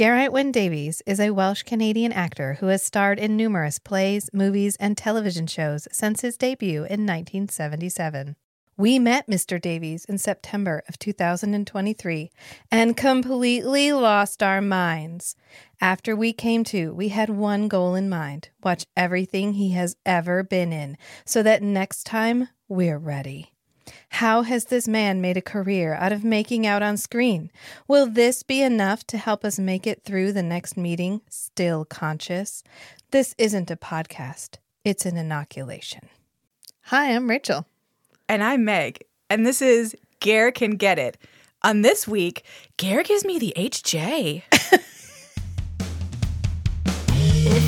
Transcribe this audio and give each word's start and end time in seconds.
Geraint 0.00 0.32
Wyn 0.32 0.50
Davies 0.50 1.02
is 1.04 1.20
a 1.20 1.32
Welsh 1.32 1.62
Canadian 1.62 2.10
actor 2.10 2.54
who 2.54 2.68
has 2.68 2.82
starred 2.82 3.18
in 3.18 3.36
numerous 3.36 3.78
plays, 3.78 4.30
movies, 4.32 4.74
and 4.76 4.96
television 4.96 5.46
shows 5.46 5.86
since 5.92 6.22
his 6.22 6.38
debut 6.38 6.84
in 6.84 7.04
1977. 7.04 8.34
We 8.78 8.98
met 8.98 9.26
Mr. 9.26 9.60
Davies 9.60 10.06
in 10.06 10.16
September 10.16 10.82
of 10.88 10.98
2023 10.98 12.30
and 12.70 12.96
completely 12.96 13.92
lost 13.92 14.42
our 14.42 14.62
minds. 14.62 15.36
After 15.82 16.16
we 16.16 16.32
came 16.32 16.64
to, 16.64 16.94
we 16.94 17.10
had 17.10 17.28
one 17.28 17.68
goal 17.68 17.94
in 17.94 18.08
mind 18.08 18.48
watch 18.62 18.86
everything 18.96 19.52
he 19.52 19.72
has 19.72 19.96
ever 20.06 20.42
been 20.42 20.72
in 20.72 20.96
so 21.26 21.42
that 21.42 21.62
next 21.62 22.04
time 22.04 22.48
we're 22.70 22.96
ready. 22.96 23.52
How 24.10 24.42
has 24.42 24.66
this 24.66 24.86
man 24.88 25.20
made 25.20 25.36
a 25.36 25.42
career 25.42 25.94
out 25.94 26.12
of 26.12 26.24
making 26.24 26.66
out 26.66 26.82
on 26.82 26.96
screen? 26.96 27.50
Will 27.88 28.06
this 28.06 28.42
be 28.42 28.62
enough 28.62 29.06
to 29.08 29.18
help 29.18 29.44
us 29.44 29.58
make 29.58 29.86
it 29.86 30.04
through 30.04 30.32
the 30.32 30.42
next 30.42 30.76
meeting 30.76 31.20
still 31.28 31.84
conscious? 31.84 32.62
This 33.10 33.34
isn't 33.38 33.70
a 33.70 33.76
podcast, 33.76 34.56
it's 34.84 35.06
an 35.06 35.16
inoculation. 35.16 36.08
Hi, 36.84 37.14
I'm 37.14 37.28
Rachel. 37.28 37.66
And 38.28 38.42
I'm 38.42 38.64
Meg. 38.64 39.04
And 39.28 39.46
this 39.46 39.62
is 39.62 39.96
Ger 40.20 40.50
Can 40.50 40.72
Get 40.72 40.98
It. 40.98 41.18
On 41.62 41.82
this 41.82 42.08
week, 42.08 42.44
Ger 42.78 43.02
gives 43.02 43.24
me 43.24 43.38
the 43.38 43.52
HJ. 43.56 44.42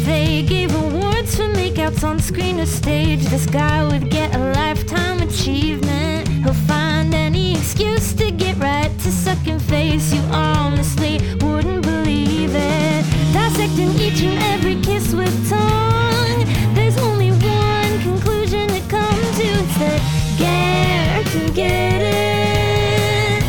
They 0.04 0.42
gave 0.42 0.74
awards 0.74 1.36
for 1.36 1.44
makeouts 1.54 2.02
on 2.02 2.18
screen 2.18 2.58
or 2.60 2.66
stage, 2.66 3.24
this 3.26 3.46
guy 3.46 3.84
would 3.86 4.10
get 4.10 4.34
a 4.34 4.38
lifetime 4.52 5.20
achievement. 5.22 6.28
He'll 6.28 6.54
find 6.66 7.14
any 7.14 7.52
excuse 7.56 8.12
to 8.14 8.30
get 8.32 8.56
right 8.58 8.90
to 9.00 9.10
sucking 9.12 9.60
face. 9.60 10.12
You 10.12 10.20
honestly 10.32 11.20
wouldn't 11.40 11.82
believe 11.82 12.50
it. 12.54 13.04
Dissecting 13.32 13.90
each 14.00 14.22
and 14.22 14.38
every 14.54 14.80
kiss 14.82 15.14
with 15.14 15.32
tongue. 15.48 16.44
There's 16.74 16.98
only 16.98 17.30
one 17.30 18.00
conclusion 18.02 18.68
to 18.68 18.80
come 18.88 19.20
to. 19.38 19.46
It's 19.62 19.78
that 19.78 20.00
Ger 20.38 21.24
can 21.24 21.52
get 21.54 22.02
it 22.02 23.44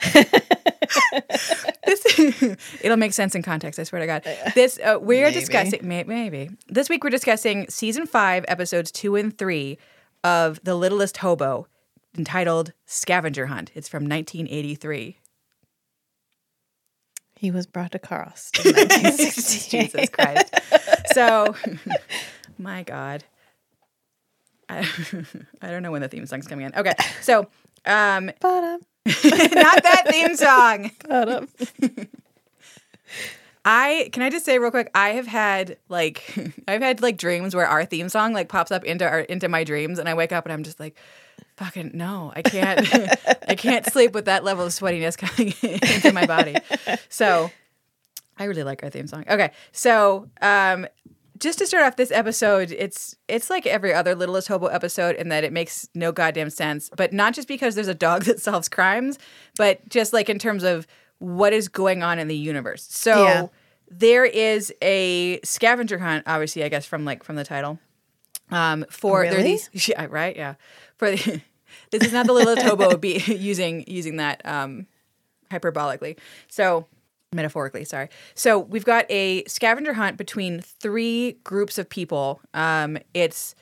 Ger 0.14 0.30
can 0.30 0.98
get 0.98 1.68
it. 1.70 1.77
This 1.88 2.42
it'll 2.82 2.96
make 2.96 3.12
sense 3.12 3.34
in 3.34 3.42
context. 3.42 3.80
I 3.80 3.84
swear 3.84 4.00
to 4.00 4.06
God. 4.06 4.24
This 4.54 4.78
uh, 4.78 4.98
we 5.00 5.20
are 5.20 5.24
Maybe. 5.24 5.40
discussing 5.40 5.86
may, 5.86 6.04
maybe 6.04 6.50
this 6.68 6.88
week 6.88 7.02
we're 7.02 7.10
discussing 7.10 7.66
season 7.68 8.06
five, 8.06 8.44
episodes 8.48 8.90
two 8.92 9.16
and 9.16 9.36
three 9.36 9.78
of 10.24 10.60
The 10.64 10.74
Littlest 10.74 11.18
Hobo, 11.18 11.66
entitled 12.16 12.72
Scavenger 12.86 13.46
Hunt. 13.46 13.70
It's 13.74 13.88
from 13.88 14.04
1983. 14.04 15.18
He 17.36 17.50
was 17.50 17.66
brought 17.66 17.94
across 17.94 18.50
in 18.64 18.72
1960. 18.74 19.78
Jesus 19.78 20.08
Christ. 20.08 20.54
So, 21.14 21.54
my 22.58 22.82
God. 22.82 23.24
I, 24.68 24.86
I 25.62 25.70
don't 25.70 25.82
know 25.82 25.92
when 25.92 26.02
the 26.02 26.08
theme 26.08 26.26
song's 26.26 26.46
coming 26.46 26.66
in. 26.66 26.74
Okay, 26.74 26.92
so 27.22 27.46
um, 27.86 28.30
not 29.24 29.82
that 29.82 30.04
theme 30.08 30.36
song. 30.36 30.90
I 33.64 34.08
can 34.12 34.22
I 34.22 34.30
just 34.30 34.44
say 34.44 34.58
real 34.58 34.70
quick, 34.70 34.90
I 34.94 35.10
have 35.10 35.26
had 35.26 35.76
like 35.88 36.34
I've 36.68 36.80
had 36.80 37.02
like 37.02 37.18
dreams 37.18 37.54
where 37.54 37.66
our 37.66 37.84
theme 37.84 38.08
song 38.08 38.32
like 38.32 38.48
pops 38.48 38.70
up 38.70 38.84
into 38.84 39.06
our 39.06 39.20
into 39.20 39.48
my 39.48 39.64
dreams, 39.64 39.98
and 39.98 40.08
I 40.08 40.14
wake 40.14 40.32
up 40.32 40.46
and 40.46 40.52
I'm 40.52 40.62
just 40.62 40.80
like, 40.80 40.96
fucking 41.56 41.90
no, 41.94 42.32
I 42.34 42.42
can't, 42.42 42.80
I 43.48 43.54
can't 43.56 43.84
sleep 43.86 44.12
with 44.12 44.26
that 44.26 44.44
level 44.44 44.64
of 44.64 44.72
sweatiness 44.72 45.18
coming 45.18 45.52
into 45.62 46.12
my 46.12 46.24
body. 46.24 46.56
So 47.08 47.50
I 48.38 48.44
really 48.44 48.62
like 48.62 48.82
our 48.82 48.90
theme 48.90 49.06
song. 49.06 49.24
Okay, 49.28 49.50
so 49.72 50.28
um, 50.40 50.86
just 51.38 51.58
to 51.58 51.66
start 51.66 51.84
off 51.84 51.96
this 51.96 52.10
episode, 52.10 52.70
it's 52.72 53.16
it's 53.28 53.50
like 53.50 53.66
every 53.66 53.92
other 53.94 54.14
Littlest 54.14 54.48
Hobo 54.48 54.66
episode 54.66 55.16
in 55.16 55.28
that 55.28 55.44
it 55.44 55.52
makes 55.52 55.88
no 55.94 56.12
goddamn 56.12 56.50
sense. 56.50 56.90
But 56.96 57.12
not 57.12 57.34
just 57.34 57.48
because 57.48 57.74
there's 57.74 57.88
a 57.88 57.94
dog 57.94 58.22
that 58.26 58.40
solves 58.40 58.68
crimes, 58.68 59.18
but 59.56 59.86
just 59.88 60.12
like 60.12 60.28
in 60.28 60.38
terms 60.38 60.62
of 60.64 60.86
what 61.18 61.52
is 61.52 61.68
going 61.68 62.02
on 62.02 62.18
in 62.18 62.28
the 62.28 62.36
universe. 62.36 62.86
So 62.90 63.22
Yeah. 63.22 63.46
there 63.90 64.24
is 64.24 64.72
a 64.82 65.40
scavenger 65.42 65.98
hunt, 65.98 66.24
obviously, 66.26 66.64
I 66.64 66.68
guess 66.68 66.86
from 66.86 67.04
like 67.04 67.22
from 67.24 67.36
the 67.36 67.44
title. 67.44 67.78
Um, 68.50 68.84
for 68.88 69.24
there 69.24 69.40
are 69.40 69.42
these, 69.42 69.68
yeah, 69.88 70.06
right, 70.08 70.34
yeah. 70.36 70.54
For 70.96 71.10
the, 71.10 71.40
this 71.90 72.02
is 72.04 72.12
not 72.12 72.26
the 72.26 72.32
Littlest 72.32 72.62
Hobo 72.62 72.96
be 72.96 73.18
using 73.26 73.84
using 73.86 74.16
that 74.16 74.40
um, 74.46 74.86
hyperbolically. 75.50 76.18
So 76.48 76.86
metaphorically, 77.32 77.84
sorry. 77.84 78.08
So 78.34 78.58
we've 78.58 78.84
got 78.84 79.06
a 79.10 79.44
scavenger 79.44 79.94
hunt 79.94 80.16
between 80.16 80.60
three 80.60 81.32
groups 81.44 81.78
of 81.78 81.88
people. 81.88 82.40
Um, 82.54 82.98
it's 83.14 83.54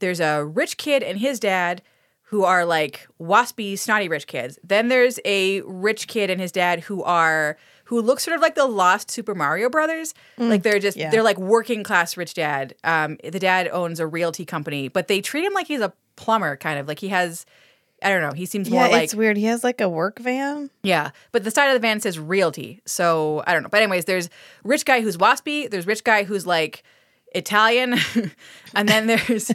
there's 0.00 0.20
a 0.20 0.44
rich 0.44 0.76
kid 0.76 1.02
and 1.02 1.18
his 1.18 1.38
dad 1.38 1.82
who 2.24 2.44
are 2.44 2.64
like 2.64 3.06
waspy, 3.20 3.78
snotty 3.78 4.08
rich 4.08 4.26
kids. 4.26 4.58
Then 4.64 4.88
there's 4.88 5.20
a 5.24 5.60
rich 5.62 6.08
kid 6.08 6.30
and 6.30 6.40
his 6.40 6.50
dad 6.50 6.80
who 6.80 7.02
are 7.02 7.56
who 7.84 8.00
look 8.00 8.20
sort 8.20 8.34
of 8.34 8.40
like 8.40 8.54
the 8.54 8.66
lost 8.66 9.10
Super 9.10 9.34
Mario 9.34 9.68
Brothers. 9.68 10.14
like 10.48 10.62
they're 10.62 10.78
just 10.78 10.96
yeah. 10.96 11.10
they're 11.10 11.22
like 11.22 11.38
working 11.38 11.82
class 11.82 12.16
rich 12.16 12.34
dad. 12.34 12.74
Um, 12.84 13.18
the 13.22 13.38
dad 13.38 13.68
owns 13.70 14.00
a 14.00 14.06
realty 14.06 14.44
company, 14.44 14.88
but 14.88 15.08
they 15.08 15.20
treat 15.20 15.44
him 15.44 15.52
like 15.52 15.66
he's 15.66 15.80
a 15.80 15.92
plumber, 16.16 16.56
kind 16.56 16.78
of 16.78 16.88
like 16.88 16.98
he 16.98 17.08
has. 17.08 17.46
I 18.04 18.08
don't 18.10 18.22
know. 18.22 18.32
He 18.32 18.46
seems 18.46 18.68
Yeah, 18.68 18.80
more 18.82 18.88
like 18.90 19.04
it's 19.04 19.14
weird. 19.14 19.36
He 19.36 19.44
has 19.44 19.62
like 19.64 19.80
a 19.80 19.88
work 19.88 20.18
van. 20.18 20.70
yeah, 20.82 21.10
but 21.32 21.44
the 21.44 21.50
side 21.50 21.68
of 21.68 21.74
the 21.74 21.80
van 21.80 22.00
says 22.00 22.18
realty. 22.18 22.80
So 22.86 23.42
I 23.46 23.52
don't 23.52 23.62
know. 23.62 23.68
But 23.68 23.82
anyways, 23.82 24.04
there's 24.06 24.28
rich 24.64 24.84
guy 24.84 25.00
who's 25.00 25.16
waspy. 25.16 25.70
There's 25.70 25.86
rich 25.86 26.04
guy 26.04 26.24
who's 26.24 26.46
like 26.46 26.82
Italian, 27.34 27.94
and 28.74 28.88
then 28.88 29.06
there's 29.06 29.50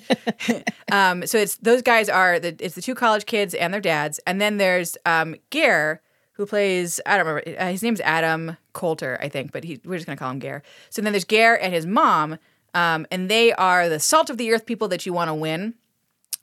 um. 0.92 1.26
So 1.28 1.38
it's 1.38 1.56
those 1.58 1.82
guys 1.82 2.10
are 2.10 2.40
the 2.40 2.56
it's 2.60 2.76
the 2.76 2.82
two 2.82 2.96
college 2.96 3.26
kids 3.26 3.54
and 3.54 3.74
their 3.74 3.82
dads, 3.82 4.20
and 4.26 4.40
then 4.42 4.58
there's 4.58 4.98
um 5.06 5.36
Ger 5.52 6.02
who 6.34 6.46
plays 6.46 7.00
I 7.06 7.18
don't 7.18 7.26
remember 7.26 7.60
uh, 7.60 7.68
his 7.72 7.82
name's 7.84 8.02
Adam 8.02 8.58
Coulter 8.74 9.18
I 9.22 9.30
think, 9.30 9.52
but 9.52 9.64
he 9.64 9.80
we're 9.86 9.96
just 9.98 10.06
gonna 10.06 10.18
call 10.18 10.32
him 10.32 10.40
Ger. 10.40 10.64
So 10.90 11.02
then 11.02 11.14
there's 11.14 11.26
Ger 11.26 11.56
and 11.60 11.74
his 11.74 11.86
mom, 11.86 12.38
um, 12.74 13.06
and 13.12 13.30
they 13.30 13.54
are 13.54 13.90
the 13.90 14.00
salt 14.00 14.30
of 14.30 14.38
the 14.38 14.52
earth 14.54 14.66
people 14.66 14.88
that 14.90 15.06
you 15.06 15.14
want 15.14 15.30
to 15.30 15.34
win. 15.34 15.74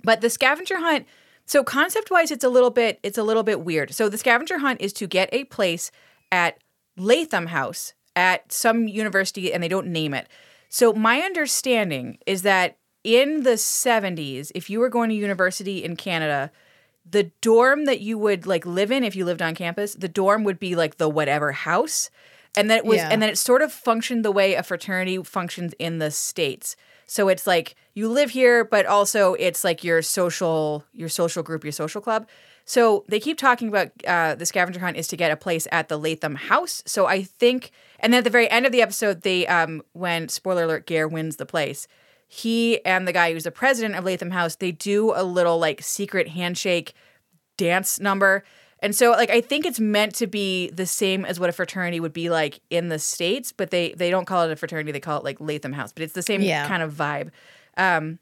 But 0.03 0.21
the 0.21 0.29
scavenger 0.31 0.79
hunt, 0.79 1.07
so 1.47 1.63
concept 1.63 2.11
wise, 2.11 2.31
it's 2.31 2.45
a 2.45 2.49
little 2.49 2.71
bit 2.71 2.99
it's 3.03 3.19
a 3.19 3.23
little 3.23 3.43
bit 3.43 3.61
weird. 3.61 3.95
So 3.95 4.09
the 4.09 4.19
scavenger 4.19 4.59
hunt 4.59 4.81
is 4.81 4.93
to 4.95 5.07
get 5.07 5.29
a 5.33 5.45
place 5.45 5.91
at 6.33 6.59
Latham 6.97 7.47
House 7.49 7.93
at 8.17 8.53
some 8.53 8.87
university, 8.89 9.53
and 9.53 9.63
they 9.63 9.69
don't 9.69 9.89
name 9.89 10.15
it. 10.15 10.29
So 10.69 10.93
my 10.93 11.21
understanding 11.21 12.19
is 12.27 12.43
that 12.43 12.79
in 13.03 13.43
the 13.43 13.51
70s, 13.51 14.51
if 14.55 14.71
you 14.71 14.81
were 14.81 14.89
going 14.89 15.11
to 15.11 15.15
university 15.17 15.85
in 15.85 15.97
Canada, 15.97 16.51
the 17.09 17.31
dorm 17.41 17.85
that 17.85 18.01
you 18.01 18.17
would 18.17 18.47
like 18.47 18.65
live 18.65 18.91
in 18.91 19.05
if 19.05 19.15
you 19.15 19.25
lived 19.25 19.43
on 19.43 19.55
campus, 19.55 19.95
the 19.95 20.09
dorm 20.09 20.43
would 20.45 20.59
be 20.59 20.75
like 20.75 20.97
the 20.97 21.09
whatever 21.09 21.53
house. 21.53 22.09
And 22.57 22.71
then 22.71 22.79
it 22.79 22.85
was 22.85 22.99
Yeah. 22.99 23.09
and 23.11 23.21
then 23.21 23.29
it 23.29 23.37
sort 23.37 23.63
of 23.63 23.73
functioned 23.73 24.25
the 24.25 24.31
way 24.33 24.55
a 24.55 24.63
fraternity 24.63 25.23
functions 25.23 25.75
in 25.79 25.99
the 25.99 26.11
States. 26.11 26.77
So 27.07 27.29
it's 27.29 27.47
like 27.47 27.77
you 27.95 28.09
live 28.09 28.31
here, 28.31 28.65
but 28.65 28.87
also 28.87 29.35
it's 29.35 29.65
like 29.65 29.85
your 29.85 30.03
social 30.03 30.85
your 30.93 31.09
social 31.09 31.43
group, 31.43 31.65
your 31.65 31.73
social 31.73 32.01
club. 32.01 32.27
So 32.65 33.05
they 33.09 33.21
keep 33.21 33.37
talking 33.37 33.69
about 33.69 33.91
uh, 34.07 34.35
the 34.37 34.47
scavenger 34.47 34.81
hunt 34.81 34.97
is 34.97 35.07
to 35.09 35.17
get 35.17 35.31
a 35.31 35.37
place 35.37 35.69
at 35.71 35.89
the 35.89 35.99
Latham 35.99 36.35
House. 36.35 36.83
So 36.87 37.07
I 37.07 37.23
think, 37.23 37.71
and 38.01 38.13
then 38.13 38.19
at 38.19 38.25
the 38.25 38.31
very 38.31 38.51
end 38.51 38.65
of 38.65 38.73
the 38.73 38.81
episode, 38.81 39.23
they 39.23 39.47
um, 39.47 39.83
when 39.93 40.29
spoiler 40.29 40.65
alert, 40.65 40.87
Ger 40.87 41.07
wins 41.07 41.37
the 41.37 41.47
place. 41.47 41.87
He 42.27 42.85
and 42.85 43.07
the 43.07 43.13
guy 43.13 43.33
who's 43.33 43.45
the 43.45 43.51
president 43.51 43.97
of 43.97 44.05
Latham 44.05 44.31
House, 44.31 44.57
they 44.57 44.73
do 44.73 45.13
a 45.15 45.23
little 45.23 45.59
like 45.59 45.83
secret 45.83 46.29
handshake 46.29 46.95
dance 47.57 48.01
number. 48.01 48.45
And 48.85 48.95
so 48.95 49.13
like 49.13 49.31
I 49.31 49.41
think 49.41 49.65
it's 49.65 49.81
meant 49.81 50.15
to 50.17 50.27
be 50.27 50.69
the 50.69 50.85
same 50.85 51.25
as 51.25 51.41
what 51.41 51.49
a 51.49 51.53
fraternity 51.53 52.01
would 52.01 52.13
be 52.13 52.29
like 52.29 52.61
in 52.69 52.91
the 52.91 52.99
states, 52.99 53.51
but 53.51 53.71
they 53.71 53.95
they 53.95 54.11
don't 54.11 54.27
call 54.27 54.43
it 54.45 54.53
a 54.53 54.57
fraternity, 54.57 54.93
they 54.93 55.01
call 55.01 55.19
it 55.19 55.25
like 55.25 55.41
Latham 55.41 55.73
House, 55.73 55.91
but 55.91 56.03
it's 56.03 56.13
the 56.13 56.23
same 56.23 56.43
Yeah. 56.43 56.69
kind 56.69 56.83
of 56.83 56.93
vibe. 56.93 57.31
Um 57.79 58.19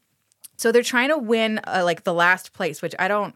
so 0.55 0.71
they're 0.71 0.81
trying 0.81 1.09
to 1.09 1.17
win 1.17 1.59
uh, 1.67 1.81
like 1.83 2.03
the 2.05 2.13
last 2.13 2.53
place, 2.53 2.81
which 2.81 2.95
I 2.97 3.09
don't 3.09 3.35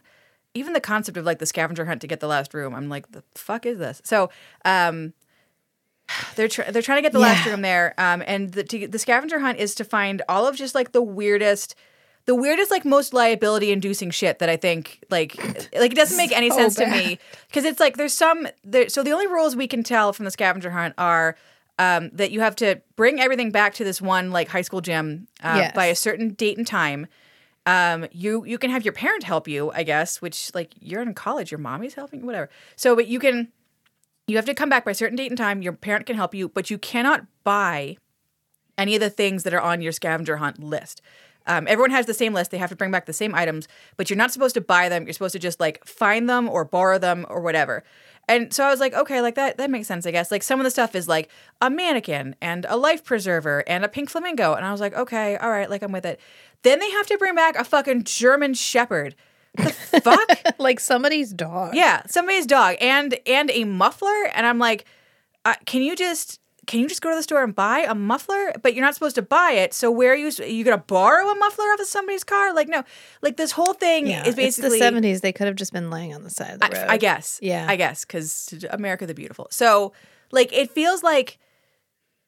even 0.54 0.72
the 0.72 0.80
concept 0.80 1.18
of 1.18 1.26
like 1.26 1.38
the 1.38 1.46
scavenger 1.46 1.84
hunt 1.84 2.00
to 2.00 2.06
get 2.06 2.20
the 2.20 2.28
last 2.28 2.54
room. 2.54 2.74
I'm 2.74 2.88
like 2.88 3.12
the 3.12 3.22
fuck 3.34 3.66
is 3.66 3.78
this? 3.78 4.00
So 4.04 4.30
um 4.64 5.12
they're 6.36 6.48
tr- 6.48 6.70
they're 6.70 6.82
trying 6.82 6.98
to 6.98 7.02
get 7.02 7.12
the 7.12 7.18
last 7.18 7.44
room 7.44 7.60
there, 7.60 7.94
um, 7.98 8.22
and 8.26 8.52
the 8.52 8.64
to, 8.64 8.88
the 8.88 8.98
scavenger 8.98 9.38
hunt 9.40 9.58
is 9.58 9.74
to 9.74 9.84
find 9.84 10.22
all 10.28 10.46
of 10.46 10.56
just 10.56 10.74
like 10.74 10.92
the 10.92 11.02
weirdest, 11.02 11.74
the 12.26 12.34
weirdest 12.34 12.70
like 12.70 12.84
most 12.84 13.12
liability 13.14 13.72
inducing 13.72 14.10
shit 14.10 14.38
that 14.38 14.48
I 14.48 14.56
think 14.56 15.02
like 15.10 15.36
like 15.74 15.92
it 15.92 15.96
doesn't 15.96 16.16
make 16.16 16.32
any 16.32 16.50
So 16.50 16.56
sense 16.56 16.74
to 16.76 16.86
me 16.86 17.18
because 17.48 17.64
it's 17.64 17.80
like 17.80 17.96
there's 17.96 18.14
some 18.14 18.46
there. 18.64 18.88
So 18.88 19.02
the 19.02 19.12
only 19.12 19.26
rules 19.26 19.56
we 19.56 19.66
can 19.66 19.82
tell 19.82 20.12
from 20.12 20.24
the 20.24 20.30
scavenger 20.30 20.70
hunt 20.70 20.94
are 20.98 21.36
um, 21.78 22.10
that 22.12 22.30
you 22.32 22.40
have 22.40 22.56
to 22.56 22.80
bring 22.96 23.20
everything 23.20 23.50
back 23.50 23.74
to 23.74 23.84
this 23.84 24.02
one 24.02 24.30
like 24.30 24.48
high 24.48 24.62
school 24.62 24.80
gym 24.80 25.28
uh, 25.42 25.54
Yes. 25.56 25.72
by 25.74 25.86
a 25.86 25.94
certain 25.94 26.30
date 26.30 26.58
and 26.58 26.66
time. 26.66 27.06
Um, 27.66 28.06
you 28.12 28.44
you 28.44 28.58
can 28.58 28.70
have 28.70 28.84
your 28.84 28.94
parent 28.94 29.24
help 29.24 29.46
you, 29.46 29.70
I 29.72 29.82
guess, 29.82 30.20
which 30.22 30.54
like 30.54 30.72
you're 30.80 31.02
in 31.02 31.14
college, 31.14 31.50
your 31.50 31.58
mommy's 31.58 31.94
helping, 31.94 32.24
whatever. 32.24 32.48
So, 32.76 32.96
but 32.96 33.06
you 33.06 33.18
can 33.18 33.48
you 34.26 34.36
have 34.36 34.44
to 34.46 34.54
come 34.54 34.68
back 34.68 34.84
by 34.84 34.90
a 34.90 34.94
certain 34.94 35.16
date 35.16 35.30
and 35.30 35.38
time. 35.38 35.62
Your 35.62 35.72
parent 35.72 36.06
can 36.06 36.16
help 36.16 36.34
you, 36.34 36.48
but 36.48 36.70
you 36.70 36.78
cannot 36.78 37.26
buy 37.44 37.96
any 38.76 38.94
of 38.94 39.00
the 39.00 39.10
things 39.10 39.42
that 39.42 39.52
are 39.52 39.60
on 39.60 39.80
your 39.82 39.92
scavenger 39.92 40.36
hunt 40.38 40.62
list. 40.62 41.00
Um, 41.48 41.66
everyone 41.66 41.90
has 41.90 42.06
the 42.06 42.14
same 42.14 42.34
list. 42.34 42.50
They 42.50 42.58
have 42.58 42.70
to 42.70 42.76
bring 42.76 42.90
back 42.90 43.06
the 43.06 43.12
same 43.12 43.34
items, 43.34 43.66
but 43.96 44.08
you're 44.10 44.16
not 44.16 44.30
supposed 44.32 44.54
to 44.54 44.60
buy 44.60 44.88
them. 44.88 45.04
You're 45.04 45.14
supposed 45.14 45.32
to 45.32 45.38
just 45.38 45.58
like 45.58 45.84
find 45.86 46.28
them 46.28 46.48
or 46.48 46.64
borrow 46.64 46.98
them 46.98 47.26
or 47.28 47.40
whatever. 47.40 47.82
And 48.28 48.52
so 48.52 48.62
I 48.64 48.70
was 48.70 48.78
like, 48.78 48.92
okay, 48.92 49.22
like 49.22 49.36
that 49.36 49.56
that 49.56 49.70
makes 49.70 49.88
sense, 49.88 50.06
I 50.06 50.10
guess. 50.10 50.30
Like 50.30 50.42
some 50.42 50.60
of 50.60 50.64
the 50.64 50.70
stuff 50.70 50.94
is 50.94 51.08
like 51.08 51.30
a 51.62 51.70
mannequin 51.70 52.36
and 52.42 52.66
a 52.68 52.76
life 52.76 53.02
preserver 53.02 53.64
and 53.66 53.84
a 53.84 53.88
pink 53.88 54.10
flamingo. 54.10 54.52
And 54.52 54.66
I 54.66 54.70
was 54.70 54.80
like, 54.80 54.94
okay, 54.94 55.36
all 55.38 55.50
right, 55.50 55.70
like 55.70 55.82
I'm 55.82 55.92
with 55.92 56.04
it. 56.04 56.20
Then 56.62 56.78
they 56.78 56.90
have 56.90 57.06
to 57.06 57.16
bring 57.16 57.34
back 57.34 57.56
a 57.56 57.64
fucking 57.64 58.04
German 58.04 58.52
shepherd. 58.52 59.14
The 59.54 59.70
fuck? 60.04 60.58
like 60.58 60.78
somebody's 60.78 61.32
dog. 61.32 61.74
Yeah, 61.74 62.02
somebody's 62.06 62.44
dog 62.44 62.76
and 62.80 63.18
and 63.26 63.50
a 63.50 63.64
muffler, 63.64 64.26
and 64.34 64.46
I'm 64.46 64.58
like, 64.58 64.84
uh, 65.46 65.54
can 65.64 65.80
you 65.80 65.96
just 65.96 66.38
can 66.68 66.80
you 66.80 66.88
just 66.88 67.00
go 67.00 67.08
to 67.08 67.16
the 67.16 67.22
store 67.22 67.42
and 67.42 67.54
buy 67.54 67.80
a 67.88 67.94
muffler? 67.94 68.52
But 68.62 68.74
you're 68.74 68.84
not 68.84 68.94
supposed 68.94 69.16
to 69.16 69.22
buy 69.22 69.52
it. 69.52 69.72
So 69.72 69.90
where 69.90 70.12
are 70.12 70.16
you? 70.16 70.30
Are 70.38 70.46
you 70.46 70.62
gonna 70.64 70.78
borrow 70.78 71.26
a 71.28 71.34
muffler 71.34 71.64
off 71.64 71.80
of 71.80 71.86
somebody's 71.86 72.22
car? 72.22 72.54
Like 72.54 72.68
no, 72.68 72.84
like 73.22 73.36
this 73.38 73.52
whole 73.52 73.72
thing 73.72 74.06
Yeah, 74.06 74.28
is 74.28 74.36
basically 74.36 74.78
it's 74.78 74.90
the 74.90 75.00
70s. 75.00 75.20
They 75.22 75.32
could 75.32 75.46
have 75.46 75.56
just 75.56 75.72
been 75.72 75.90
laying 75.90 76.14
on 76.14 76.22
the 76.22 76.30
side 76.30 76.52
of 76.54 76.60
the 76.60 76.66
road. 76.66 76.86
I, 76.88 76.92
I 76.92 76.96
guess. 76.98 77.40
Yeah. 77.42 77.66
I 77.68 77.76
guess 77.76 78.04
because 78.04 78.54
America 78.70 79.06
the 79.06 79.14
Beautiful. 79.14 79.48
So 79.50 79.94
like 80.30 80.52
it 80.52 80.70
feels 80.70 81.02
like 81.02 81.38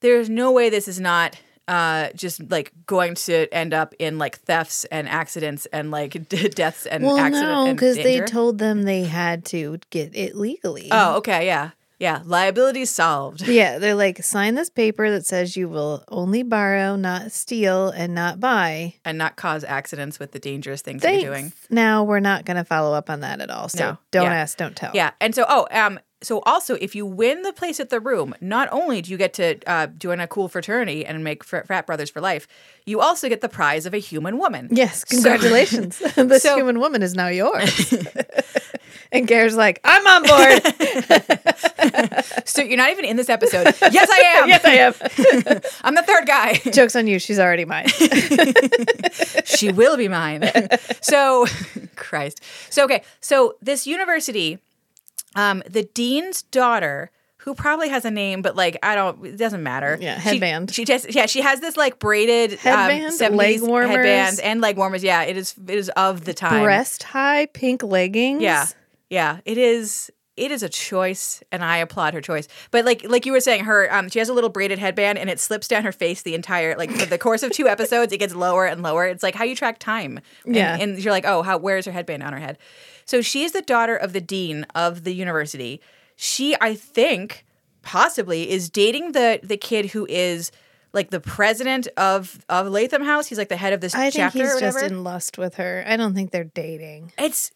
there's 0.01 0.31
no 0.31 0.51
way 0.51 0.71
this 0.71 0.89
is 0.89 0.99
not 0.99 1.37
uh, 1.69 2.09
just 2.17 2.51
like 2.51 2.73
going 2.87 3.15
to 3.15 3.47
end 3.55 3.73
up 3.75 3.95
in 3.99 4.19
like 4.19 4.39
thefts 4.39 4.85
and 4.87 5.09
accidents 5.09 5.67
and 5.67 5.91
like 5.91 6.29
deaths 6.55 6.87
and 6.87 7.05
well, 7.05 7.19
accident 7.19 7.67
no, 7.67 7.73
because 7.73 7.97
they 7.97 8.21
told 8.23 8.59
them 8.59 8.83
they 8.83 9.05
had 9.05 9.45
to 9.47 9.79
get 9.91 10.17
it 10.17 10.35
legally. 10.35 10.89
Oh, 10.91 11.17
okay, 11.19 11.47
yeah, 11.47 11.71
yeah. 12.01 12.23
Liability 12.25 12.85
solved. 12.87 13.47
Yeah, 13.47 13.79
they're 13.79 13.95
like, 13.95 14.25
sign 14.25 14.57
this 14.57 14.71
paper 14.71 15.11
that 15.11 15.25
says 15.27 15.57
you 15.57 15.69
will 15.69 16.03
only 16.09 16.43
borrow, 16.43 16.97
not 16.97 17.31
steal, 17.31 17.91
and 17.91 18.15
not 18.15 18.41
buy. 18.41 18.95
and 19.05 19.17
not 19.19 19.37
cause 19.37 19.63
accidents 19.63 20.19
with 20.19 20.33
the 20.33 20.39
dangerous 20.41 20.83
things 20.83 21.03
Thanks. 21.03 21.23
you're 21.23 21.33
doing. 21.35 21.53
Now 21.71 22.03
we're 22.03 22.19
not 22.21 22.45
going 22.45 22.57
to 22.57 22.65
follow 22.65 22.93
up 22.95 23.09
on 23.11 23.21
that 23.21 23.41
at 23.41 23.51
all. 23.51 23.69
So 23.69 23.91
No. 23.91 23.99
don't 24.11 24.25
Yeah. 24.25 24.35
ask, 24.35 24.57
don't 24.59 24.75
tell. 24.75 24.91
Yeah, 24.95 25.11
and 25.21 25.35
so 25.35 25.45
oh, 25.49 25.69
um, 25.71 26.01
so 26.23 26.41
also 26.45 26.75
if 26.77 26.95
you 26.95 27.07
win 27.07 27.43
the 27.43 27.53
place 27.53 27.81
at 27.81 27.89
the 27.91 27.99
room, 28.01 28.35
not 28.41 28.69
only 28.73 29.01
do 29.01 29.11
you 29.11 29.17
get 29.17 29.33
to 29.35 29.59
uh, 29.67 29.87
join 29.89 30.21
a 30.21 30.27
cool 30.27 30.49
fraternity 30.49 31.05
and 31.07 31.25
make 31.25 31.43
fr- 31.43 31.61
frat 31.67 31.87
brothers 31.87 32.11
for 32.11 32.21
life, 32.21 32.47
you 32.85 33.01
also 33.01 33.29
get 33.29 33.41
the 33.41 33.49
prize 33.49 33.87
of 33.87 33.95
a 33.95 33.99
human 33.99 34.37
woman. 34.39 34.69
Yes, 34.71 35.01
So- 35.09 35.15
congratulations. 35.17 35.99
this 36.17 36.43
so- 36.43 36.57
human 36.57 36.79
woman 36.79 37.03
is 37.03 37.15
now 37.15 37.29
yours. 37.29 37.95
and 39.13 39.27
Ger's 39.29 39.57
like, 39.57 39.81
I'm 39.85 40.07
on 40.07 40.23
board. 40.27 40.63
So 42.45 42.63
you're 42.63 42.77
not 42.77 42.91
even 42.91 43.05
in 43.05 43.17
this 43.17 43.29
episode. 43.31 43.65
yes, 43.93 44.09
I 44.11 44.19
am. 44.37 44.49
yes, 44.49 44.65
I 44.65 44.73
am. 44.73 45.61
I'm 45.83 45.95
the 45.95 46.03
third 46.03 46.27
guy. 46.27 46.55
Joke's 46.73 46.97
on 46.97 47.07
you. 47.07 47.19
She's 47.19 47.39
already 47.39 47.65
mine. 47.65 47.87
she 49.45 49.73
will 49.73 49.97
be 49.97 50.09
mine. 50.09 50.51
so, 51.01 51.47
Christ. 51.97 52.43
So 52.71 52.85
okay. 52.85 53.03
So 53.21 53.55
this 53.63 53.87
university, 53.87 54.59
um, 55.37 55.63
the 55.69 55.85
dean's 55.85 56.43
daughter, 56.43 57.11
who 57.39 57.55
probably 57.55 57.89
has 57.89 58.05
a 58.05 58.11
name, 58.11 58.43
but 58.43 58.55
like 58.55 58.77
I 58.83 58.95
don't, 58.95 59.25
it 59.25 59.37
doesn't 59.39 59.63
matter. 59.63 59.97
Yeah, 60.01 60.21
She- 60.21 60.29
headband. 60.31 60.73
She, 60.75 60.85
just 60.85 61.15
yeah, 61.15 61.27
she 61.27 61.41
has 61.41 61.61
this 61.61 61.77
like 61.77 61.99
braided 61.99 62.53
Headband, 62.59 63.21
um, 63.23 63.37
leg 63.37 63.63
warmers. 63.63 63.91
headband 63.91 64.41
and 64.41 64.61
leg 64.61 64.77
warmers. 64.77 65.03
Yeah, 65.03 65.23
it 65.23 65.37
is. 65.37 65.55
It 65.67 65.75
is 65.79 65.89
of 65.91 66.25
the 66.25 66.35
time. 66.35 66.63
Breast 66.63 67.03
high 67.03 67.47
pink 67.47 67.83
leggings. 67.83 68.43
Yeah, 68.43 68.67
yeah. 69.09 69.39
It 69.45 69.57
is. 69.57 70.11
It 70.41 70.51
is 70.51 70.63
a 70.63 70.69
choice, 70.69 71.43
and 71.53 71.63
I 71.63 71.77
applaud 71.77 72.15
her 72.15 72.21
choice. 72.21 72.49
But 72.71 72.85
like, 72.85 73.05
like 73.09 73.27
you 73.27 73.33
were 73.33 73.41
saying, 73.41 73.65
her 73.65 73.93
um, 73.95 74.09
she 74.09 74.19
has 74.19 74.29
a 74.29 74.33
little 74.33 74.51
braided 74.51 74.79
headband, 74.79 75.19
and 75.19 75.29
it 75.31 75.39
slips 75.39 75.69
down 75.69 75.85
her 75.85 75.93
face 75.93 76.23
the 76.23 76.35
entire 76.35 76.77
like 76.77 76.91
for 76.91 77.07
the 77.07 77.19
course 77.19 77.43
of 77.43 77.53
two 77.53 77.69
episodes. 77.75 78.13
It 78.13 78.19
gets 78.19 78.35
lower 78.35 78.67
and 78.67 78.83
lower. 78.83 79.07
It's 79.07 79.23
like 79.23 79.35
how 79.35 79.45
you 79.45 79.55
track 79.55 79.79
time. 79.79 80.19
And, 80.45 80.55
Yeah. 80.57 80.77
and 80.81 80.99
you're 80.99 81.13
like, 81.13 81.27
oh, 81.27 81.43
how? 81.43 81.59
Where's 81.59 81.85
her 81.87 81.93
headband 81.93 82.23
on 82.23 82.33
her 82.33 82.39
head? 82.41 82.59
So 83.05 83.23
she 83.23 83.43
is 83.45 83.53
the 83.53 83.63
daughter 83.63 83.97
of 83.97 84.13
the 84.13 84.21
dean 84.21 84.65
of 84.75 85.05
the 85.05 85.13
university. 85.15 85.81
She, 86.17 86.57
I 86.61 86.75
think, 86.75 87.45
possibly 87.83 88.51
is 88.51 88.71
dating 88.71 89.13
the 89.13 89.41
the 89.43 89.57
kid 89.57 89.87
who 89.87 90.07
is 90.09 90.53
like 90.93 91.11
the 91.11 91.21
president 91.21 91.89
of 91.97 92.45
of 92.49 92.67
Latham 92.69 93.03
House. 93.05 93.27
He's 93.27 93.39
like 93.39 93.49
the 93.49 93.57
head 93.57 93.73
of 93.73 93.81
this 93.81 93.95
I 93.95 94.11
think 94.11 94.15
chapter 94.15 94.39
or 94.41 94.43
he's 94.45 94.55
whatever. 94.55 94.81
just 94.81 94.91
in 94.93 95.05
lust 95.05 95.39
with 95.39 95.55
her. 95.57 95.85
I 95.87 95.97
don't 95.97 96.15
think 96.15 96.31
they're 96.31 96.45
dating. 96.45 97.13
it's 97.19 97.51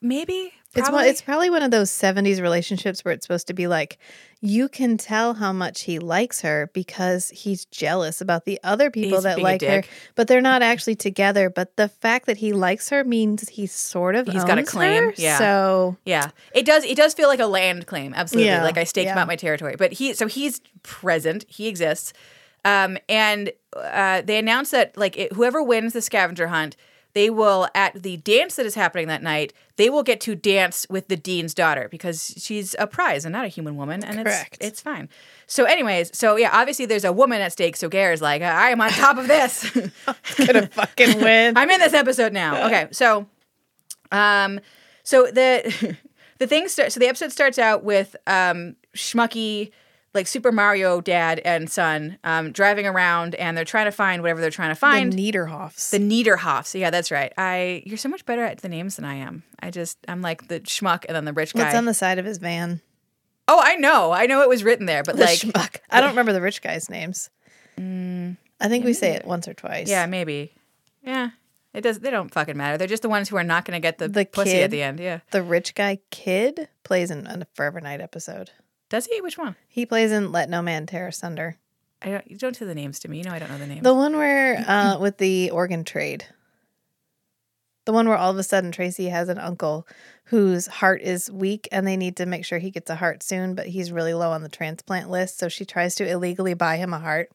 maybe. 0.00 0.52
It's 0.74 0.88
one, 0.88 0.92
probably. 0.92 1.08
it's 1.10 1.20
probably 1.20 1.50
one 1.50 1.62
of 1.62 1.70
those 1.70 1.90
70s 1.90 2.40
relationships 2.40 3.04
where 3.04 3.12
it's 3.12 3.26
supposed 3.26 3.46
to 3.48 3.54
be 3.54 3.66
like 3.66 3.98
you 4.40 4.70
can 4.70 4.96
tell 4.96 5.34
how 5.34 5.52
much 5.52 5.82
he 5.82 5.98
likes 5.98 6.40
her 6.40 6.70
because 6.72 7.28
he's 7.28 7.66
jealous 7.66 8.22
about 8.22 8.46
the 8.46 8.58
other 8.64 8.90
people 8.90 9.18
He's 9.18 9.24
that 9.24 9.38
like 9.38 9.60
her 9.60 9.84
but 10.14 10.28
they're 10.28 10.40
not 10.40 10.62
actually 10.62 10.94
together 10.94 11.50
but 11.50 11.76
the 11.76 11.88
fact 11.88 12.24
that 12.24 12.38
he 12.38 12.54
likes 12.54 12.88
her 12.88 13.04
means 13.04 13.50
he 13.50 13.66
sort 13.66 14.14
of 14.14 14.26
He's 14.32 14.44
got 14.44 14.58
a 14.58 14.62
claim, 14.64 15.04
her, 15.04 15.14
yeah. 15.16 15.38
so 15.38 15.96
Yeah, 16.04 16.30
it 16.54 16.64
does. 16.64 16.84
It 16.84 16.96
does 16.96 17.14
feel 17.14 17.28
like 17.28 17.40
a 17.40 17.46
land 17.46 17.86
claim. 17.86 18.14
Absolutely, 18.14 18.48
Yeah, 18.48 18.62
like 18.62 18.78
I 18.78 18.84
staked 18.84 19.06
yeah. 19.06 19.18
out 19.18 19.26
my 19.26 19.36
territory. 19.36 19.76
But 19.76 19.92
he, 19.92 20.14
so 20.14 20.26
he's 20.26 20.60
present. 20.82 21.44
He 21.48 21.68
exists, 21.68 22.12
um, 22.64 22.98
and 23.08 23.52
uh, 23.76 24.22
they 24.22 24.38
announced 24.38 24.72
that 24.72 24.96
like 24.96 25.16
it, 25.16 25.32
whoever 25.32 25.62
wins 25.62 25.92
the 25.92 26.02
scavenger 26.02 26.48
hunt, 26.48 26.76
they 27.14 27.28
will 27.28 27.68
at 27.74 28.02
the 28.02 28.16
dance 28.18 28.56
that 28.56 28.66
is 28.66 28.74
happening 28.74 29.08
that 29.08 29.22
night. 29.22 29.52
They 29.76 29.90
will 29.90 30.02
get 30.02 30.20
to 30.22 30.34
dance 30.34 30.86
with 30.88 31.08
the 31.08 31.16
dean's 31.16 31.54
daughter 31.54 31.88
because 31.90 32.34
she's 32.38 32.74
a 32.78 32.86
prize 32.86 33.24
and 33.24 33.32
not 33.32 33.44
a 33.44 33.48
human 33.48 33.76
woman, 33.76 34.02
and 34.04 34.24
Correct. 34.24 34.56
it's 34.60 34.66
it's 34.68 34.80
fine. 34.80 35.08
So, 35.46 35.64
anyways, 35.64 36.16
so 36.16 36.36
yeah, 36.36 36.50
obviously 36.52 36.86
there's 36.86 37.04
a 37.04 37.12
woman 37.12 37.40
at 37.40 37.52
stake. 37.52 37.76
So 37.76 37.88
Ger's 37.88 38.22
like, 38.22 38.42
I 38.42 38.70
am 38.70 38.80
on 38.80 38.90
top 38.90 39.18
of 39.18 39.28
this. 39.28 39.70
gonna 40.36 40.66
fucking 40.68 41.20
win 41.20 41.56
I'm 41.56 41.70
in 41.70 41.80
this 41.80 41.94
episode 41.94 42.32
now. 42.32 42.66
Okay, 42.66 42.88
so, 42.92 43.26
um, 44.10 44.60
so 45.02 45.26
the 45.26 45.96
the 46.38 46.46
thing 46.46 46.68
starts. 46.68 46.94
So 46.94 47.00
the 47.00 47.08
episode 47.08 47.32
starts 47.32 47.58
out 47.58 47.84
with 47.84 48.16
um 48.26 48.76
schmucky, 48.96 49.72
like 50.14 50.26
Super 50.26 50.52
Mario 50.52 51.00
dad 51.00 51.40
and 51.44 51.70
son, 51.70 52.18
um, 52.24 52.52
driving 52.52 52.86
around, 52.86 53.34
and 53.36 53.56
they're 53.56 53.64
trying 53.64 53.86
to 53.86 53.92
find 53.92 54.22
whatever 54.22 54.40
they're 54.40 54.50
trying 54.50 54.70
to 54.70 54.74
find. 54.74 55.12
the 55.12 55.32
Niederhoffs 55.32 55.90
The 55.90 55.98
Niederhoffs. 55.98 56.78
Yeah, 56.78 56.90
that's 56.90 57.10
right. 57.10 57.32
I 57.38 57.82
you're 57.86 57.96
so 57.98 58.08
much 58.08 58.24
better 58.26 58.44
at 58.44 58.58
the 58.58 58.68
names 58.68 58.96
than 58.96 59.04
I 59.04 59.14
am. 59.14 59.42
I 59.60 59.70
just 59.70 59.98
I'm 60.08 60.22
like 60.22 60.48
the 60.48 60.60
schmuck 60.60 61.04
and 61.08 61.16
then 61.16 61.24
the 61.24 61.32
rich 61.32 61.54
guy. 61.54 61.64
what's 61.64 61.74
on 61.74 61.84
the 61.86 61.94
side 61.94 62.18
of 62.18 62.24
his 62.24 62.38
van 62.38 62.80
oh, 63.48 63.60
I 63.62 63.74
know. 63.76 64.12
I 64.12 64.26
know 64.26 64.40
it 64.42 64.48
was 64.48 64.64
written 64.64 64.86
there, 64.86 65.02
but 65.02 65.16
the 65.16 65.24
like 65.24 65.38
schmuck 65.40 65.76
I 65.90 66.00
don't 66.00 66.10
remember 66.10 66.32
the 66.32 66.40
rich 66.40 66.62
guy's 66.62 66.88
names 66.90 67.28
I 67.78 68.68
think 68.68 68.84
we 68.84 68.92
say 68.92 69.12
it 69.12 69.24
once 69.26 69.48
or 69.48 69.54
twice 69.54 69.88
yeah, 69.88 70.06
maybe. 70.06 70.54
Yeah. 71.02 71.30
It 71.74 71.80
does 71.80 72.00
they 72.00 72.10
don't 72.10 72.32
fucking 72.32 72.56
matter. 72.56 72.76
They're 72.76 72.86
just 72.86 73.02
the 73.02 73.08
ones 73.08 73.28
who 73.28 73.36
are 73.36 73.44
not 73.44 73.64
gonna 73.64 73.80
get 73.80 73.98
the, 73.98 74.08
The 74.08 74.26
pussy 74.26 74.52
kid. 74.52 74.64
at 74.64 74.70
the 74.70 74.82
end. 74.82 75.00
Yeah. 75.00 75.20
the 75.30 75.42
rich 75.42 75.74
guy 75.74 75.98
kid 76.10 76.68
plays 76.84 77.10
in 77.10 77.26
a 77.26 77.46
Forever 77.54 77.80
Knight 77.80 78.00
episode 78.00 78.50
Does 78.92 79.06
he? 79.06 79.22
Which 79.22 79.38
one? 79.38 79.56
he 79.68 79.86
plays 79.86 80.12
in 80.12 80.32
Let 80.32 80.50
No 80.50 80.60
Man 80.60 80.84
Tear 80.84 81.08
Asunder 81.08 81.56
I 82.02 82.10
don't. 82.10 82.30
You 82.30 82.36
don't 82.36 82.54
say 82.54 82.66
the 82.66 82.74
names 82.74 82.98
to 83.00 83.08
me. 83.08 83.18
You 83.18 83.24
know 83.24 83.30
I 83.30 83.38
don't 83.38 83.50
know 83.50 83.58
the 83.58 83.66
names. 83.66 83.82
The 83.82 83.94
one 83.94 84.16
where 84.16 84.62
uh 84.68 84.98
with 84.98 85.16
the 85.18 85.50
organ 85.50 85.82
trade. 85.84 86.26
The 87.84 87.92
one 87.92 88.08
where 88.08 88.18
all 88.18 88.30
of 88.30 88.36
a 88.38 88.42
sudden 88.42 88.70
Tracy 88.70 89.08
has 89.08 89.28
an 89.28 89.38
uncle 89.38 89.86
whose 90.24 90.66
heart 90.66 91.00
is 91.02 91.30
weak 91.30 91.68
and 91.72 91.86
they 91.86 91.96
need 91.96 92.16
to 92.18 92.26
make 92.26 92.44
sure 92.44 92.58
he 92.58 92.70
gets 92.70 92.90
a 92.90 92.96
heart 92.96 93.22
soon, 93.22 93.54
but 93.54 93.66
he's 93.66 93.90
really 93.90 94.14
low 94.14 94.30
on 94.30 94.42
the 94.42 94.48
transplant 94.48 95.10
list, 95.10 95.38
so 95.38 95.48
she 95.48 95.64
tries 95.64 95.94
to 95.96 96.08
illegally 96.08 96.54
buy 96.54 96.76
him 96.76 96.92
a 96.92 96.98
heart. 97.00 97.30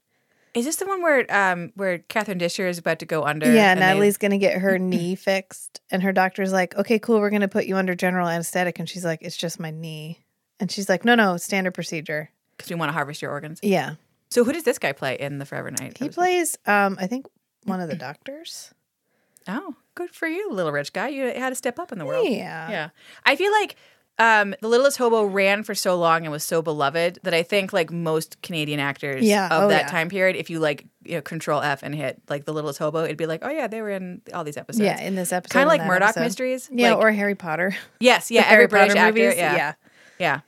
Is 0.54 0.66
this 0.66 0.78
the 0.78 0.86
one 0.86 1.02
where 1.02 1.26
um 1.34 1.72
where 1.76 2.00
Catherine 2.00 2.38
Disher 2.38 2.68
is 2.68 2.78
about 2.78 3.00
to 3.00 3.06
go 3.06 3.24
under? 3.24 3.52
yeah, 3.52 3.72
and 3.72 3.82
they- 3.82 3.86
Natalie's 3.88 4.18
gonna 4.18 4.38
get 4.38 4.58
her 4.60 4.78
knee 4.92 5.16
fixed, 5.16 5.82
and 5.92 6.04
her 6.04 6.12
doctor's 6.14 6.52
like, 6.54 6.76
"Okay, 6.78 7.00
cool, 7.00 7.20
we're 7.20 7.30
gonna 7.30 7.48
put 7.48 7.66
you 7.66 7.76
under 7.78 7.96
general 7.96 8.28
anesthetic," 8.28 8.80
and 8.80 8.90
she's 8.90 9.06
like, 9.06 9.20
"It's 9.22 9.38
just 9.38 9.60
my 9.60 9.72
knee," 9.72 10.24
and 10.60 10.72
she's 10.72 10.90
like, 10.90 11.04
"No, 11.06 11.16
no, 11.16 11.38
standard 11.38 11.74
procedure." 11.74 12.30
because 12.58 12.70
we 12.72 12.76
want 12.76 12.90
to 12.90 12.94
harvest 12.94 13.22
your 13.22 13.30
organs. 13.30 13.60
Yeah, 13.62 13.96
So 14.32 14.44
who 14.44 14.52
does 14.52 14.64
this 14.64 14.80
guy 14.80 14.92
play 14.92 15.16
in 15.20 15.38
the 15.38 15.46
Forever 15.46 15.70
Knight? 15.70 16.00
he 16.00 16.06
episode? 16.06 16.14
plays, 16.14 16.58
um, 16.66 16.98
I 17.00 17.06
think 17.06 17.28
one 17.66 17.80
of 17.82 17.88
the 17.90 17.96
doctors. 17.96 18.74
Oh, 19.50 19.76
good 19.96 20.10
for 20.12 20.28
you, 20.28 20.52
little 20.52 20.74
rich 20.74 20.92
guy. 20.92 21.08
You 21.08 21.28
had 21.28 21.50
to 21.50 21.56
step 21.56 21.80
up 21.80 21.94
in 21.94 22.00
the 22.00 22.06
world. 22.06 22.28
Yeah, 22.28 22.70
Yeah. 22.70 22.90
I 23.26 23.38
feel 23.38 23.50
like 23.54 23.78
um, 24.20 24.54
The 24.62 24.68
Littlest 24.68 24.98
Hobo 24.98 25.24
ran 25.24 25.64
for 25.64 25.74
so 25.74 25.96
long 25.96 26.24
and 26.24 26.32
was 26.34 26.44
so 26.44 26.62
beloved 26.62 27.20
that 27.24 27.34
I 27.34 27.44
think 27.44 27.72
like 27.72 27.90
most 27.90 28.42
Canadian 28.42 28.82
actors 28.82 29.24
Yeah. 29.24 29.46
of 29.46 29.64
Oh, 29.64 29.68
that 29.70 29.84
yeah. 29.84 29.88
time 29.88 30.10
period, 30.10 30.36
if 30.36 30.50
you 30.50 30.60
like 30.60 30.86
you 31.06 31.16
know, 31.16 31.22
control 31.22 31.62
F 31.62 31.82
and 31.84 31.96
hit 31.96 32.20
like 32.28 32.44
The 32.44 32.52
Littlest 32.54 32.80
Hobo, 32.80 33.06
it'd 33.06 33.16
be 33.16 33.26
like, 33.28 33.40
oh 33.46 33.50
yeah, 33.50 33.68
they 33.68 33.82
were 33.82 33.92
in 33.92 34.22
all 34.34 34.44
these 34.44 34.58
episodes. 34.58 34.84
yeah. 34.84 35.00
In 35.00 35.16
this 35.16 35.32
episode, 35.32 35.54
Kind 35.54 35.64
of 35.64 35.70
like 35.70 35.86
Murdoch 35.88 36.10
episode. 36.10 36.22
Mysteries. 36.26 36.70
Yeah, 36.70 36.96
Like- 36.96 37.04
or 37.06 37.12
Harry 37.14 37.36
Potter. 37.36 37.74
yes, 38.02 38.30
yeah, 38.32 38.42
every 38.42 38.50
Harry 38.52 38.68
British 38.68 38.96
Potter 38.96 39.00
actor. 39.08 39.20
movies, 39.22 39.38
Yeah. 39.38 39.56
yeah. 39.56 39.74
Yeah. 40.20 40.40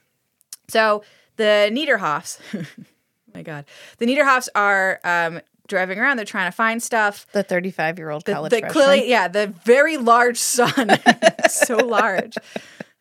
So 0.70 1.04
the 1.38 1.70
Niederhoffs, 1.72 2.40
my 3.34 3.42
God, 3.42 3.66
the 3.98 4.06
Niederhoffs 4.06 4.50
are 4.56 5.00
um, 5.04 5.42
driving 5.68 6.00
around. 6.00 6.18
They're 6.18 6.26
trying 6.26 6.52
to 6.52 6.56
find 6.56 6.84
stuff. 6.84 7.26
The 7.32 7.44
35 7.44 7.98
year 7.98 8.10
old 8.10 8.26
college 8.26 8.50
the 8.50 8.60
freshman. 8.60 8.74
clearly, 8.74 9.10
yeah, 9.10 9.28
the 9.28 9.48
very 9.64 9.98
large 9.98 10.38
son, 10.38 10.90
so 11.50 11.78
large. 11.78 12.36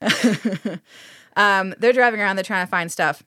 um, 1.37 1.75
they're 1.79 1.93
driving 1.93 2.21
around. 2.21 2.37
They're 2.37 2.45
trying 2.45 2.65
to 2.67 2.71
find 2.71 2.93
stuff. 2.93 3.23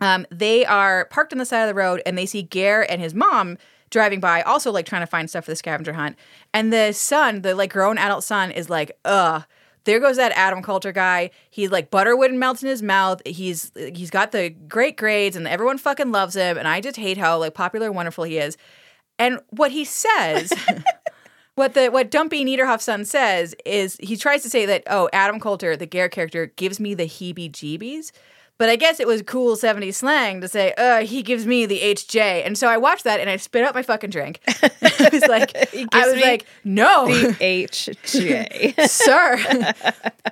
Um, 0.00 0.26
they 0.30 0.64
are 0.64 1.04
parked 1.06 1.32
on 1.32 1.38
the 1.38 1.44
side 1.44 1.62
of 1.62 1.68
the 1.68 1.74
road, 1.74 2.00
and 2.06 2.16
they 2.16 2.24
see 2.24 2.42
Ger 2.42 2.86
and 2.88 3.02
his 3.02 3.12
mom 3.12 3.58
driving 3.90 4.20
by, 4.20 4.40
also 4.42 4.70
like 4.70 4.86
trying 4.86 5.02
to 5.02 5.06
find 5.06 5.28
stuff 5.28 5.44
for 5.44 5.50
the 5.50 5.56
scavenger 5.56 5.92
hunt. 5.92 6.16
And 6.54 6.72
the 6.72 6.92
son, 6.92 7.42
the 7.42 7.54
like 7.54 7.72
grown 7.72 7.98
adult 7.98 8.24
son, 8.24 8.50
is 8.50 8.70
like, 8.70 8.92
"Ugh." 9.04 9.44
There 9.84 10.00
goes 10.00 10.16
that 10.16 10.32
Adam 10.34 10.62
Coulter 10.62 10.92
guy. 10.92 11.30
He's 11.50 11.70
like 11.70 11.90
butter 11.90 12.16
wouldn't 12.16 12.38
melt 12.38 12.62
in 12.62 12.68
his 12.68 12.82
mouth. 12.82 13.22
He's 13.26 13.72
he's 13.94 14.10
got 14.10 14.32
the 14.32 14.50
great 14.50 14.96
grades, 14.96 15.36
and 15.36 15.46
everyone 15.48 15.78
fucking 15.78 16.12
loves 16.12 16.34
him. 16.34 16.58
And 16.58 16.68
I 16.68 16.80
just 16.80 16.96
hate 16.96 17.16
how 17.18 17.38
like 17.38 17.54
popular 17.54 17.86
and 17.86 17.96
wonderful 17.96 18.24
he 18.24 18.38
is. 18.38 18.56
And 19.18 19.40
what 19.50 19.70
he 19.70 19.84
says 19.84 20.52
what 21.54 21.74
the 21.74 21.88
what 21.88 22.10
Dumpy 22.10 22.44
Niederhoff's 22.44 22.84
son 22.84 23.04
says 23.04 23.54
is 23.64 23.96
he 24.00 24.16
tries 24.16 24.42
to 24.42 24.50
say 24.50 24.66
that 24.66 24.82
oh 24.88 25.08
Adam 25.12 25.40
Coulter 25.40 25.76
the 25.76 25.86
Ger 25.86 26.08
character 26.08 26.46
gives 26.46 26.80
me 26.80 26.94
the 26.94 27.04
heebie-jeebies, 27.04 28.12
but 28.60 28.68
I 28.68 28.76
guess 28.76 29.00
it 29.00 29.06
was 29.06 29.22
cool 29.22 29.56
70s 29.56 29.94
slang 29.94 30.42
to 30.42 30.46
say 30.46 30.74
uh 30.76 30.98
he 30.98 31.22
gives 31.22 31.46
me 31.46 31.64
the 31.64 31.80
HJ, 31.80 32.44
and 32.44 32.58
so 32.58 32.68
I 32.68 32.76
watched 32.76 33.04
that 33.04 33.18
and 33.18 33.30
I 33.30 33.38
spit 33.38 33.64
out 33.64 33.74
my 33.74 33.82
fucking 33.82 34.10
drink. 34.10 34.40
I 34.46 35.08
was 35.10 35.26
like 35.26 35.56
I 35.94 36.06
was 36.06 36.20
like 36.20 36.44
no. 36.62 37.06
The 37.06 37.32
HJ. 37.40 38.86
Sir, 38.90 39.72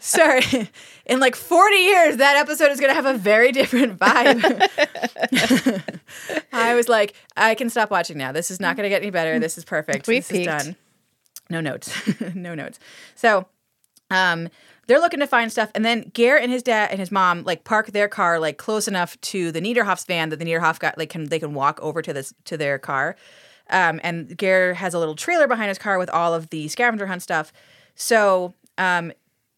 sir, 0.00 0.68
in 1.06 1.20
like 1.20 1.34
40 1.36 1.76
years, 1.76 2.16
that 2.18 2.36
episode 2.36 2.70
is 2.70 2.78
going 2.78 2.90
to 2.90 2.94
have 2.94 3.06
a 3.06 3.16
very 3.16 3.50
different 3.50 3.98
vibe. 3.98 4.42
I 6.52 6.74
was 6.74 6.88
like, 6.88 7.14
I 7.34 7.54
can 7.54 7.70
stop 7.70 7.90
watching 7.90 8.18
now. 8.18 8.32
This 8.32 8.50
is 8.50 8.60
not 8.60 8.76
going 8.76 8.84
to 8.84 8.90
get 8.90 9.00
any 9.00 9.10
better. 9.10 9.38
This 9.38 9.56
is 9.56 9.64
perfect. 9.64 10.06
We 10.06 10.18
this 10.18 10.28
peaked. 10.28 10.50
is 10.50 10.64
done. 10.64 10.76
No 11.48 11.62
notes. 11.62 11.90
no 12.34 12.54
notes. 12.54 12.78
So, 13.14 13.46
um, 14.10 14.50
they're 14.88 14.98
looking 14.98 15.20
to 15.20 15.26
find 15.26 15.52
stuff, 15.52 15.70
and 15.74 15.84
then 15.84 16.10
Ger 16.14 16.36
and 16.36 16.50
his 16.50 16.62
dad 16.62 16.90
and 16.90 16.98
his 16.98 17.12
mom 17.12 17.44
like 17.44 17.62
park 17.62 17.88
their 17.88 18.08
car 18.08 18.40
like 18.40 18.56
close 18.56 18.88
enough 18.88 19.20
to 19.20 19.52
the 19.52 19.60
Niederhoff's 19.60 20.04
van 20.04 20.30
that 20.30 20.38
the 20.38 20.44
Niederhoff 20.44 20.80
got 20.80 20.98
like 20.98 21.10
can 21.10 21.26
they 21.26 21.38
can 21.38 21.54
walk 21.54 21.78
over 21.80 22.02
to 22.02 22.12
this 22.12 22.34
to 22.46 22.56
their 22.56 22.78
car. 22.78 23.14
Um, 23.70 24.00
and 24.02 24.36
Ger 24.38 24.74
has 24.74 24.94
a 24.94 24.98
little 24.98 25.14
trailer 25.14 25.46
behind 25.46 25.68
his 25.68 25.78
car 25.78 25.98
with 25.98 26.08
all 26.08 26.34
of 26.34 26.48
the 26.48 26.68
scavenger 26.68 27.06
hunt 27.06 27.22
stuff. 27.22 27.52
So 27.94 28.54
um, 28.78 29.12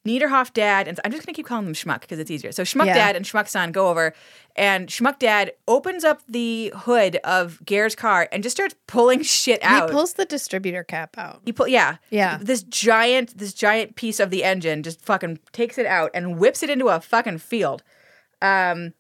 Niederhoff 0.07 0.53
dad, 0.55 0.89
and 0.89 0.99
I'm 1.05 1.13
just 1.13 1.27
gonna 1.27 1.35
keep 1.35 1.47
calling 1.47 1.67
them 1.67 1.75
Schmuck 1.75 2.01
because 2.01 2.19
it's 2.19 2.31
easier. 2.31 2.53
So 2.53 2.63
Schmuck 2.63 2.87
Yeah. 2.87 2.95
dad 2.95 3.17
and 3.17 3.25
Schmuck 3.25 3.49
son 3.49 3.71
go 3.71 3.89
over, 3.89 4.15
and 4.57 4.89
Schmuck 4.89 5.19
dad 5.19 5.53
opens 5.69 6.05
up 6.05 6.23
the 6.27 6.73
hood 6.75 7.17
of 7.17 7.61
Ger's 7.67 7.95
car 7.95 8.27
and 8.33 8.43
just 8.43 8.57
starts 8.57 8.75
pulling 8.87 9.23
shit 9.23 9.63
out. 9.63 9.91
he 9.91 9.95
pulls 9.95 10.15
the 10.15 10.25
distributor 10.25 10.83
cap 10.85 11.19
out. 11.19 11.43
He 11.45 11.53
pull, 11.53 11.69
yeah, 11.69 11.97
Yeah. 12.09 12.39
This 12.41 12.63
giant, 12.63 13.37
this 13.37 13.53
giant 13.53 13.95
piece 13.95 14.21
of 14.21 14.31
the 14.31 14.43
engine 14.43 14.83
just 14.83 15.03
fucking 15.05 15.39
takes 15.53 15.77
it 15.77 15.87
out 15.87 16.11
and 16.15 16.39
whips 16.39 16.63
it 16.63 16.71
into 16.71 16.89
a 16.89 16.99
fucking 17.01 17.39
field. 17.39 17.83
Um, 18.41 18.95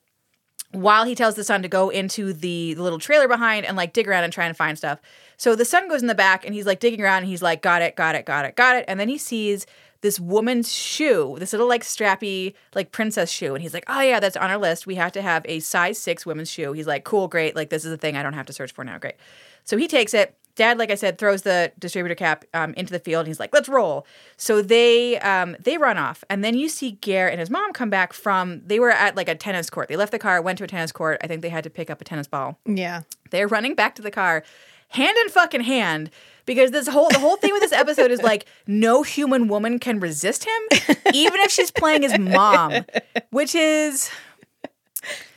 while 0.73 1.05
he 1.05 1.17
tells 1.17 1.35
the 1.35 1.43
son 1.43 1.63
to 1.63 1.69
go 1.69 1.89
into 1.89 2.33
the, 2.33 2.75
the 2.75 2.83
little 2.83 3.01
trailer 3.01 3.27
behind 3.27 3.67
and 3.67 3.77
like 3.77 3.93
dig 3.93 4.07
around 4.07 4.23
and 4.23 4.33
try 4.33 4.45
and 4.47 4.57
find 4.57 4.79
stuff. 4.79 5.01
So 5.37 5.57
the 5.57 5.65
son 5.65 5.89
goes 5.89 6.01
in 6.01 6.07
the 6.07 6.15
back 6.15 6.45
and 6.45 6.55
he's 6.55 6.65
like 6.67 6.79
digging 6.79 7.01
around 7.01 7.19
and 7.23 7.27
he's 7.27 7.43
like, 7.43 7.61
got 7.61 7.83
it, 7.83 7.97
got 7.97 8.15
it, 8.15 8.25
got 8.25 8.45
it, 8.45 8.55
got 8.55 8.77
it. 8.77 8.85
And 8.87 9.01
then 9.01 9.09
he 9.09 9.19
sees 9.19 9.67
this 10.03 10.19
woman's 10.19 10.73
shoe, 10.73 11.37
this 11.39 11.53
little 11.53 11.69
like 11.69 11.83
strappy 11.83 12.55
like 12.75 12.93
princess 12.93 13.31
shoe. 13.31 13.55
And 13.55 13.63
he's 13.63 13.75
like, 13.75 13.85
oh 13.89 14.01
yeah, 14.01 14.21
that's 14.21 14.37
on 14.37 14.51
our 14.51 14.59
list. 14.59 14.87
We 14.87 14.95
have 14.97 15.13
to 15.13 15.23
have 15.23 15.45
a 15.47 15.61
size 15.61 15.99
six 15.99 16.25
women's 16.25 16.51
shoe. 16.51 16.73
He's 16.73 16.87
like, 16.87 17.05
cool, 17.05 17.29
great. 17.29 17.55
Like 17.55 17.71
this 17.71 17.85
is 17.85 17.93
a 17.93 17.97
thing 17.99 18.17
I 18.17 18.23
don't 18.23 18.33
have 18.33 18.47
to 18.47 18.53
search 18.53 18.73
for 18.73 18.85
now. 18.85 18.99
Great. 18.99 19.17
So 19.65 19.77
he 19.77 19.89
takes 19.89 20.15
it. 20.15 20.37
Dad, 20.57 20.79
like 20.79 20.91
I 20.91 20.95
said, 20.95 21.17
throws 21.17 21.43
the 21.43 21.73
distributor 21.79 22.15
cap 22.15 22.45
um, 22.53 22.75
into 22.75 22.93
the 22.93 22.99
field. 22.99 23.21
And 23.21 23.29
he's 23.29 23.41
like, 23.41 23.55
"Let's 23.55 23.69
roll." 23.69 24.05
So 24.37 24.61
they 24.61 25.19
um, 25.21 25.57
they 25.61 25.79
run 25.79 25.97
off, 25.97 26.25
and 26.29 26.45
then 26.45 26.55
you 26.55 26.69
see 26.69 26.93
Gare 27.01 27.31
and 27.31 27.39
his 27.39 27.49
mom 27.49 27.73
come 27.73 27.89
back 27.89 28.13
from. 28.13 28.61
They 28.67 28.81
were 28.81 28.91
at 28.91 29.17
like 29.17 29.29
a 29.29 29.35
tennis 29.35 29.71
court. 29.71 29.89
They 29.89 29.97
left 29.97 30.13
the 30.13 30.19
car, 30.19 30.43
went 30.43 30.59
to 30.59 30.65
a 30.65 30.67
tennis 30.67 30.93
court. 30.93 31.19
I 31.23 31.29
think 31.29 31.43
they 31.43 31.49
had 31.49 31.65
to 31.65 31.71
pick 31.71 31.89
up 31.89 32.01
a 32.01 32.05
tennis 32.05 32.27
ball. 32.27 32.59
Yeah. 32.67 33.03
They're 33.31 33.49
running 33.49 33.75
back 33.75 33.95
to 33.95 34.03
the 34.03 34.11
car, 34.11 34.43
hand 34.89 35.17
in 35.19 35.29
fucking 35.31 35.63
hand, 35.63 36.11
because 36.47 36.71
this 36.71 36.87
whole 36.89 37.09
the 37.11 37.19
whole 37.19 37.37
thing 37.37 37.53
with 37.53 37.61
this 37.63 37.73
episode 37.73 38.11
is 38.11 38.23
like 38.23 38.47
no 38.67 39.03
human 39.03 39.49
woman 39.49 39.79
can 39.79 40.01
resist 40.01 40.45
him, 40.45 40.79
even 41.15 41.41
if 41.41 41.51
she's 41.51 41.71
playing 41.71 42.03
his 42.03 42.19
mom, 42.19 42.85
which 43.31 43.55
is 43.55 44.11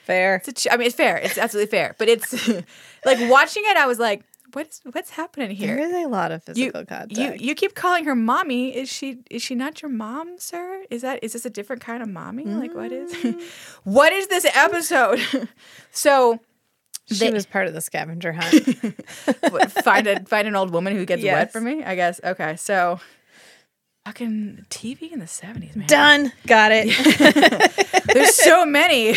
Fair. 0.06 0.42
ch- 0.54 0.68
I 0.70 0.76
mean, 0.78 0.88
it's 0.88 0.96
fair. 0.96 1.18
It's 1.18 1.38
absolutely 1.38 1.72
fair. 1.72 1.96
But 1.98 2.10
it's 2.10 2.48
like 3.06 3.18
watching 3.30 3.64
it, 3.66 3.78
I 3.78 3.86
was 3.86 4.00
like, 4.00 4.24
what's 4.52 4.82
what's 4.92 5.12
happening 5.12 5.52
here? 5.52 5.78
There 5.78 5.86
is 5.88 6.06
a 6.06 6.10
lot 6.10 6.32
of 6.34 6.42
You, 6.50 6.54
physical 6.72 6.86
contact. 6.86 7.12
you 7.18 7.34
you 7.40 7.56
keep 7.56 7.74
calling 7.74 8.04
her 8.04 8.14
mommy. 8.16 8.76
Is 8.76 8.90
she 8.92 9.20
is 9.32 9.42
she 9.42 9.56
not 9.56 9.82
your 9.82 9.90
mom, 9.90 10.36
sir? 10.40 10.84
Is 10.90 11.04
that 11.04 11.24
is 11.24 11.32
this 11.34 11.46
a 11.46 11.50
different 11.50 11.82
kind 11.82 12.04
of 12.04 12.10
mommy? 12.10 12.44
Like 12.44 12.76
what 12.76 12.92
is 12.92 13.14
Mm. 13.14 13.42
what 13.86 14.12
is 14.12 14.28
this 14.28 14.46
episode? 14.54 15.22
so 15.92 16.40
she 17.08 17.16
they- 17.20 17.32
was 17.32 17.46
part 17.46 17.68
of 17.68 17.74
the 17.74 17.82
scavenger 17.82 18.34
hunt. 18.34 18.54
find 19.84 20.08
a 20.08 20.24
find 20.26 20.48
an 20.48 20.56
old 20.56 20.72
woman 20.72 20.96
who 20.96 21.06
gets 21.06 21.22
Yes. 21.22 21.34
wet 21.36 21.52
for 21.54 21.62
me. 21.62 21.84
I 21.84 21.96
guess. 21.96 22.20
Okay, 22.24 22.56
so 22.56 23.00
fucking 24.06 24.66
TV 24.70 25.12
in 25.12 25.20
the 25.20 25.28
seventies, 25.28 25.76
man. 25.76 25.88
Done. 25.88 26.32
Got 26.48 26.72
it. 26.74 28.04
There's 28.14 28.36
so 28.36 28.66
many. 28.66 29.14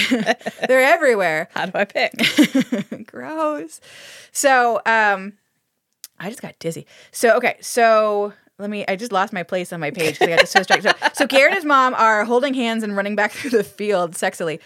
They're 0.67 0.85
everywhere. 0.95 1.49
How 1.55 1.67
do 1.67 1.73
I 1.75 1.85
pick? 1.85 2.13
Gross. 3.07 3.81
So, 4.33 4.81
um, 4.87 5.35
I 6.19 6.29
just 6.29 6.41
got 6.41 6.59
dizzy. 6.59 6.87
So, 7.11 7.37
okay, 7.37 7.57
so 7.61 8.33
let 8.59 8.71
me. 8.71 8.85
I 8.89 8.97
just 8.97 9.13
lost 9.13 9.33
my 9.33 9.43
place 9.43 9.73
on 9.73 9.81
my 9.81 9.91
page 9.91 10.19
because 10.19 10.29
I 10.33 10.37
got 10.37 10.49
so 10.49 10.61
distracted. 10.61 10.95
So, 10.99 11.09
so 11.13 11.27
Ger 11.27 11.47
and 11.47 11.55
his 11.55 11.65
mom 11.65 11.95
are 11.95 12.25
holding 12.25 12.55
hands 12.55 12.83
and 12.83 12.97
running 12.97 13.15
back 13.15 13.33
through 13.33 13.51
the 13.51 13.65
field 13.65 14.13
sexily, 14.13 14.61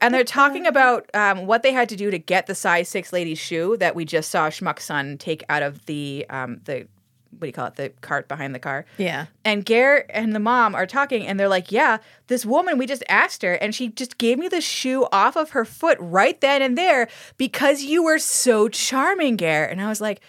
and 0.00 0.12
they're 0.12 0.24
talking 0.24 0.66
about 0.66 1.08
um, 1.14 1.46
what 1.46 1.62
they 1.62 1.72
had 1.72 1.88
to 1.88 1.96
do 1.96 2.10
to 2.10 2.18
get 2.18 2.46
the 2.46 2.54
size 2.54 2.88
six 2.88 3.12
lady's 3.12 3.38
shoe 3.38 3.76
that 3.78 3.94
we 3.94 4.04
just 4.04 4.30
saw 4.30 4.48
Schmuck's 4.48 4.84
son 4.84 5.16
take 5.16 5.42
out 5.48 5.62
of 5.62 5.86
the 5.86 6.26
um 6.28 6.60
the 6.64 6.86
what 7.30 7.40
do 7.40 7.46
you 7.46 7.52
call 7.52 7.66
it 7.66 7.76
the 7.76 7.88
cart 8.00 8.28
behind 8.28 8.54
the 8.54 8.60
car. 8.60 8.86
Yeah. 8.96 9.26
And 9.44 9.64
Garrett 9.64 10.06
and 10.10 10.34
the 10.34 10.38
mom 10.38 10.74
are 10.74 10.86
talking, 10.86 11.26
and 11.26 11.40
they're 11.40 11.48
like, 11.48 11.72
"Yeah, 11.72 11.98
this 12.26 12.44
woman. 12.44 12.76
We 12.76 12.86
just 12.86 13.02
asked 13.08 13.42
her, 13.42 13.54
and 13.54 13.74
she 13.74 13.88
just 13.88 14.18
gave 14.18 14.38
me 14.38 14.48
the 14.48 14.60
shoe 14.60 15.06
off 15.10 15.36
of 15.36 15.50
her 15.50 15.64
foot 15.64 15.96
right 15.98 16.38
then 16.40 16.60
and 16.60 16.76
there 16.76 17.08
because 17.38 17.82
you 17.82 18.04
were 18.04 18.18
so 18.18 18.68
charming, 18.68 19.36
Garrett." 19.36 19.72
And 19.72 19.80
I 19.80 19.88
was 19.88 20.00
like, 20.00 20.20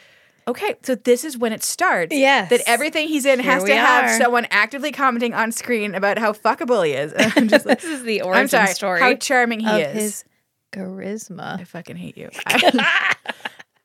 "Okay, 0.47 0.75
so 0.83 0.95
this 0.95 1.23
is 1.23 1.37
when 1.37 1.51
it 1.53 1.63
starts. 1.63 2.15
Yes. 2.15 2.49
that 2.49 2.61
everything 2.67 3.07
he's 3.07 3.25
in 3.25 3.39
Here 3.39 3.51
has 3.51 3.63
to 3.63 3.75
have 3.75 4.05
are. 4.05 4.17
someone 4.17 4.45
actively 4.51 4.91
commenting 4.91 5.33
on 5.33 5.51
screen 5.51 5.95
about 5.95 6.17
how 6.19 6.33
fuckable 6.33 6.85
he 6.85 6.93
is." 6.93 7.13
And 7.13 7.33
I'm 7.37 7.47
just 7.47 7.65
like, 7.67 7.81
This 7.81 7.89
is 7.91 8.03
the 8.03 8.21
origin 8.21 8.41
"I'm 8.41 8.47
sorry, 8.47 8.73
story 8.73 8.99
how 8.99 9.13
charming 9.15 9.59
he 9.61 9.67
of 9.69 9.95
is." 9.95 10.01
his 10.01 10.23
charisma. 10.73 11.59
I 11.59 11.63
fucking 11.63 11.95
hate 11.95 12.17
you. 12.17 12.29
I, 12.45 13.15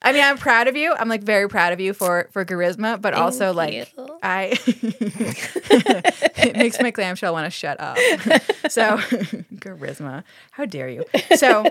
I 0.02 0.12
mean, 0.12 0.22
I'm 0.24 0.38
proud 0.38 0.66
of 0.66 0.76
you. 0.76 0.94
I'm 0.98 1.08
like 1.10 1.22
very 1.22 1.46
proud 1.48 1.72
of 1.74 1.80
you 1.80 1.92
for 1.92 2.28
for 2.32 2.44
charisma, 2.46 3.00
but 3.00 3.12
also 3.12 3.52
like 3.52 3.74
you. 3.74 3.84
I 4.22 4.58
it 4.66 6.56
makes 6.56 6.80
my 6.80 6.90
clamshell 6.90 7.32
want 7.34 7.44
to 7.44 7.50
shut 7.50 7.78
up. 7.78 7.96
so 8.70 8.96
charisma, 9.56 10.24
how 10.52 10.64
dare 10.64 10.88
you? 10.88 11.04
So 11.36 11.66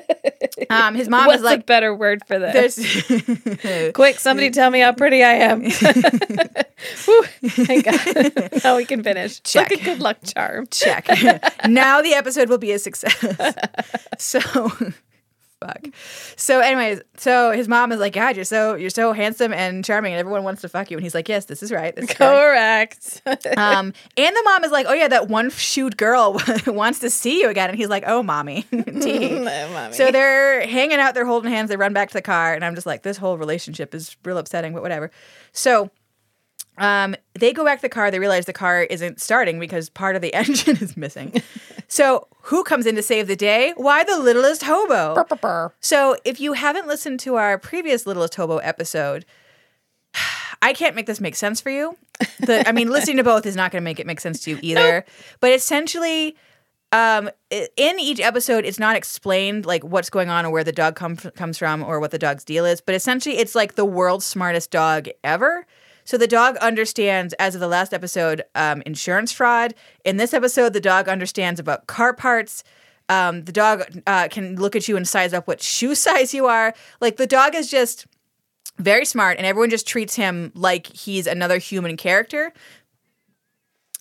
um, 0.69 0.93
his 0.93 1.09
mom 1.09 1.25
What's 1.25 1.39
is 1.39 1.43
like, 1.43 1.61
a 1.61 1.63
better 1.63 1.93
word 1.95 2.21
for 2.27 2.37
this? 2.37 2.75
"There's 2.75 3.91
Quick, 3.93 4.19
somebody 4.19 4.51
tell 4.51 4.69
me 4.69 4.81
how 4.81 4.91
pretty 4.93 5.23
I 5.23 5.33
am. 5.33 5.67
Thank 6.79 7.85
God. 7.85 8.63
now 8.63 8.77
we 8.77 8.85
can 8.85 9.01
finish. 9.01 9.39
It's 9.39 9.55
Like 9.55 9.69
Check. 9.69 9.81
a 9.81 9.83
good 9.83 9.99
luck 10.01 10.17
charm. 10.23 10.67
check." 10.69 11.07
now 11.67 12.01
the 12.03 12.13
episode 12.13 12.47
will 12.49 12.57
be 12.59 12.73
a 12.73 12.79
success. 12.79 13.15
so. 14.19 14.39
Fuck. 15.61 15.87
So, 16.37 16.61
anyways, 16.61 17.01
so 17.17 17.51
his 17.51 17.67
mom 17.67 17.91
is 17.91 17.99
like, 17.99 18.13
"God, 18.13 18.37
you're 18.37 18.45
so 18.45 18.75
you're 18.75 18.89
so 18.89 19.11
handsome 19.11 19.51
and 19.51 19.83
charming, 19.83 20.13
and 20.13 20.19
everyone 20.19 20.43
wants 20.43 20.61
to 20.61 20.69
fuck 20.69 20.89
you." 20.89 20.95
And 20.95 21.03
he's 21.03 21.13
like, 21.13 21.27
"Yes, 21.27 21.45
this 21.45 21.61
is 21.61 21.69
right. 21.71 21.93
This 21.93 22.09
is 22.09 22.15
correct." 22.15 23.21
Um, 23.57 23.93
and 24.15 24.35
the 24.35 24.41
mom 24.45 24.63
is 24.63 24.71
like, 24.71 24.85
"Oh 24.87 24.93
yeah, 24.93 25.09
that 25.09 25.27
one 25.27 25.49
shoot 25.49 25.97
girl 25.97 26.41
wants 26.67 26.99
to 26.99 27.09
see 27.09 27.41
you 27.41 27.49
again." 27.49 27.69
And 27.69 27.77
he's 27.77 27.89
like, 27.89 28.03
"Oh, 28.07 28.23
mommy." 28.23 28.65
No, 28.71 29.69
mommy. 29.73 29.93
so 29.93 30.11
they're 30.11 30.65
hanging 30.67 30.99
out, 30.99 31.13
they're 31.13 31.25
holding 31.25 31.51
hands, 31.51 31.69
they 31.69 31.77
run 31.77 31.93
back 31.93 32.09
to 32.09 32.13
the 32.13 32.21
car, 32.21 32.53
and 32.53 32.63
I'm 32.63 32.75
just 32.75 32.87
like, 32.87 33.03
this 33.03 33.17
whole 33.17 33.37
relationship 33.37 33.93
is 33.93 34.15
real 34.23 34.37
upsetting, 34.37 34.73
but 34.73 34.81
whatever. 34.81 35.11
So 35.51 35.89
um, 36.79 37.15
they 37.37 37.53
go 37.53 37.63
back 37.63 37.79
to 37.79 37.81
the 37.83 37.89
car. 37.89 38.09
They 38.09 38.19
realize 38.19 38.45
the 38.45 38.53
car 38.53 38.83
isn't 38.83 39.21
starting 39.21 39.59
because 39.59 39.89
part 39.89 40.15
of 40.15 40.21
the 40.21 40.33
engine 40.33 40.77
is 40.77 40.97
missing. 40.97 41.41
so 41.87 42.27
who 42.43 42.63
comes 42.63 42.85
in 42.85 42.95
to 42.95 43.03
save 43.03 43.27
the 43.27 43.35
day? 43.35 43.73
Why 43.77 44.03
the 44.03 44.17
littlest 44.17 44.63
hobo? 44.63 45.13
So 45.81 46.15
if 46.25 46.39
you 46.39 46.53
haven't 46.53 46.87
listened 46.87 47.19
to 47.21 47.35
our 47.35 47.57
previous 47.59 48.07
littlest 48.07 48.35
hobo 48.35 48.57
episode, 48.57 49.25
I 50.61 50.73
can't 50.73 50.95
make 50.95 51.05
this 51.05 51.21
make 51.21 51.35
sense 51.35 51.61
for 51.61 51.69
you. 51.69 51.97
The, 52.39 52.67
I 52.67 52.71
mean, 52.71 52.89
listening 52.89 53.17
to 53.17 53.23
both 53.23 53.45
is 53.45 53.55
not 53.55 53.71
going 53.71 53.81
to 53.81 53.85
make 53.85 53.99
it 53.99 54.07
make 54.07 54.19
sense 54.19 54.41
to 54.43 54.51
you 54.51 54.59
either. 54.63 55.05
But 55.39 55.51
essentially, 55.51 56.35
um, 56.91 57.29
in 57.49 57.99
each 57.99 58.19
episode, 58.19 58.65
it's 58.65 58.79
not 58.79 58.95
explained 58.95 59.65
like 59.65 59.83
what's 59.83 60.09
going 60.09 60.29
on 60.29 60.45
or 60.45 60.49
where 60.49 60.63
the 60.63 60.71
dog 60.71 60.95
com- 60.95 61.17
comes 61.17 61.57
from 61.57 61.83
or 61.83 61.99
what 61.99 62.11
the 62.11 62.17
dog's 62.19 62.43
deal 62.43 62.65
is. 62.65 62.81
But 62.81 62.95
essentially, 62.95 63.37
it's 63.37 63.55
like 63.55 63.75
the 63.75 63.85
world's 63.85 64.25
smartest 64.25 64.71
dog 64.71 65.07
ever. 65.23 65.65
So 66.09 66.17
the 66.17 66.25
dog 66.25 66.57
understands, 66.57 67.35
as 67.37 67.53
of 67.53 67.61
the 67.61 67.67
last 67.67 67.93
episode, 67.93 68.41
um, 68.55 68.81
insurance 68.87 69.31
fraud. 69.31 69.75
In 70.03 70.17
this 70.17 70.33
episode, 70.33 70.73
the 70.73 70.81
dog 70.81 71.07
understands 71.07 71.59
about 71.59 71.85
car 71.85 72.15
parts. 72.15 72.63
Um, 73.09 73.43
the 73.43 73.51
dog 73.51 73.83
uh, 74.07 74.27
can 74.27 74.55
look 74.55 74.75
at 74.75 74.87
you 74.87 74.97
and 74.97 75.07
size 75.07 75.35
up 75.35 75.47
what 75.47 75.61
shoe 75.61 75.93
size 76.07 76.33
you 76.33 76.47
are. 76.47 76.73
Like 76.99 77.17
the 77.17 77.27
dog 77.27 77.53
is 77.53 77.69
just 77.69 78.07
very 78.79 79.05
smart, 79.05 79.37
and 79.37 79.45
everyone 79.45 79.69
just 79.69 79.87
treats 79.87 80.15
him 80.15 80.51
like 80.55 80.87
he's 80.87 81.27
another 81.27 81.59
human 81.59 81.95
character. 81.95 82.53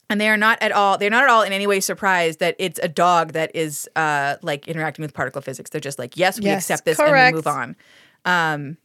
And 0.09 0.19
they 0.19 0.31
are 0.31 0.39
not 0.39 0.57
at 0.63 0.73
all. 0.73 0.97
They're 0.97 1.11
not 1.11 1.25
at 1.25 1.29
all 1.29 1.43
in 1.43 1.53
any 1.53 1.67
way 1.67 1.81
surprised 1.81 2.39
that 2.41 2.57
it's 2.59 2.81
a 2.83 2.89
dog 2.89 3.35
that 3.35 3.55
is 3.55 3.87
uh, 3.97 4.37
like 4.41 4.67
interacting 4.67 5.03
with 5.03 5.13
particle 5.13 5.43
physics. 5.43 5.69
They're 5.69 5.79
just 5.79 5.99
like, 5.99 6.17
yes, 6.17 6.39
we 6.41 6.47
Yes, 6.47 6.63
accept 6.63 6.87
this 6.87 6.97
correct. 6.97 7.13
and 7.15 7.27
we 7.35 7.37
move 7.37 7.47
on. 7.47 7.77
Um, 8.25 8.79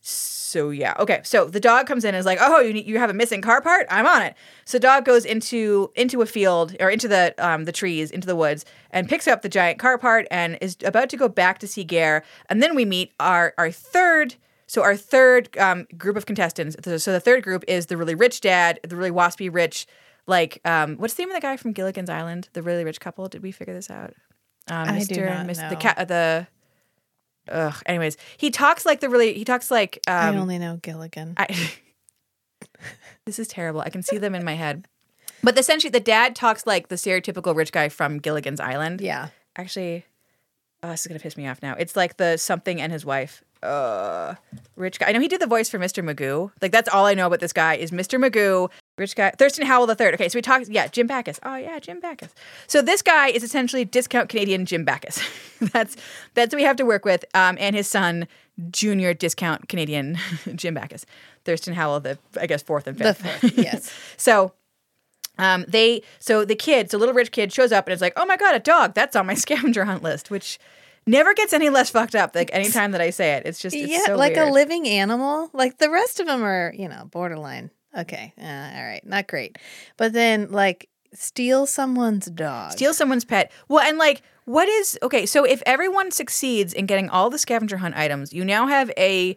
so 0.00 0.41
yeah, 0.70 0.94
okay. 0.98 1.20
So 1.24 1.46
the 1.46 1.60
dog 1.60 1.86
comes 1.86 2.04
in 2.04 2.14
and 2.14 2.18
is 2.18 2.26
like, 2.26 2.38
"Oh, 2.40 2.60
you 2.60 2.72
need, 2.72 2.86
you 2.86 2.98
have 2.98 3.10
a 3.10 3.14
missing 3.14 3.40
car 3.40 3.60
part? 3.60 3.86
I'm 3.90 4.06
on 4.06 4.22
it." 4.22 4.34
So 4.64 4.78
dog 4.78 5.04
goes 5.04 5.24
into 5.24 5.90
into 5.94 6.22
a 6.22 6.26
field 6.26 6.76
or 6.80 6.90
into 6.90 7.08
the 7.08 7.34
um, 7.38 7.64
the 7.64 7.72
trees, 7.72 8.10
into 8.10 8.26
the 8.26 8.36
woods, 8.36 8.64
and 8.90 9.08
picks 9.08 9.26
up 9.26 9.42
the 9.42 9.48
giant 9.48 9.78
car 9.78 9.98
part 9.98 10.26
and 10.30 10.58
is 10.60 10.76
about 10.84 11.08
to 11.10 11.16
go 11.16 11.28
back 11.28 11.58
to 11.60 11.66
see 11.66 11.84
Ger. 11.84 12.22
And 12.48 12.62
then 12.62 12.74
we 12.74 12.84
meet 12.84 13.12
our 13.20 13.54
our 13.58 13.70
third. 13.70 14.36
So 14.66 14.82
our 14.82 14.96
third 14.96 15.54
um, 15.58 15.86
group 15.98 16.16
of 16.16 16.24
contestants. 16.24 16.76
So 16.82 17.12
the 17.12 17.20
third 17.20 17.42
group 17.42 17.62
is 17.68 17.86
the 17.86 17.98
really 17.98 18.14
rich 18.14 18.40
dad, 18.40 18.80
the 18.82 18.96
really 18.96 19.10
waspy 19.10 19.52
rich. 19.52 19.86
Like, 20.26 20.60
um, 20.64 20.96
what's 20.96 21.12
the 21.12 21.22
name 21.22 21.30
of 21.30 21.34
the 21.34 21.42
guy 21.42 21.58
from 21.58 21.72
Gilligan's 21.72 22.08
Island? 22.08 22.48
The 22.54 22.62
really 22.62 22.84
rich 22.84 22.98
couple. 22.98 23.28
Did 23.28 23.42
we 23.42 23.52
figure 23.52 23.74
this 23.74 23.90
out? 23.90 24.14
Um, 24.68 24.88
I 24.88 25.04
do 25.04 25.16
Mr. 25.16 25.26
not 25.26 25.36
and 25.38 25.46
Miss 25.46 25.58
the 25.58 25.70
know. 25.70 25.76
cat 25.76 26.08
the. 26.08 26.46
Ugh. 27.48 27.74
Anyways, 27.86 28.16
he 28.36 28.50
talks 28.50 28.86
like 28.86 29.00
the 29.00 29.08
really. 29.08 29.34
He 29.34 29.44
talks 29.44 29.70
like. 29.70 30.00
Um, 30.06 30.36
I 30.36 30.38
only 30.38 30.58
know 30.58 30.78
Gilligan. 30.82 31.34
I, 31.36 31.46
this 33.26 33.38
is 33.38 33.48
terrible. 33.48 33.80
I 33.80 33.90
can 33.90 34.02
see 34.02 34.18
them 34.18 34.34
in 34.34 34.44
my 34.44 34.54
head. 34.54 34.86
But 35.42 35.58
essentially, 35.58 35.90
the 35.90 36.00
dad 36.00 36.36
talks 36.36 36.66
like 36.66 36.88
the 36.88 36.94
stereotypical 36.94 37.56
rich 37.56 37.72
guy 37.72 37.88
from 37.88 38.18
Gilligan's 38.18 38.60
Island. 38.60 39.00
yeah. 39.00 39.28
Actually, 39.56 40.06
oh, 40.82 40.90
this 40.90 41.02
is 41.02 41.06
gonna 41.08 41.20
piss 41.20 41.36
me 41.36 41.46
off 41.46 41.60
now. 41.62 41.74
It's 41.78 41.96
like 41.96 42.16
the 42.16 42.36
something 42.36 42.80
and 42.80 42.90
his 42.92 43.04
wife. 43.04 43.42
Uh, 43.62 44.34
rich 44.76 44.98
guy. 44.98 45.08
I 45.08 45.12
know 45.12 45.20
he 45.20 45.28
did 45.28 45.40
the 45.40 45.46
voice 45.46 45.68
for 45.68 45.78
Mr. 45.78 46.02
Magoo. 46.04 46.50
Like 46.60 46.72
that's 46.72 46.88
all 46.88 47.06
I 47.06 47.14
know 47.14 47.26
about 47.26 47.40
this 47.40 47.52
guy 47.52 47.74
is 47.74 47.90
Mr. 47.90 48.18
Magoo. 48.18 48.70
Rich 48.98 49.14
guy. 49.16 49.30
Thurston 49.30 49.64
Howell 49.66 49.86
the 49.86 49.94
third. 49.94 50.14
Okay, 50.14 50.28
so 50.28 50.36
we 50.36 50.42
talk. 50.42 50.62
Yeah, 50.68 50.86
Jim 50.88 51.06
Backus. 51.06 51.38
Oh 51.44 51.56
yeah, 51.56 51.78
Jim 51.78 52.00
Backus. 52.00 52.34
So 52.66 52.82
this 52.82 53.02
guy 53.02 53.28
is 53.28 53.42
essentially 53.42 53.84
discount 53.84 54.28
Canadian 54.28 54.66
Jim 54.66 54.84
Backus. 54.84 55.20
that's 55.72 55.96
that's 56.34 56.52
what 56.52 56.58
we 56.58 56.64
have 56.64 56.76
to 56.76 56.84
work 56.84 57.04
with. 57.04 57.24
Um, 57.34 57.56
and 57.60 57.76
his 57.76 57.86
son, 57.88 58.26
junior 58.70 59.14
discount 59.14 59.68
Canadian 59.68 60.18
Jim 60.54 60.74
Backus. 60.74 61.06
Thurston 61.44 61.74
Howell, 61.74 62.00
the 62.00 62.18
I 62.40 62.46
guess 62.46 62.62
fourth 62.62 62.86
and 62.86 62.98
The 62.98 63.14
fifth. 63.14 63.40
fifth, 63.40 63.58
yes. 63.58 63.92
So 64.16 64.52
um, 65.38 65.64
they 65.68 66.02
so 66.18 66.44
the 66.44 66.54
kid, 66.56 66.90
so 66.90 66.98
little 66.98 67.14
rich 67.14 67.32
kid 67.32 67.52
shows 67.52 67.72
up 67.72 67.86
and 67.86 67.94
is 67.94 68.00
like, 68.00 68.12
oh 68.16 68.26
my 68.26 68.36
god, 68.36 68.54
a 68.54 68.60
dog. 68.60 68.94
That's 68.94 69.16
on 69.16 69.26
my 69.26 69.34
scavenger 69.34 69.84
hunt 69.84 70.02
list, 70.02 70.30
which 70.30 70.58
never 71.06 71.34
gets 71.34 71.52
any 71.52 71.68
less 71.68 71.90
fucked 71.90 72.14
up. 72.14 72.34
Like 72.34 72.50
anytime 72.52 72.90
that 72.92 73.00
I 73.00 73.10
say 73.10 73.34
it, 73.34 73.46
it's 73.46 73.60
just 73.60 73.74
it's 73.74 73.90
yeah, 73.90 74.04
so 74.06 74.16
like 74.16 74.36
a 74.36 74.46
living 74.46 74.86
animal. 74.86 75.50
Like 75.52 75.78
the 75.78 75.90
rest 75.90 76.20
of 76.20 76.26
them 76.26 76.42
are, 76.42 76.72
you 76.76 76.88
know, 76.88 77.08
borderline. 77.10 77.70
Okay, 77.96 78.32
uh, 78.40 78.44
all 78.44 78.84
right, 78.84 79.02
not 79.04 79.26
great. 79.26 79.58
But 79.98 80.14
then, 80.14 80.50
like, 80.50 80.88
steal 81.12 81.66
someone's 81.66 82.26
dog. 82.26 82.72
steal 82.72 82.94
someone's 82.94 83.24
pet. 83.24 83.52
Well, 83.68 83.80
and 83.86 83.98
like, 83.98 84.22
what 84.46 84.68
is 84.68 84.98
okay? 85.02 85.26
So 85.26 85.44
if 85.44 85.62
everyone 85.66 86.10
succeeds 86.10 86.72
in 86.72 86.86
getting 86.86 87.10
all 87.10 87.28
the 87.28 87.38
scavenger 87.38 87.76
hunt 87.76 87.96
items, 87.96 88.32
you 88.32 88.44
now 88.44 88.66
have 88.66 88.90
a 88.96 89.36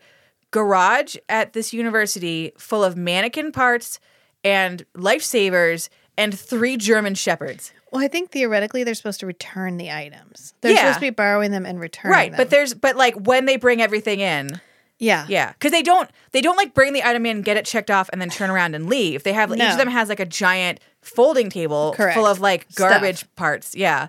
garage 0.51 1.17
at 1.27 1.51
this 1.51 1.73
university 1.73 2.53
full 2.57 2.83
of 2.83 2.95
mannequin 2.95 3.51
parts 3.51 3.99
and 4.43 4.85
lifesavers 4.95 5.89
and 6.17 6.37
three 6.37 6.77
German 6.77 7.13
shepherds. 7.13 7.73
Well, 7.95 8.03
I 8.03 8.07
think 8.07 8.31
theoretically 8.31 8.83
they're 8.83 8.93
supposed 8.93 9.19
to 9.21 9.25
return 9.25 9.77
the 9.77 9.91
items. 9.91 10.53
They're 10.61 10.71
Yeah. 10.71 10.79
supposed 10.79 10.95
to 10.95 11.01
be 11.01 11.09
borrowing 11.11 11.51
them 11.51 11.65
and 11.65 11.79
returning 11.79 12.11
Right, 12.13 12.31
them. 12.31 12.37
but 12.37 12.49
there's 12.49 12.73
but 12.73 12.95
like 12.95 13.15
when 13.15 13.45
they 13.45 13.57
bring 13.57 13.81
everything 13.81 14.19
in, 14.19 14.59
yeah, 14.99 15.25
Yeah, 15.27 15.53
because 15.53 15.71
they 15.71 15.81
don't 15.81 16.09
they 16.31 16.41
don't 16.41 16.57
like 16.57 16.73
bring 16.73 16.93
the 16.93 17.03
item 17.03 17.25
in, 17.25 17.41
get 17.41 17.57
it 17.57 17.65
checked 17.65 17.89
off, 17.91 18.09
and 18.11 18.21
then 18.21 18.29
turn 18.29 18.49
around 18.49 18.75
and 18.75 18.87
leave. 18.89 19.23
They 19.23 19.33
have 19.33 19.51
each 19.51 19.61
of 19.61 19.77
them 19.77 19.89
has 19.89 20.09
like 20.09 20.19
a 20.19 20.25
giant 20.25 20.79
folding 21.01 21.49
table 21.49 21.93
Correct. 21.95 22.15
full 22.17 22.25
of 22.27 22.39
like 22.39 22.65
Stuff. 22.69 22.89
garbage 22.91 23.25
parts. 23.35 23.75
Yeah, 23.75 24.07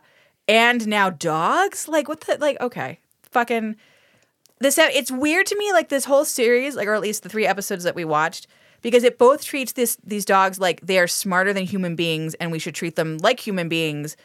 and 0.48 0.86
now 0.86 1.10
dogs. 1.10 1.88
Like 1.88 2.08
what 2.08 2.20
the 2.22 2.38
like? 2.40 2.60
Okay, 2.60 2.98
fucking 3.30 3.76
this. 4.60 4.78
It's 4.78 5.10
weird 5.10 5.46
to 5.46 5.56
me. 5.56 5.72
Like 5.72 5.88
this 5.88 6.04
whole 6.06 6.24
series, 6.24 6.74
like 6.76 6.88
or 6.88 6.94
at 6.94 7.00
least 7.00 7.22
the 7.22 7.28
three 7.28 7.46
episodes 7.46 7.84
that 7.84 7.94
we 7.94 8.04
watched. 8.04 8.46
Because 8.86 9.02
it 9.02 9.18
both 9.18 9.44
treats 9.44 9.72
this 9.72 9.98
these 10.04 10.24
dogs 10.24 10.60
like 10.60 10.80
they 10.80 11.00
are 11.00 11.08
smarter 11.08 11.52
than 11.52 11.64
human 11.64 11.96
beings, 11.96 12.34
and 12.34 12.52
we 12.52 12.60
should 12.60 12.76
treat 12.76 12.94
them 12.94 13.18
like 13.18 13.44
human 13.44 13.68
beings 13.68 14.16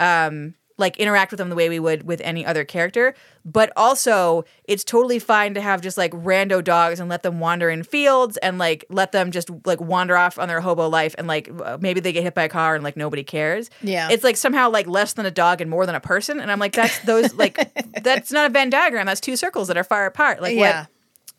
um, 0.00 0.54
like 0.76 0.96
interact 0.96 1.30
with 1.30 1.38
them 1.38 1.50
the 1.50 1.54
way 1.54 1.68
we 1.68 1.78
would 1.78 2.02
with 2.02 2.20
any 2.22 2.44
other 2.44 2.64
character. 2.64 3.14
But 3.44 3.72
also, 3.76 4.44
it's 4.64 4.82
totally 4.82 5.20
fine 5.20 5.54
to 5.54 5.60
have 5.60 5.80
just 5.80 5.96
like 5.96 6.10
rando 6.10 6.62
dogs 6.62 6.98
and 6.98 7.08
let 7.08 7.22
them 7.22 7.38
wander 7.38 7.70
in 7.70 7.84
fields 7.84 8.36
and 8.38 8.58
like 8.58 8.84
let 8.88 9.12
them 9.12 9.30
just 9.30 9.50
like 9.64 9.80
wander 9.80 10.16
off 10.16 10.36
on 10.36 10.48
their 10.48 10.60
hobo 10.60 10.88
life 10.88 11.14
and 11.16 11.28
like 11.28 11.48
maybe 11.80 12.00
they 12.00 12.12
get 12.12 12.24
hit 12.24 12.34
by 12.34 12.42
a 12.42 12.48
car 12.48 12.74
and 12.74 12.82
like 12.82 12.96
nobody 12.96 13.22
cares. 13.22 13.70
Yeah. 13.82 14.08
it's 14.10 14.24
like 14.24 14.36
somehow 14.36 14.68
like 14.68 14.86
less 14.86 15.12
than 15.12 15.26
a 15.26 15.30
dog 15.30 15.60
and 15.60 15.70
more 15.70 15.86
than 15.86 15.94
a 15.94 16.00
person. 16.00 16.40
And 16.40 16.50
I'm 16.50 16.58
like, 16.58 16.72
that's 16.72 16.98
those 17.00 17.34
like 17.34 17.72
that's 18.02 18.30
not 18.30 18.46
a 18.46 18.52
Venn 18.52 18.70
diagram. 18.70 19.06
That's 19.06 19.20
two 19.20 19.36
circles 19.36 19.68
that 19.68 19.76
are 19.76 19.84
far 19.84 20.06
apart. 20.06 20.40
Like 20.40 20.56
yeah. 20.56 20.80
what 20.80 20.88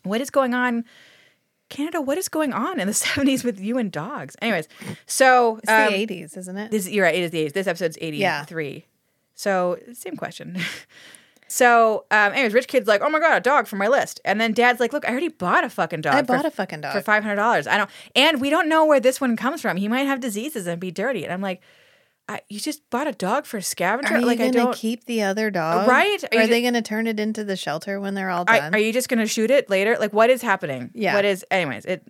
what 0.02 0.20
is 0.20 0.30
going 0.30 0.54
on? 0.54 0.84
Canada, 1.70 2.00
what 2.02 2.18
is 2.18 2.28
going 2.28 2.52
on 2.52 2.78
in 2.78 2.86
the 2.86 2.92
70s 3.06 3.42
with 3.44 3.58
you 3.58 3.78
and 3.78 3.90
dogs? 3.90 4.36
Anyways, 4.42 4.68
so 5.06 5.56
It's 5.62 5.70
um, 5.70 5.86
the 5.92 5.94
eighties, 5.98 6.36
isn't 6.36 6.56
it? 6.58 6.70
this 6.70 6.88
you're 6.88 7.04
right. 7.06 7.14
It 7.14 7.22
is 7.22 7.30
the 7.30 7.46
80s. 7.46 7.52
This 7.54 7.66
episode's 7.66 7.96
Yeah. 8.00 8.42
83. 8.42 8.84
So 9.34 9.78
same 9.94 10.16
question. 10.16 10.58
so, 11.48 12.04
um, 12.10 12.32
anyways, 12.32 12.52
rich 12.52 12.68
kid's 12.68 12.86
like, 12.86 13.00
oh 13.02 13.08
my 13.08 13.18
god, 13.18 13.36
a 13.36 13.40
dog 13.40 13.66
for 13.66 13.76
my 13.76 13.88
list, 13.88 14.20
and 14.24 14.40
then 14.40 14.52
dad's 14.52 14.78
like, 14.80 14.92
look, 14.92 15.04
I 15.06 15.10
already 15.10 15.28
bought 15.28 15.64
a 15.64 15.70
fucking 15.70 16.02
dog. 16.02 16.14
I 16.14 16.20
for- 16.20 16.26
bought 16.36 16.44
a 16.44 16.50
fucking 16.50 16.80
dog. 16.82 16.92
for 16.92 17.00
five 17.00 17.22
hundred 17.22 17.36
dollars. 17.36 17.66
I 17.66 17.76
don't, 17.78 17.90
and 18.14 18.40
we 18.40 18.50
don't 18.50 18.68
know 18.68 18.84
where 18.84 19.00
this 19.00 19.20
one 19.20 19.36
comes 19.36 19.60
from. 19.62 19.76
He 19.76 19.88
might 19.88 20.06
have 20.06 20.20
diseases 20.20 20.66
and 20.66 20.78
be 20.80 20.90
dirty. 20.90 21.24
And 21.24 21.32
I'm 21.32 21.40
like, 21.40 21.60
I, 22.30 22.42
you 22.48 22.60
just 22.60 22.88
bought 22.90 23.08
a 23.08 23.12
dog 23.12 23.44
for 23.44 23.56
a 23.56 23.62
scavenger? 23.62 24.14
Are 24.14 24.20
you 24.20 24.24
like 24.24 24.38
I 24.38 24.50
gonna 24.50 24.52
don't. 24.52 24.76
keep 24.76 25.06
the 25.06 25.22
other 25.22 25.50
dog? 25.50 25.88
Right? 25.88 26.22
Are 26.22 26.38
Are, 26.38 26.42
you 26.42 26.46
they 26.46 26.62
gonna 26.62 26.80
turn 26.80 27.08
it 27.08 27.18
into 27.18 27.42
the 27.42 27.56
shelter 27.56 27.98
when 27.98 28.14
they're 28.14 28.30
all 28.30 28.44
I, 28.46 28.60
done? 28.60 28.72
are 28.72 28.78
you 28.78 28.92
just 28.92 29.08
gonna 29.08 29.26
shoot 29.26 29.50
it 29.50 29.68
later? 29.68 29.96
Like, 29.98 30.12
what 30.12 30.30
is 30.30 30.40
happening? 30.40 30.92
Yeah. 30.94 31.14
What 31.16 31.24
is? 31.24 31.44
Anyways, 31.50 31.86
it. 31.86 32.04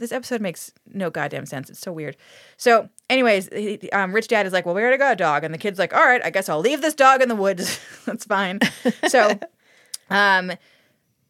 This 0.00 0.10
episode 0.10 0.40
makes 0.40 0.72
no 0.92 1.08
goddamn 1.08 1.46
sense. 1.46 1.70
It's 1.70 1.78
so 1.78 1.92
weird. 1.92 2.16
So, 2.56 2.88
anyways, 3.08 3.48
he, 3.52 3.88
um, 3.92 4.12
rich 4.12 4.26
dad 4.26 4.44
is 4.44 4.52
like, 4.52 4.66
"Well, 4.66 4.74
we 4.74 4.82
already 4.82 4.98
got 4.98 5.12
a 5.12 5.16
dog," 5.16 5.44
and 5.44 5.54
the 5.54 5.58
kid's 5.58 5.78
like, 5.78 5.94
"All 5.94 6.04
right, 6.04 6.20
I 6.24 6.30
guess 6.30 6.48
I'll 6.48 6.58
leave 6.58 6.82
this 6.82 6.94
dog 6.94 7.22
in 7.22 7.28
the 7.28 7.36
woods. 7.36 7.78
That's 8.06 8.24
fine." 8.24 8.58
So, 9.06 9.38
um, 10.10 10.50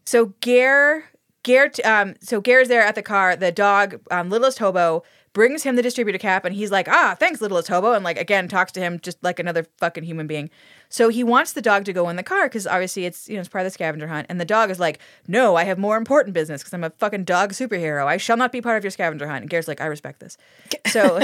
so 0.07 0.33
Ger, 0.41 1.05
Ger, 1.45 1.71
um, 1.85 2.15
so 2.23 2.41
Ger's 2.41 2.69
there 2.69 2.81
at 2.81 2.95
the 2.95 3.03
car. 3.03 3.37
The 3.37 3.53
dog, 3.53 4.01
um, 4.11 4.31
littlest 4.31 4.61
hobo, 4.61 5.03
brings 5.33 5.63
him 5.63 5.77
the 5.77 5.83
distributor 5.83 6.19
cap, 6.19 6.45
and 6.45 6.55
he's 6.55 6.71
like, 6.71 6.89
"Ah, 6.89 7.17
thanks, 7.19 7.41
littlest 7.41 7.69
hobo," 7.69 7.93
and 7.93 8.05
like 8.05 8.19
again 8.19 8.49
talks 8.49 8.73
to 8.73 8.81
him 8.81 8.99
just 9.01 9.23
like 9.23 9.39
another 9.39 9.67
fucking 9.79 10.05
human 10.05 10.27
being. 10.27 10.51
So 10.89 11.09
he 11.09 11.23
wants 11.23 11.53
the 11.53 11.63
dog 11.63 11.85
to 11.85 11.93
go 11.93 12.09
in 12.09 12.17
the 12.17 12.23
car 12.25 12.47
because 12.47 12.67
obviously 12.67 13.05
it's 13.05 13.29
you 13.29 13.35
know 13.35 13.41
it's 13.41 13.49
part 13.49 13.63
of 13.63 13.67
the 13.67 13.71
scavenger 13.71 14.09
hunt, 14.09 14.27
and 14.29 14.41
the 14.41 14.45
dog 14.45 14.71
is 14.71 14.81
like, 14.81 14.99
"No, 15.29 15.55
I 15.57 15.65
have 15.65 15.79
more 15.79 15.97
important 15.97 16.35
business 16.35 16.63
because 16.63 16.75
I'm 16.75 16.85
a 16.85 16.91
fucking 16.91 17.25
dog 17.25 17.53
superhero. 17.53 18.07
I 18.07 18.17
shall 18.17 18.37
not 18.37 18.51
be 18.53 18.61
part 18.61 18.77
of 18.79 18.85
your 18.85 18.91
scavenger 18.91 19.27
hunt." 19.29 19.43
And 19.43 19.51
Ger's 19.51 19.69
like, 19.69 19.81
"I 19.81 19.87
respect 19.87 20.21
this." 20.21 20.37
So 20.91 21.21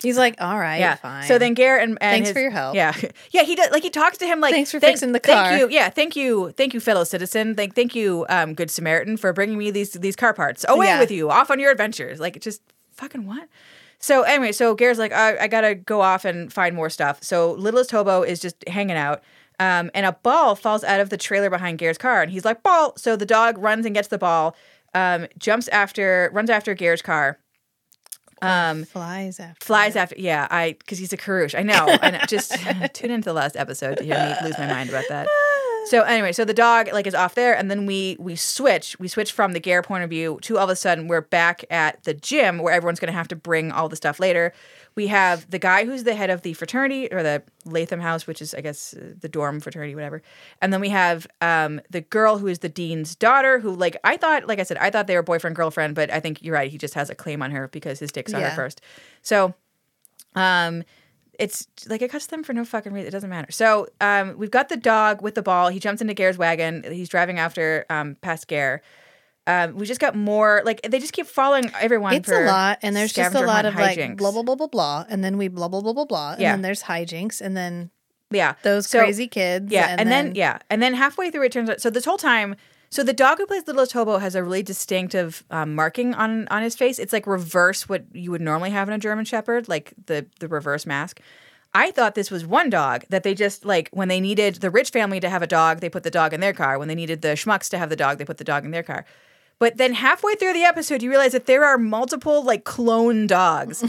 He's 0.00 0.18
like, 0.18 0.34
all 0.40 0.58
right, 0.58 0.78
yeah. 0.78 0.96
fine. 0.96 1.26
So 1.26 1.38
then 1.38 1.54
Ger 1.54 1.76
and, 1.78 1.92
and 1.92 1.98
Thanks 2.00 2.28
his- 2.28 2.34
for 2.34 2.40
your 2.40 2.50
help. 2.50 2.74
Yeah, 2.74 2.94
yeah. 3.30 3.42
He 3.42 3.54
does 3.56 3.70
like 3.70 3.82
he 3.82 3.90
talks 3.90 4.18
to 4.18 4.26
him 4.26 4.40
like 4.40 4.52
Thanks 4.52 4.70
for 4.70 4.78
"Thank- 4.80 4.92
fixing 4.94 5.12
the 5.12 5.18
Thank 5.18 5.48
car." 5.48 5.56
you. 5.58 5.68
Yeah. 5.70 5.88
Thank 5.90 6.14
you. 6.16 6.52
Thank 6.52 6.74
you, 6.74 6.80
fellow 6.80 7.04
citizen. 7.04 7.54
Thank 7.54 7.74
thank 7.74 7.94
you, 7.94 8.26
um, 8.28 8.54
good 8.54 8.70
Samaritan, 8.70 9.16
for 9.16 9.32
bringing 9.32 9.58
me 9.58 9.70
these 9.70 9.92
these 9.92 10.14
car 10.16 10.34
parts. 10.34 10.64
Away 10.68 10.86
Yeah. 10.86 11.00
with 11.00 11.10
you, 11.10 11.30
off 11.30 11.50
on 11.50 11.58
your 11.58 11.70
adventures. 11.70 12.20
Like 12.20 12.36
it 12.36 12.42
just 12.42 12.60
fucking 13.02 13.26
what? 13.26 13.48
So 13.98 14.22
anyway, 14.22 14.52
so 14.52 14.74
Ger's 14.76 14.98
like, 14.98 15.12
I, 15.12 15.36
I 15.38 15.48
gotta 15.48 15.74
go 15.74 16.00
off 16.00 16.24
and 16.24 16.52
find 16.52 16.74
more 16.74 16.88
stuff. 16.90 17.22
So 17.22 17.52
littlest 17.52 17.90
hobo 17.90 18.22
is 18.22 18.40
just 18.40 18.56
hanging 18.68 18.96
out. 18.96 19.22
Um, 19.60 19.90
and 19.94 20.06
a 20.06 20.12
ball 20.12 20.54
falls 20.54 20.82
out 20.82 21.00
of 21.00 21.10
the 21.10 21.16
trailer 21.16 21.50
behind 21.50 21.78
Ger's 21.78 21.98
car, 21.98 22.22
and 22.22 22.32
he's 22.32 22.44
like, 22.44 22.62
"Ball!" 22.62 22.94
So 22.96 23.14
the 23.16 23.26
dog 23.26 23.58
runs 23.58 23.86
and 23.86 23.94
gets 23.94 24.08
the 24.08 24.18
ball, 24.18 24.56
um, 24.94 25.26
jumps 25.38 25.68
after, 25.68 26.30
runs 26.32 26.50
after 26.50 26.74
Ger's 26.74 27.02
car, 27.02 27.38
um, 28.40 28.84
flies 28.84 29.38
after. 29.38 29.64
flies 29.64 29.94
after 29.94 30.16
yeah 30.18 30.48
i 30.50 30.74
because 30.80 30.98
he's 30.98 31.12
a 31.12 31.16
karush 31.16 31.56
i 31.56 31.62
know 31.62 31.86
and 32.02 32.18
just 32.28 32.52
tune 32.92 33.12
into 33.12 33.26
the 33.26 33.32
last 33.32 33.56
episode 33.56 33.98
to 33.98 34.04
hear 34.04 34.16
me 34.16 34.34
lose 34.46 34.58
my 34.58 34.66
mind 34.66 34.88
about 34.90 35.04
that 35.08 35.28
So 35.86 36.02
anyway, 36.02 36.32
so 36.32 36.44
the 36.44 36.54
dog 36.54 36.88
like 36.92 37.06
is 37.06 37.14
off 37.14 37.34
there, 37.34 37.56
and 37.56 37.70
then 37.70 37.86
we 37.86 38.16
we 38.18 38.36
switch. 38.36 38.98
We 38.98 39.08
switch 39.08 39.32
from 39.32 39.52
the 39.52 39.60
Ger 39.60 39.82
point 39.82 40.04
of 40.04 40.10
view 40.10 40.38
to 40.42 40.58
all 40.58 40.64
of 40.64 40.70
a 40.70 40.76
sudden 40.76 41.08
we're 41.08 41.20
back 41.20 41.64
at 41.70 42.02
the 42.04 42.14
gym 42.14 42.58
where 42.58 42.72
everyone's 42.72 43.00
going 43.00 43.12
to 43.12 43.16
have 43.16 43.28
to 43.28 43.36
bring 43.36 43.72
all 43.72 43.88
the 43.88 43.96
stuff 43.96 44.20
later. 44.20 44.52
We 44.94 45.06
have 45.08 45.50
the 45.50 45.58
guy 45.58 45.84
who's 45.84 46.04
the 46.04 46.14
head 46.14 46.30
of 46.30 46.42
the 46.42 46.52
fraternity 46.52 47.10
or 47.12 47.22
the 47.22 47.42
Latham 47.64 48.00
House, 48.00 48.26
which 48.26 48.40
is 48.42 48.54
I 48.54 48.60
guess 48.60 48.94
uh, 48.94 49.14
the 49.18 49.28
dorm 49.28 49.58
fraternity, 49.60 49.94
whatever. 49.94 50.22
And 50.60 50.72
then 50.72 50.80
we 50.80 50.90
have 50.90 51.26
um, 51.40 51.80
the 51.90 52.02
girl 52.02 52.38
who 52.38 52.46
is 52.46 52.60
the 52.60 52.68
dean's 52.68 53.14
daughter, 53.14 53.58
who 53.58 53.74
like 53.74 53.96
I 54.04 54.16
thought, 54.16 54.46
like 54.46 54.60
I 54.60 54.62
said, 54.64 54.76
I 54.76 54.90
thought 54.90 55.06
they 55.06 55.16
were 55.16 55.22
boyfriend 55.22 55.56
girlfriend, 55.56 55.94
but 55.94 56.10
I 56.12 56.20
think 56.20 56.42
you're 56.42 56.54
right. 56.54 56.70
He 56.70 56.78
just 56.78 56.94
has 56.94 57.10
a 57.10 57.14
claim 57.14 57.42
on 57.42 57.50
her 57.50 57.68
because 57.68 57.98
his 57.98 58.12
dick's 58.12 58.32
on 58.34 58.40
Yeah. 58.40 58.50
her 58.50 58.56
first. 58.56 58.80
So 59.22 59.54
um, 60.34 60.84
it's 61.38 61.66
like 61.88 62.02
it 62.02 62.10
cuts 62.10 62.26
them 62.26 62.42
for 62.42 62.52
no 62.52 62.64
fucking 62.64 62.92
reason. 62.92 63.08
It 63.08 63.10
doesn't 63.10 63.30
matter. 63.30 63.50
So 63.52 63.88
um, 64.00 64.36
we've 64.36 64.50
got 64.50 64.68
the 64.68 64.76
dog 64.76 65.22
with 65.22 65.34
the 65.34 65.42
ball. 65.42 65.68
He 65.68 65.78
jumps 65.80 66.00
into 66.02 66.14
Ger's 66.14 66.38
wagon. 66.38 66.84
He's 66.90 67.08
driving 67.08 67.38
after 67.38 67.86
um, 67.90 68.16
past 68.20 68.48
Ger. 68.48 68.82
Um, 69.46 69.74
we 69.76 69.86
just 69.86 70.00
got 70.00 70.14
more 70.14 70.62
like 70.64 70.82
they 70.82 71.00
just 71.00 71.12
keep 71.12 71.26
following 71.26 71.70
everyone. 71.80 72.14
It's 72.14 72.28
a 72.30 72.44
lot, 72.44 72.78
and 72.82 72.94
there's 72.94 73.12
just 73.12 73.34
a 73.34 73.40
lot 73.40 73.64
of 73.64 73.74
like 73.74 74.16
blah 74.16 74.30
blah 74.30 74.42
blah 74.42 74.54
blah 74.54 74.68
blah, 74.68 75.04
and 75.08 75.24
then 75.24 75.36
we 75.36 75.48
blah 75.48 75.66
blah 75.68 75.80
blah 75.80 75.92
blah 75.92 76.04
blah, 76.04 76.32
and 76.32 76.40
Yeah. 76.40 76.52
then 76.52 76.62
there's 76.62 76.84
hijinks, 76.84 77.40
and 77.40 77.56
then 77.56 77.90
Yeah, 78.30 78.54
those 78.62 78.88
So- 78.88 78.98
crazy 79.00 79.28
kids. 79.28 79.70
Yeah, 79.70 79.94
and, 79.98 80.10
then, 80.10 80.34
yeah, 80.34 80.58
and 80.70 80.80
then 80.82 80.94
halfway 80.94 81.30
through 81.30 81.42
it 81.44 81.52
turns 81.52 81.68
out. 81.68 81.80
So 81.82 81.90
this 81.90 82.06
whole 82.06 82.16
time, 82.16 82.56
so 82.92 83.02
the 83.02 83.14
dog 83.14 83.38
who 83.38 83.46
plays 83.46 83.66
Littlest 83.66 83.92
Hobo 83.92 84.18
has 84.18 84.34
a 84.34 84.44
really 84.44 84.62
distinctive 84.62 85.44
um, 85.50 85.74
marking 85.74 86.12
on 86.12 86.46
on 86.48 86.62
his 86.62 86.76
face. 86.76 86.98
It's 86.98 87.12
like 87.12 87.26
reverse 87.26 87.88
what 87.88 88.04
you 88.12 88.30
would 88.30 88.42
normally 88.42 88.68
have 88.68 88.86
in 88.86 88.92
a 88.92 88.98
German 88.98 89.24
Shepherd, 89.24 89.66
like 89.66 89.94
the 90.06 90.26
the 90.40 90.46
reverse 90.46 90.84
mask. 90.84 91.18
I 91.72 91.90
thought 91.90 92.14
this 92.14 92.30
was 92.30 92.44
one 92.44 92.68
dog 92.68 93.06
that 93.08 93.22
they 93.22 93.34
just 93.34 93.64
like 93.64 93.88
when 93.92 94.08
they 94.08 94.20
needed 94.20 94.56
the 94.56 94.68
rich 94.68 94.90
family 94.90 95.20
to 95.20 95.30
have 95.30 95.40
a 95.40 95.46
dog, 95.46 95.80
they 95.80 95.88
put 95.88 96.02
the 96.02 96.10
dog 96.10 96.34
in 96.34 96.40
their 96.40 96.52
car. 96.52 96.78
When 96.78 96.88
they 96.88 96.94
needed 96.94 97.22
the 97.22 97.28
schmucks 97.28 97.70
to 97.70 97.78
have 97.78 97.88
the 97.88 97.96
dog, 97.96 98.18
they 98.18 98.26
put 98.26 98.36
the 98.36 98.44
dog 98.44 98.66
in 98.66 98.72
their 98.72 98.82
car. 98.82 99.06
But 99.58 99.76
then 99.76 99.94
halfway 99.94 100.34
through 100.34 100.54
the 100.54 100.64
episode, 100.64 101.02
you 101.02 101.10
realize 101.10 101.32
that 101.32 101.46
there 101.46 101.64
are 101.64 101.78
multiple 101.78 102.42
like 102.44 102.64
clone 102.64 103.26
dogs. 103.26 103.84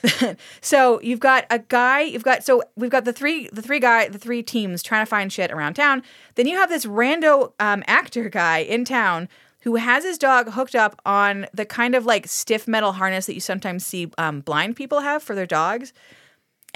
so 0.60 1.00
you've 1.02 1.20
got 1.20 1.44
a 1.50 1.58
guy, 1.58 2.00
you've 2.00 2.24
got 2.24 2.44
so 2.44 2.62
we've 2.76 2.90
got 2.90 3.04
the 3.04 3.12
three 3.12 3.48
the 3.52 3.62
three 3.62 3.80
guy 3.80 4.08
the 4.08 4.18
three 4.18 4.42
teams 4.42 4.82
trying 4.82 5.02
to 5.04 5.08
find 5.08 5.32
shit 5.32 5.50
around 5.50 5.74
town. 5.74 6.02
Then 6.36 6.46
you 6.46 6.56
have 6.56 6.68
this 6.68 6.86
rando 6.86 7.52
um, 7.60 7.82
actor 7.86 8.28
guy 8.28 8.58
in 8.58 8.84
town 8.84 9.28
who 9.62 9.76
has 9.76 10.04
his 10.04 10.18
dog 10.18 10.50
hooked 10.52 10.74
up 10.74 11.00
on 11.04 11.46
the 11.52 11.66
kind 11.66 11.94
of 11.94 12.06
like 12.06 12.26
stiff 12.26 12.68
metal 12.68 12.92
harness 12.92 13.26
that 13.26 13.34
you 13.34 13.40
sometimes 13.40 13.84
see 13.84 14.10
um, 14.16 14.40
blind 14.40 14.76
people 14.76 15.00
have 15.00 15.22
for 15.22 15.34
their 15.34 15.46
dogs. 15.46 15.92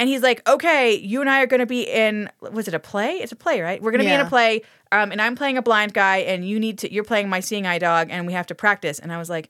And 0.02 0.08
he's 0.08 0.20
like, 0.20 0.42
okay, 0.48 0.94
you 0.96 1.20
and 1.20 1.30
I 1.30 1.42
are 1.42 1.46
going 1.46 1.60
to 1.60 1.66
be 1.66 1.82
in, 1.82 2.28
was 2.40 2.66
it 2.66 2.74
a 2.74 2.80
play? 2.80 3.18
It's 3.18 3.30
a 3.30 3.36
play, 3.36 3.60
right? 3.60 3.80
We're 3.80 3.92
going 3.92 4.00
to 4.00 4.04
be 4.04 4.12
in 4.12 4.18
a 4.18 4.28
play. 4.28 4.62
Um, 4.90 5.12
and 5.12 5.22
I'm 5.22 5.36
playing 5.36 5.58
a 5.58 5.62
blind 5.62 5.94
guy 5.94 6.16
and 6.16 6.44
you 6.44 6.58
need 6.58 6.78
to, 6.78 6.92
you're 6.92 7.04
playing 7.04 7.28
my 7.28 7.38
seeing 7.38 7.68
eye 7.68 7.78
dog 7.78 8.08
and 8.10 8.26
we 8.26 8.32
have 8.32 8.48
to 8.48 8.54
practice. 8.56 8.98
And 8.98 9.12
I 9.12 9.18
was 9.18 9.30
like, 9.30 9.48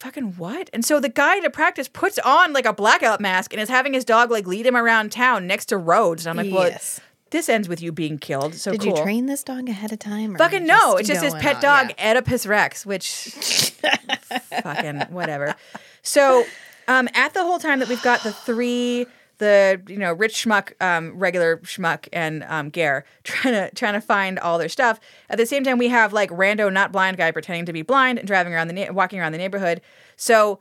fucking 0.00 0.32
what? 0.32 0.68
And 0.72 0.84
so 0.84 0.98
the 0.98 1.08
guy 1.08 1.38
to 1.38 1.48
practice 1.50 1.86
puts 1.86 2.18
on 2.18 2.52
like 2.52 2.66
a 2.66 2.72
blackout 2.72 3.20
mask 3.20 3.52
and 3.52 3.62
is 3.62 3.68
having 3.68 3.92
his 3.94 4.04
dog 4.04 4.32
like 4.32 4.48
lead 4.48 4.66
him 4.66 4.74
around 4.76 5.12
town 5.12 5.46
next 5.46 5.66
to 5.66 5.76
roads. 5.78 6.26
And 6.26 6.30
I'm 6.40 6.44
like, 6.44 6.52
well, 6.52 6.68
Yes. 6.70 7.00
this 7.30 7.48
ends 7.48 7.68
with 7.68 7.80
you 7.80 7.92
being 7.92 8.18
killed. 8.18 8.56
So 8.56 8.72
Did 8.72 8.80
cool. 8.80 8.96
you 8.96 9.02
train 9.04 9.26
this 9.26 9.44
dog 9.44 9.68
ahead 9.68 9.92
of 9.92 10.00
time? 10.00 10.34
or 10.34 10.38
Fucking 10.38 10.66
no, 10.66 10.96
it's 10.96 11.06
just 11.08 11.22
his 11.22 11.34
pet 11.34 11.56
on? 11.56 11.62
dog, 11.62 11.94
Yeah. 11.96 12.10
Oedipus 12.10 12.46
Rex, 12.48 12.84
which 12.84 13.06
fucking 14.62 15.02
whatever. 15.10 15.54
So, 16.02 16.44
um, 16.88 17.08
at 17.14 17.34
the 17.34 17.42
whole 17.44 17.58
time 17.60 17.78
that 17.80 17.88
we've 17.88 18.02
got 18.02 18.22
the 18.24 18.32
three, 18.32 19.06
the 19.38 19.80
you 19.88 19.96
know 19.96 20.12
rich 20.12 20.44
schmuck, 20.44 20.72
um, 20.82 21.18
regular 21.18 21.58
schmuck, 21.58 22.08
and 22.12 22.44
um, 22.44 22.70
Ger 22.70 23.04
trying 23.24 23.54
to 23.54 23.74
trying 23.74 23.94
to 23.94 24.00
find 24.00 24.38
all 24.38 24.58
their 24.58 24.68
stuff. 24.68 25.00
At 25.30 25.38
the 25.38 25.46
same 25.46 25.64
time, 25.64 25.78
we 25.78 25.88
have 25.88 26.12
like 26.12 26.30
rando, 26.30 26.72
not 26.72 26.92
blind 26.92 27.16
guy 27.16 27.30
pretending 27.30 27.64
to 27.66 27.72
be 27.72 27.82
blind 27.82 28.18
and 28.18 28.26
driving 28.28 28.52
around 28.52 28.68
the 28.68 28.74
na- 28.74 28.92
walking 28.92 29.18
around 29.20 29.32
the 29.32 29.38
neighborhood. 29.38 29.80
So 30.16 30.60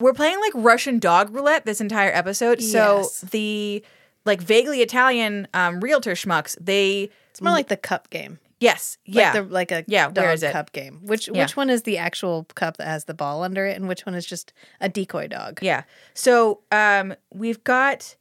we're 0.00 0.12
playing 0.14 0.38
like 0.40 0.52
Russian 0.54 0.98
dog 0.98 1.34
roulette 1.34 1.64
this 1.66 1.80
entire 1.80 2.12
episode. 2.12 2.62
So 2.62 2.98
Yes. 2.98 3.20
the 3.22 3.84
like 4.24 4.40
vaguely 4.40 4.80
Italian 4.82 5.48
um, 5.54 5.80
realtor 5.80 6.12
schmucks, 6.12 6.56
they 6.60 7.10
It's 7.30 7.40
more 7.40 7.52
like 7.52 7.68
the 7.68 7.76
cup 7.76 8.10
game. 8.10 8.38
Yes, 8.60 8.98
Like 9.06 9.14
yeah, 9.14 9.32
the, 9.34 9.42
like 9.42 9.70
a 9.70 9.84
Yeah, 9.86 10.08
where 10.08 10.32
is 10.32 10.42
it? 10.42 10.50
cup 10.52 10.72
game. 10.72 10.98
Which 11.02 11.28
Yeah. 11.32 11.42
which 11.42 11.56
one 11.56 11.70
is 11.70 11.82
the 11.82 11.96
actual 11.98 12.44
cup 12.56 12.76
that 12.78 12.88
has 12.88 13.04
the 13.04 13.14
ball 13.14 13.42
under 13.44 13.64
it, 13.66 13.76
and 13.76 13.86
which 13.88 14.04
one 14.04 14.14
is 14.16 14.26
just 14.26 14.52
a 14.80 14.88
decoy 14.88 15.28
dog? 15.28 15.60
Yeah. 15.62 15.84
So 16.14 16.60
um, 16.72 17.14
we've 17.32 17.62
got 17.62 18.16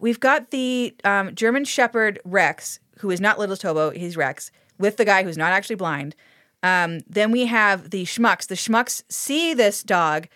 we've 0.00 0.20
got 0.20 0.50
the 0.50 0.94
um, 1.04 1.34
German 1.34 1.64
Shepherd 1.64 2.20
Rex, 2.24 2.78
who 2.98 3.10
is 3.10 3.20
not 3.20 3.38
Littlest 3.38 3.62
Hobo, 3.62 3.90
he's 3.90 4.16
Rex, 4.16 4.50
with 4.78 4.96
the 4.96 5.04
guy 5.04 5.22
who's 5.22 5.38
not 5.38 5.52
actually 5.52 5.76
blind. 5.76 6.14
Um, 6.62 7.00
then 7.08 7.30
we 7.30 7.46
have 7.46 7.90
the 7.90 8.04
schmucks. 8.04 8.46
The 8.46 8.54
schmucks 8.54 9.02
see 9.08 9.54
this 9.54 9.82
dog. 9.82 10.28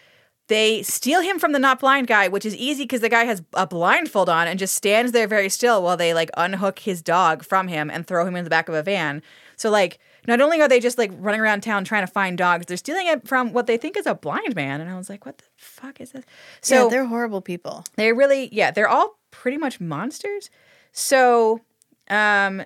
They 0.49 0.83
steal 0.83 1.21
him 1.21 1.39
from 1.39 1.53
the 1.53 1.59
not 1.59 1.81
blind 1.81 2.07
guy, 2.07 2.29
which 2.29 2.47
is 2.47 2.57
easy 2.57 2.85
because 2.85 3.03
the 3.03 3.09
guy 3.09 3.25
has 3.25 3.43
a 3.53 3.67
blindfold 3.67 4.29
on 4.29 4.49
and 4.49 4.59
just 4.59 4.75
stands 4.75 5.13
there 5.13 5.29
very 5.29 5.49
still 5.51 5.83
while 5.83 5.97
they 5.97 6.15
like 6.15 6.31
unhook 6.37 6.81
his 6.81 7.03
dog 7.03 7.45
from 7.45 7.69
him 7.69 7.91
and 7.91 8.07
throw 8.07 8.27
him 8.27 8.35
in 8.35 8.45
the 8.45 8.51
back 8.51 8.69
of 8.69 8.75
a 8.75 8.83
van. 8.83 9.23
So 9.57 9.71
like 9.71 9.99
not 10.27 10.41
only 10.41 10.61
are 10.61 10.69
they 10.69 10.81
just 10.81 10.99
like 10.99 11.11
running 11.17 11.41
around 11.41 11.63
town 11.63 11.85
trying 11.85 12.07
to 12.07 12.13
find 12.13 12.39
dogs, 12.39 12.67
they're 12.67 12.77
stealing 12.79 13.07
it 13.07 13.29
from 13.29 13.53
what 13.53 13.67
they 13.67 13.77
think 13.77 13.97
is 13.97 14.07
a 14.07 14.15
blind 14.15 14.55
man. 14.55 14.81
And 14.81 14.91
I 14.91 14.97
was 14.97 15.11
like, 15.11 15.27
what 15.27 15.39
the 15.39 15.45
fuck 15.57 16.01
is 16.01 16.13
this? 16.13 16.25
So 16.63 16.85
yeah, 16.85 16.91
they're 16.91 17.07
horrible 17.07 17.43
people. 17.43 17.85
they're 17.97 18.15
really, 18.15 18.49
yeah, 18.51 18.71
they're 18.71 18.89
all 18.89 19.19
pretty 19.31 19.59
much 19.59 19.81
monsters. 19.81 20.51
So, 20.93 21.61
um, 22.09 22.63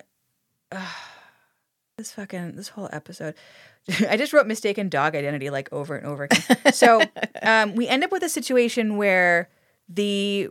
this 1.97 2.13
fucking 2.13 2.57
this 2.57 2.69
whole 2.69 2.89
episode, 2.93 3.35
I 4.09 4.17
just 4.17 4.33
wrote 4.33 4.47
mistaken 4.47 4.89
dog 4.89 5.15
identity 5.15 5.51
like 5.51 5.73
over 5.73 5.97
and 5.97 6.07
over 6.07 6.25
again. 6.25 6.73
so, 6.73 7.03
um, 7.43 7.75
we 7.75 7.89
end 7.89 8.05
up 8.05 8.13
with 8.13 8.23
a 8.23 8.29
situation 8.29 8.97
where 8.97 9.49
the 9.89 10.49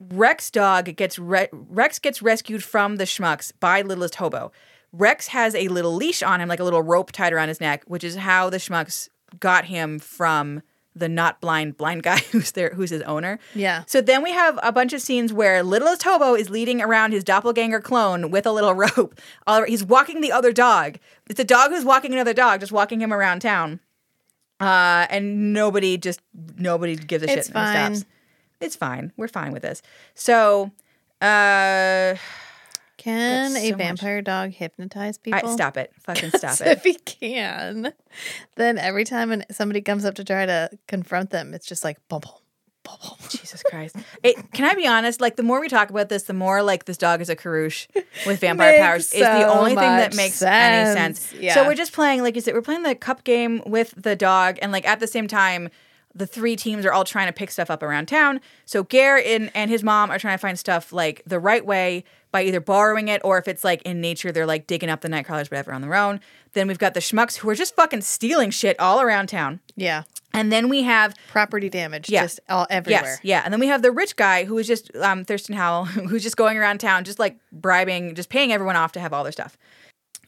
Rex 0.00 0.50
dog 0.50 0.96
gets 0.96 1.18
re- 1.18 1.48
Rex 1.52 1.98
gets 1.98 2.22
rescued 2.22 2.64
from 2.64 2.96
the 2.96 3.04
schmucks 3.04 3.52
by 3.60 3.82
Littlest 3.82 4.16
Hobo. 4.16 4.52
Rex 4.92 5.28
has 5.28 5.54
a 5.54 5.68
little 5.68 5.94
leash 5.94 6.22
on 6.22 6.40
him, 6.40 6.48
like 6.48 6.60
a 6.60 6.64
little 6.64 6.82
rope 6.82 7.12
tied 7.12 7.32
around 7.32 7.48
his 7.48 7.60
neck, 7.60 7.84
which 7.86 8.04
is 8.04 8.16
how 8.16 8.50
the 8.50 8.58
schmucks 8.58 9.08
got 9.38 9.64
him 9.64 9.98
from 9.98 10.60
the 10.94 11.08
not 11.08 11.40
blind 11.40 11.76
blind 11.76 12.02
guy 12.02 12.18
who's 12.32 12.52
there 12.52 12.70
who's 12.74 12.90
his 12.90 13.02
owner. 13.02 13.38
Yeah. 13.54 13.84
So 13.86 14.00
then 14.00 14.22
we 14.22 14.32
have 14.32 14.58
a 14.62 14.72
bunch 14.72 14.92
of 14.92 15.00
scenes 15.00 15.32
where 15.32 15.62
Littlest 15.62 16.02
Hobo 16.02 16.34
is 16.34 16.50
leading 16.50 16.82
around 16.82 17.12
his 17.12 17.24
doppelganger 17.24 17.80
clone 17.80 18.30
with 18.30 18.46
a 18.46 18.52
little 18.52 18.74
rope. 18.96 19.18
All- 19.46 19.64
He's 19.64 19.84
walking 19.84 20.20
the 20.20 20.32
other 20.32 20.52
dog. 20.52 20.98
It's 21.30 21.40
a 21.40 21.44
dog 21.44 21.70
who's 21.70 21.84
walking 21.84 22.12
another 22.12 22.34
dog, 22.34 22.60
just 22.60 22.72
walking 22.72 23.00
him 23.00 23.12
around 23.12 23.40
town. 23.40 23.80
Uh, 24.60 25.06
and 25.10 25.52
nobody 25.52 25.96
just 25.96 26.20
nobody 26.56 26.94
gives 26.94 27.24
a 27.24 27.26
shit. 27.28 27.38
It's 27.38 27.48
and 27.48 27.54
fine. 27.54 27.94
stops. 27.96 28.10
It's 28.60 28.76
fine. 28.76 29.12
We're 29.16 29.28
fine 29.28 29.52
with 29.52 29.62
this. 29.62 29.82
So, 30.14 30.70
uh, 31.20 32.14
Can 33.02 33.52
That's 33.52 33.64
a 33.64 33.68
so 33.70 33.76
much. 33.76 33.78
vampire 33.78 34.22
dog 34.22 34.50
hypnotize 34.52 35.18
I, 35.26 35.30
people? 35.40 35.52
stop 35.54 35.76
it. 35.76 35.92
Fucking 36.04 36.30
stop 36.30 36.60
it. 36.60 36.68
if 36.68 36.84
he 36.84 36.94
can, 36.94 37.92
then 38.54 38.78
every 38.78 39.04
time 39.04 39.32
an- 39.32 39.44
somebody 39.50 39.80
comes 39.80 40.04
up 40.04 40.14
to 40.16 40.24
try 40.24 40.46
to 40.46 40.70
confront 40.86 41.30
them, 41.30 41.52
it's 41.52 41.66
just 41.66 41.82
like 41.82 41.96
boom, 42.08 42.20
boom, 42.20 42.32
boom, 42.84 42.96
boom. 43.02 43.28
Jesus 43.28 43.62
Christ. 43.64 43.96
It, 44.22 44.52
can 44.52 44.66
I 44.66 44.74
be 44.74 44.86
honest? 44.86 45.20
Like, 45.20 45.34
the 45.34 45.42
more 45.42 45.60
we 45.60 45.68
talk 45.68 45.90
about 45.90 46.10
this, 46.10 46.24
the 46.24 46.32
more 46.32 46.62
like 46.62 46.84
this 46.84 46.96
dog 46.96 47.20
is 47.20 47.28
a 47.28 47.34
Karush 47.34 47.88
with 48.24 48.38
vampire 48.40 48.78
powers 48.78 49.12
is 49.12 49.20
the 49.20 49.48
only 49.52 49.70
thing 49.70 49.78
that 49.78 50.14
makes 50.14 50.40
any 50.40 50.94
sense. 50.94 51.18
sense. 51.18 51.42
Yeah. 51.42 51.54
So 51.54 51.66
we're 51.66 51.74
just 51.74 51.92
playing, 51.92 52.22
like 52.22 52.36
you 52.36 52.40
said, 52.40 52.54
we're 52.54 52.62
playing 52.62 52.84
the 52.84 52.94
cup 52.94 53.24
game 53.24 53.62
with 53.66 53.94
the 53.96 54.14
dog, 54.14 54.58
and 54.62 54.70
like 54.70 54.86
at 54.86 55.00
the 55.00 55.08
same 55.08 55.26
time, 55.26 55.70
the 56.14 56.26
three 56.26 56.56
teams 56.56 56.84
are 56.84 56.92
all 56.92 57.04
trying 57.04 57.26
to 57.26 57.32
pick 57.32 57.50
stuff 57.50 57.70
up 57.70 57.82
around 57.82 58.06
town. 58.06 58.40
So 58.64 58.84
Ger 58.84 59.16
and, 59.24 59.50
and 59.54 59.70
his 59.70 59.82
mom 59.82 60.10
are 60.10 60.18
trying 60.18 60.34
to 60.34 60.40
find 60.42 60.58
stuff 60.58 60.92
like 60.92 61.22
the 61.26 61.40
right 61.40 61.64
way 61.64 62.04
by 62.32 62.42
either 62.42 62.60
borrowing 62.60 63.06
it 63.08 63.20
or 63.24 63.38
if 63.38 63.46
it's 63.46 63.62
like 63.62 63.82
in 63.82 64.00
nature, 64.00 64.32
they're 64.32 64.46
like 64.46 64.66
digging 64.66 64.88
up 64.90 65.02
the 65.02 65.08
night 65.08 65.26
crawlers, 65.26 65.50
whatever, 65.50 65.72
on 65.72 65.82
their 65.82 65.94
own. 65.94 66.18
Then 66.54 66.66
we've 66.66 66.78
got 66.78 66.94
the 66.94 67.00
schmucks 67.00 67.36
who 67.36 67.48
are 67.50 67.54
just 67.54 67.76
fucking 67.76 68.00
stealing 68.00 68.50
shit 68.50 68.78
all 68.80 69.00
around 69.00 69.28
town. 69.28 69.60
Yeah. 69.76 70.02
And 70.34 70.50
then 70.50 70.68
we 70.70 70.82
have 70.82 71.14
Property 71.28 71.68
damage 71.68 72.08
Yeah. 72.08 72.22
just 72.22 72.40
all 72.48 72.66
everywhere. 72.70 73.02
Yes, 73.02 73.20
yeah. 73.22 73.42
And 73.44 73.52
then 73.52 73.60
we 73.60 73.66
have 73.68 73.82
the 73.82 73.92
rich 73.92 74.16
guy 74.16 74.44
who 74.44 74.56
is 74.58 74.66
just 74.66 74.94
um, 74.96 75.24
Thurston 75.24 75.54
Howell, 75.54 75.84
who's 76.08 76.22
just 76.22 76.36
going 76.38 76.56
around 76.58 76.78
town, 76.78 77.04
just 77.04 77.18
like 77.18 77.36
bribing, 77.52 78.14
just 78.14 78.30
paying 78.30 78.50
everyone 78.52 78.76
off 78.76 78.92
to 78.92 79.00
have 79.00 79.12
all 79.12 79.22
their 79.22 79.32
stuff. 79.32 79.56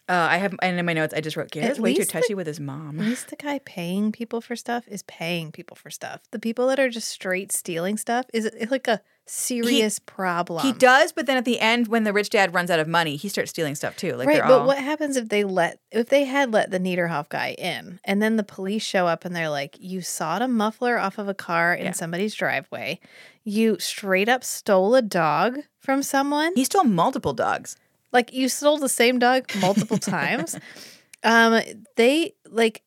Uh, 0.07 0.13
I 0.31 0.37
have, 0.37 0.55
and 0.61 0.79
in 0.79 0.85
my 0.85 0.93
notes, 0.93 1.15
I 1.17 1.23
just 1.23 1.35
wrote, 1.35 1.51
Ger's 1.51 1.65
At 1.65 1.79
way 1.79 1.95
too 1.95 2.01
least 2.01 2.13
the- 2.13 2.21
touchy 2.21 2.35
with 2.35 2.47
his 2.47 2.61
mom. 2.61 3.01
At 3.01 3.07
least 3.07 3.29
the 3.29 3.37
guy 3.37 3.59
paying 3.65 4.13
people 4.13 4.43
for 4.43 4.55
stuff 4.55 4.85
is 4.87 5.03
paying 5.05 5.51
people 5.51 5.75
for 5.77 5.89
stuff. 5.89 6.21
The 6.31 6.39
people 6.39 6.67
that 6.67 6.79
are 6.79 6.91
just 6.91 7.09
straight 7.09 7.51
stealing 7.53 7.97
stuff 7.97 8.27
is 8.35 8.45
it's 8.45 8.71
like 8.71 8.87
a 8.87 9.01
serious 9.27 9.99
problem. 9.99 10.65
He 10.67 10.73
does, 10.73 11.13
but 11.13 11.27
then 11.27 11.37
at 11.37 11.45
the 11.45 11.61
end, 11.61 11.89
when 11.89 12.05
the 12.05 12.13
rich 12.13 12.31
dad 12.31 12.55
runs 12.55 12.71
out 12.71 12.79
of 12.81 12.87
money, 12.89 13.17
he 13.17 13.29
starts 13.29 13.51
stealing 13.51 13.75
stuff 13.75 13.97
too. 13.97 14.15
Like 14.17 14.29
right, 14.29 14.43
but 14.43 14.61
all, 14.61 14.67
what 14.67 14.79
happens 14.79 15.17
if 15.17 15.29
they 15.29 15.45
let 15.45 15.79
if 15.91 16.09
they 16.09 16.25
had 16.25 16.53
let 16.53 16.71
the 16.71 16.79
Niederhoff 16.81 17.29
guy 17.29 17.55
in 17.59 18.01
and 18.05 18.23
then 18.23 18.37
the 18.37 18.43
police 18.43 18.83
show 18.83 19.07
up 19.07 19.25
and 19.25 19.35
they're 19.35 19.49
like, 19.49 19.77
You 19.79 20.01
sawed 20.03 20.43
a 20.43 20.49
muffler 20.49 20.99
off 20.99 21.19
of 21.19 21.29
a 21.29 21.35
car 21.35 21.75
in 21.75 21.87
Yeah. 21.87 21.93
somebody's 21.93 22.35
driveway. 22.35 23.01
You 23.45 23.79
straight 23.79 24.29
up 24.29 24.45
stole 24.45 24.95
a 24.95 25.03
dog 25.03 25.59
from 25.79 26.03
someone. 26.03 26.53
he 26.55 26.65
stole 26.65 26.85
multiple 26.85 27.33
dogs. 27.33 27.77
Like 28.13 28.33
you 28.33 28.49
stole 28.49 28.79
the 28.79 28.89
same 28.89 29.19
dog 29.19 29.45
multiple 29.61 29.99
times. 29.99 30.57
Um, 31.23 31.61
they 31.97 32.35
like 32.49 32.83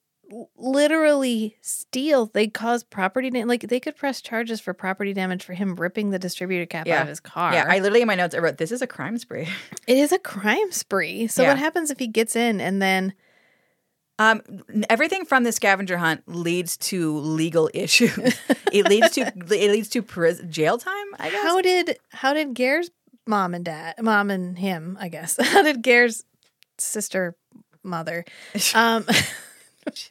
literally 0.55 1.57
steal. 1.61 2.27
They 2.27 2.47
cause 2.47 2.83
property 2.83 3.29
damage. 3.29 3.47
Like 3.47 3.61
they 3.69 3.79
could 3.79 3.95
press 3.95 4.21
charges 4.21 4.59
for 4.59 4.73
property 4.73 5.13
damage 5.13 5.43
for 5.43 5.53
him 5.53 5.75
ripping 5.75 6.09
the 6.11 6.19
distributor 6.19 6.65
cap 6.65 6.87
out 6.87 7.03
of 7.03 7.07
his 7.07 7.19
car. 7.19 7.53
Yeah, 7.53 7.65
I 7.67 7.79
literally 7.79 8.01
in 8.01 8.07
my 8.07 8.15
notes 8.15 8.35
I 8.35 8.39
wrote 8.39 8.57
this 8.57 8.71
is 8.71 8.81
a 8.81 8.87
crime 8.87 9.17
spree. 9.17 9.47
it 9.87 9.97
is 9.97 10.11
a 10.11 10.19
crime 10.19 10.71
spree. 10.71 11.27
So 11.27 11.43
Yeah. 11.43 11.49
what 11.49 11.59
happens 11.59 11.91
if 11.91 11.99
he 11.99 12.07
gets 12.07 12.35
in 12.35 12.59
and 12.61 12.81
then 12.81 13.13
Um, 14.19 14.41
everything 14.89 15.25
from 15.25 15.43
the 15.43 15.51
scavenger 15.51 15.97
hunt 15.97 16.23
leads 16.27 16.75
to 16.77 17.17
legal 17.19 17.69
issues. 17.73 18.35
it 18.73 18.85
leads 18.89 19.11
to 19.11 19.21
it 19.35 19.71
leads 19.71 19.89
to 19.89 20.01
pris- 20.01 20.41
jail 20.49 20.77
time. 20.77 21.07
I 21.19 21.29
guess. 21.29 21.43
how 21.43 21.61
did 21.61 21.97
how 22.09 22.33
did 22.33 22.55
Ger's 22.55 22.89
mom 23.27 23.53
and 23.53 23.63
dad, 23.65 23.95
mom 24.01 24.29
and 24.31 24.57
him, 24.57 24.97
I 24.99 25.09
guess, 25.09 25.37
how 25.39 25.61
did 25.61 25.83
Ger's 25.83 26.23
sister, 26.77 27.35
mother, 27.83 28.23
um, 28.73 29.05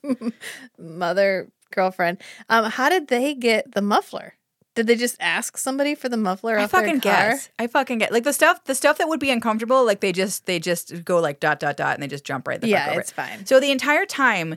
mother, 0.79 1.49
girlfriend, 1.73 2.19
um, 2.49 2.71
how 2.71 2.89
did 2.89 3.09
they 3.09 3.35
get 3.35 3.73
the 3.73 3.83
muffler? 3.83 4.35
Did 4.75 4.87
they 4.89 4.97
just 4.97 5.17
ask 5.21 5.57
somebody 5.57 5.95
for 5.95 6.11
the 6.11 6.19
muffler 6.19 6.59
I 6.59 6.67
fucking 6.67 6.99
guess. 6.99 7.49
I 7.59 7.67
fucking 7.67 7.97
get 7.97 8.13
like 8.13 8.25
the 8.25 8.33
stuff 8.35 8.63
the 8.65 8.75
stuff 8.75 8.99
that 8.99 9.09
would 9.09 9.21
be 9.21 9.31
uncomfortable. 9.31 9.87
Like 9.87 10.01
they 10.01 10.13
just 10.13 10.45
they 10.45 10.59
just 10.59 11.03
go 11.03 11.19
like 11.19 11.41
dot 11.41 11.61
dot 11.61 11.79
dot 11.79 11.95
and 11.95 12.03
they 12.03 12.09
just 12.09 12.25
jump 12.25 12.47
right 12.47 12.61
the 12.61 12.67
fuck 12.67 12.71
Yeah, 12.73 12.91
over 12.91 13.01
it's 13.01 13.11
it. 13.11 13.15
fine. 13.15 13.47
So 13.47 13.59
the 13.59 13.71
entire 13.71 14.05
time, 14.05 14.57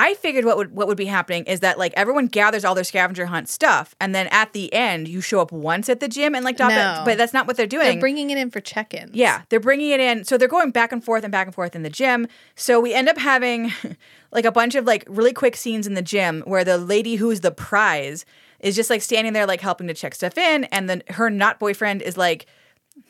I 0.00 0.14
figured 0.14 0.46
what 0.46 0.56
would 0.56 0.74
what 0.74 0.88
would 0.88 0.96
be 0.96 1.04
happening 1.04 1.44
is 1.44 1.60
that 1.60 1.78
like 1.78 1.92
everyone 1.94 2.26
gathers 2.26 2.64
all 2.64 2.74
their 2.74 2.84
scavenger 2.84 3.26
hunt 3.26 3.50
stuff, 3.50 3.94
and 4.00 4.14
then 4.14 4.28
at 4.28 4.54
the 4.54 4.72
end 4.72 5.08
you 5.08 5.20
show 5.20 5.40
up 5.40 5.52
once 5.52 5.90
at 5.90 6.00
the 6.00 6.08
gym 6.08 6.34
and 6.34 6.42
like. 6.42 6.58
No. 6.58 7.02
But 7.04 7.18
that's 7.18 7.34
not 7.34 7.46
what 7.46 7.56
they're 7.56 7.66
doing. 7.66 7.84
They're 7.84 8.00
bringing 8.00 8.30
it 8.30 8.38
in 8.38 8.50
for 8.50 8.60
check-ins. 8.60 9.14
Yeah, 9.14 9.42
they're 9.48 9.60
bringing 9.60 9.90
it 9.90 10.00
in. 10.00 10.24
So 10.24 10.38
they're 10.38 10.48
going 10.48 10.70
back 10.70 10.92
and 10.92 11.04
forth 11.04 11.22
and 11.24 11.30
back 11.32 11.46
and 11.46 11.54
forth 11.54 11.76
in 11.76 11.82
the 11.82 11.90
gym. 11.90 12.28
So 12.54 12.80
we 12.80 12.94
end 12.94 13.08
up 13.08 13.18
having 13.18 13.72
like 14.32 14.46
a 14.46 14.52
bunch 14.52 14.74
of 14.74 14.86
like 14.86 15.04
really 15.06 15.34
quick 15.34 15.54
scenes 15.54 15.86
in 15.86 15.94
the 15.94 16.02
gym 16.02 16.42
where 16.46 16.64
the 16.64 16.78
lady 16.78 17.16
who's 17.16 17.40
the 17.40 17.50
prize 17.50 18.24
is 18.60 18.76
just 18.76 18.88
like 18.88 19.02
standing 19.02 19.34
there 19.34 19.46
like 19.46 19.60
helping 19.60 19.86
to 19.88 19.94
check 19.94 20.14
stuff 20.14 20.38
in 20.38 20.64
and 20.64 20.88
then 20.88 21.02
her 21.08 21.28
not 21.28 21.58
boyfriend 21.58 22.00
is 22.00 22.16
like 22.16 22.46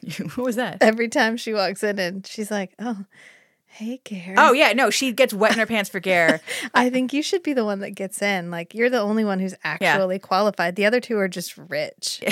what 0.35 0.39
was 0.39 0.57
that? 0.57 0.79
Every 0.81 1.09
time 1.09 1.37
she 1.37 1.53
walks 1.53 1.83
in 1.83 1.99
and 1.99 2.27
she's 2.27 2.51
like, 2.51 2.73
"Oh, 2.79 3.05
hey, 3.71 4.01
Ger." 4.05 4.35
Oh 4.37 4.53
yeah, 4.53 4.73
no, 4.73 4.91
she 4.91 5.13
gets 5.13 5.33
wet 5.33 5.53
in 5.53 5.59
her 5.59 5.67
pants 5.67 5.89
for 5.91 6.01
Ger. 6.01 6.41
I 6.75 6.91
think 6.91 7.13
you 7.13 7.23
should 7.23 7.43
be 7.43 7.53
the 7.53 7.65
one 7.65 7.81
that 7.81 7.91
gets 7.91 8.21
in. 8.23 8.51
Like 8.51 8.75
you're 8.75 8.91
the 8.91 9.01
only 9.01 9.25
one 9.25 9.39
who's 9.39 9.55
actually 9.65 10.19
qualified. 10.19 10.77
The 10.77 10.87
other 10.87 11.01
two 11.01 11.19
are 11.19 11.29
just 11.29 11.57
rich. 11.57 12.23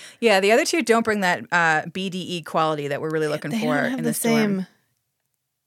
yeah, 0.20 0.40
the 0.40 0.52
other 0.52 0.64
two 0.64 0.82
don't 0.82 1.04
bring 1.04 1.20
that 1.20 1.44
uh, 1.52 1.82
BDE 1.82 2.44
quality 2.44 2.88
that 2.88 3.00
we're 3.00 3.10
really 3.10 3.28
looking 3.28 3.50
They 3.50 3.60
for 3.60 3.76
in 3.78 3.96
the 3.96 4.02
the 4.02 4.14
same 4.14 4.66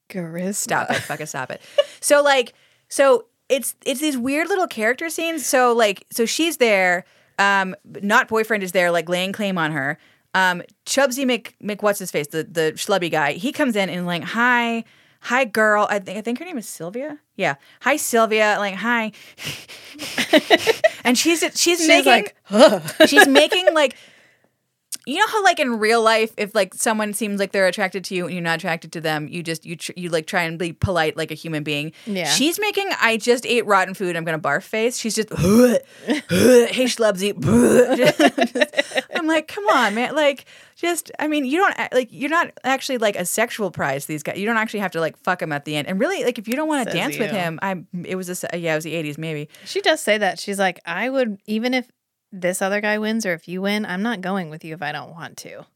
charisma. 0.08 0.54
Stop 0.54 0.90
it. 0.90 0.96
Fucking 0.96 1.26
stop 1.26 1.50
it. 1.50 1.60
So 2.00 2.22
like 2.22 2.54
so 2.88 3.26
it's 3.48 3.74
it's 3.84 4.00
these 4.00 4.16
weird 4.16 4.48
little 4.48 4.66
character 4.66 5.10
scenes. 5.10 5.44
So 5.46 5.72
like 5.72 6.06
so 6.10 6.26
she's 6.26 6.56
there, 6.56 7.04
um, 7.38 7.74
not 7.84 8.28
boyfriend 8.28 8.62
is 8.62 8.72
there, 8.72 8.90
like 8.90 9.08
laying 9.08 9.32
claim 9.32 9.58
on 9.58 9.72
her. 9.72 9.98
Um, 10.34 10.62
Chubsy 10.86 11.26
Mc 11.26 11.54
Mc 11.60 11.82
what's 11.82 11.98
his 11.98 12.10
face, 12.10 12.28
the 12.28 12.44
the 12.44 12.72
schlubby 12.76 13.10
guy, 13.10 13.32
he 13.32 13.52
comes 13.52 13.76
in 13.76 13.90
and 13.90 14.06
like, 14.06 14.22
hi, 14.22 14.84
hi 15.22 15.44
girl. 15.44 15.86
I 15.88 15.98
think 15.98 16.18
I 16.18 16.20
think 16.20 16.38
her 16.38 16.44
name 16.44 16.58
is 16.58 16.68
Sylvia. 16.68 17.18
Yeah. 17.36 17.54
Hi 17.80 17.96
Sylvia. 17.96 18.56
Like, 18.58 18.74
hi. 18.74 19.12
and 21.04 21.16
she's 21.16 21.40
she's, 21.40 21.78
She's 21.78 21.88
making 21.88 22.26
like, 22.50 23.08
she's 23.08 23.26
making 23.28 23.72
like 23.72 23.96
you 25.06 25.18
know 25.18 25.26
how 25.28 25.42
like 25.42 25.58
in 25.58 25.78
real 25.78 26.02
life 26.02 26.32
if 26.36 26.54
like 26.54 26.74
someone 26.74 27.12
seems 27.12 27.40
like 27.40 27.52
they're 27.52 27.66
attracted 27.66 28.04
to 28.04 28.14
you 28.14 28.26
and 28.26 28.34
you're 28.34 28.42
not 28.42 28.58
attracted 28.58 28.92
to 28.92 29.00
them 29.00 29.26
you 29.28 29.42
just 29.42 29.64
you 29.66 29.76
tr- 29.76 29.92
you 29.96 30.08
like 30.08 30.26
try 30.26 30.42
and 30.42 30.58
be 30.58 30.72
polite 30.72 31.16
like 31.16 31.30
a 31.30 31.34
human 31.34 31.62
being. 31.62 31.92
Yeah. 32.06 32.26
she's 32.26 32.60
making 32.60 32.88
i 33.00 33.16
just 33.16 33.44
ate 33.46 33.66
rotten 33.66 33.94
food. 33.94 34.16
I'm 34.16 34.24
gonna 34.24 34.38
barf 34.38 34.62
face. 34.62 34.98
She's 34.98 35.14
just 35.14 35.28
hey 35.36 36.86
schlubsy. 36.86 37.32
I'm 39.14 39.26
like 39.26 39.48
come 39.48 39.66
on 39.68 39.94
man. 39.94 40.14
Like 40.14 40.44
just 40.76 41.10
i 41.18 41.28
mean 41.28 41.44
you 41.44 41.58
don't 41.58 41.76
like 41.92 42.08
you're 42.10 42.30
not 42.30 42.50
actually 42.64 42.98
like 42.98 43.16
a 43.16 43.24
sexual 43.24 43.70
prize 43.70 44.06
these 44.06 44.22
guys. 44.22 44.38
You 44.38 44.46
don't 44.46 44.56
actually 44.56 44.80
have 44.80 44.92
to 44.92 45.00
like 45.00 45.16
fuck 45.18 45.42
him 45.42 45.52
at 45.52 45.64
the 45.64 45.76
end. 45.76 45.88
And 45.88 45.98
really 45.98 46.24
like 46.24 46.38
if 46.38 46.48
you 46.48 46.54
don't 46.54 46.68
want 46.68 46.86
to 46.88 46.92
dance 46.92 47.18
with 47.18 47.32
you. 47.32 47.38
him 47.38 47.58
i'm 47.62 47.86
it 48.04 48.16
was 48.16 48.28
a 48.28 48.58
yeah 48.58 48.72
it 48.72 48.76
was 48.76 48.84
the 48.84 48.94
80s 48.94 49.18
maybe. 49.18 49.48
She 49.64 49.80
does 49.80 50.00
say 50.00 50.18
that. 50.18 50.38
She's 50.38 50.58
like, 50.58 50.80
I 50.86 51.08
would 51.10 51.38
even 51.46 51.74
if 51.74 51.90
this 52.32 52.62
other 52.62 52.80
guy 52.80 52.98
wins 52.98 53.26
or 53.26 53.34
if 53.34 53.46
you 53.46 53.62
win, 53.62 53.84
I'm 53.84 54.02
not 54.02 54.20
going 54.20 54.50
with 54.50 54.64
you 54.64 54.74
if 54.74 54.82
I 54.82 54.92
don't 54.92 55.12
want 55.12 55.36
to. 55.38 55.66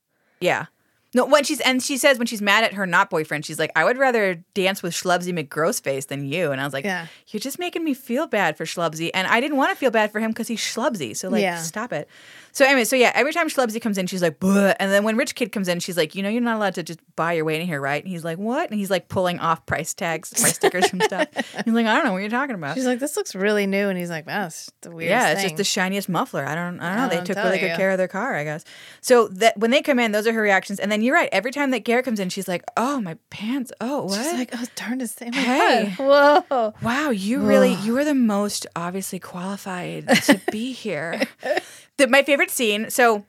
Yeah. 0.40 0.66
No, 1.14 1.24
when 1.24 1.44
she's 1.44 1.60
and 1.60 1.82
she 1.82 1.96
says 1.96 2.18
when 2.18 2.26
she's 2.26 2.42
mad 2.42 2.64
at 2.64 2.74
her 2.74 2.86
not 2.86 3.08
boyfriend, 3.10 3.46
she's 3.46 3.58
like, 3.58 3.70
I 3.74 3.84
would 3.84 3.96
rather 3.96 4.44
dance 4.54 4.82
with 4.82 4.92
Schlubsy 4.92 5.32
McGrossface 5.32 6.08
than 6.08 6.26
you. 6.26 6.52
And 6.52 6.60
I 6.60 6.64
was 6.64 6.72
like, 6.74 6.84
Yeah. 6.84 7.06
You're 7.28 7.40
just 7.40 7.58
making 7.58 7.84
me 7.84 7.94
feel 7.94 8.26
bad 8.26 8.56
for 8.56 8.64
Schlubsy. 8.64 9.10
And 9.14 9.26
I 9.26 9.40
didn't 9.40 9.56
want 9.56 9.70
to 9.70 9.76
feel 9.76 9.90
bad 9.90 10.12
for 10.12 10.20
him 10.20 10.30
because 10.30 10.48
he's 10.48 10.60
Schlubsy. 10.60 11.16
So 11.16 11.28
like 11.28 11.42
Yeah. 11.42 11.58
stop 11.62 11.92
it. 11.92 12.08
So 12.52 12.64
anyway, 12.64 12.84
so 12.84 12.96
yeah, 12.96 13.12
every 13.14 13.32
time 13.34 13.48
Schlubsy 13.48 13.80
comes 13.80 13.98
in, 13.98 14.06
she's 14.06 14.22
like, 14.22 14.40
Buh. 14.40 14.74
and 14.80 14.90
then 14.90 15.04
when 15.04 15.16
Rich 15.16 15.34
Kid 15.34 15.52
comes 15.52 15.68
in, 15.68 15.78
she's 15.78 15.96
like, 15.96 16.14
you 16.14 16.22
know, 16.22 16.28
you're 16.30 16.40
not 16.40 16.56
allowed 16.56 16.74
to 16.76 16.82
just 16.82 17.00
buy 17.14 17.34
your 17.34 17.44
way 17.44 17.60
in 17.60 17.66
here, 17.66 17.80
right? 17.80 18.02
And 18.02 18.10
he's 18.10 18.24
like, 18.24 18.38
What? 18.38 18.70
And 18.70 18.78
he's 18.78 18.90
like 18.90 19.08
pulling 19.08 19.38
off 19.38 19.64
price 19.66 19.94
tags, 19.94 20.32
price 20.34 20.54
stickers 20.56 20.88
from 20.88 21.00
stuff. 21.02 21.28
He's 21.64 21.72
like, 21.74 21.86
I 21.86 21.94
don't 21.94 22.04
know 22.04 22.12
what 22.12 22.18
you're 22.18 22.28
talking 22.30 22.54
about. 22.54 22.74
She's 22.76 22.86
like, 22.86 22.98
this 22.98 23.16
looks 23.16 23.34
really 23.34 23.66
new, 23.66 23.88
and 23.88 23.98
he's 23.98 24.10
like, 24.10 24.26
wow, 24.26 24.46
it's 24.46 24.70
the 24.82 24.90
weirdest 24.90 25.10
Yeah, 25.10 25.30
it's 25.32 25.40
thing. 25.40 25.48
just 25.50 25.56
the 25.56 25.64
shiniest 25.64 26.08
muffler. 26.08 26.44
I 26.46 26.54
don't, 26.54 26.80
I 26.80 26.88
don't 26.88 26.96
know. 26.96 27.04
I 27.16 27.20
They 27.20 27.24
took 27.26 27.36
really 27.42 27.58
good 27.58 27.70
you. 27.70 27.76
care 27.76 27.90
of 27.90 27.98
their 27.98 28.08
car, 28.08 28.34
I 28.36 28.44
guess. 28.44 28.64
So 29.00 29.28
that 29.28 29.56
when 29.58 29.70
they 29.70 29.82
come 29.82 29.98
in, 29.98 30.12
those 30.12 30.26
are 30.26 30.32
her 30.32 30.40
reactions. 30.42 30.78
And 30.80 30.90
then 30.92 30.95
you're 31.04 31.14
right. 31.14 31.28
Every 31.32 31.50
time 31.50 31.70
that 31.72 31.80
Garrett 31.80 32.04
comes 32.04 32.20
in, 32.20 32.28
she's 32.28 32.48
like, 32.48 32.62
"Oh, 32.76 33.00
my 33.00 33.16
pants. 33.30 33.72
Oh, 33.80 34.04
what? 34.04 34.14
She's 34.14 34.32
like, 34.32 34.50
oh 34.54 34.64
darn 34.76 34.98
to 35.00 35.06
say, 35.08 35.30
my 35.30 35.36
Hey. 35.36 35.94
God. 35.96 36.44
whoa. 36.48 36.74
wow, 36.82 37.10
you 37.10 37.40
really, 37.40 37.74
you 37.74 37.96
are 37.98 38.04
the 38.04 38.14
most 38.14 38.66
obviously 38.76 39.18
qualified 39.18 40.08
to 40.24 40.40
be 40.50 40.72
here." 40.72 41.22
the, 41.96 42.06
my 42.08 42.22
favorite 42.22 42.50
scene. 42.50 42.90
So 42.90 43.24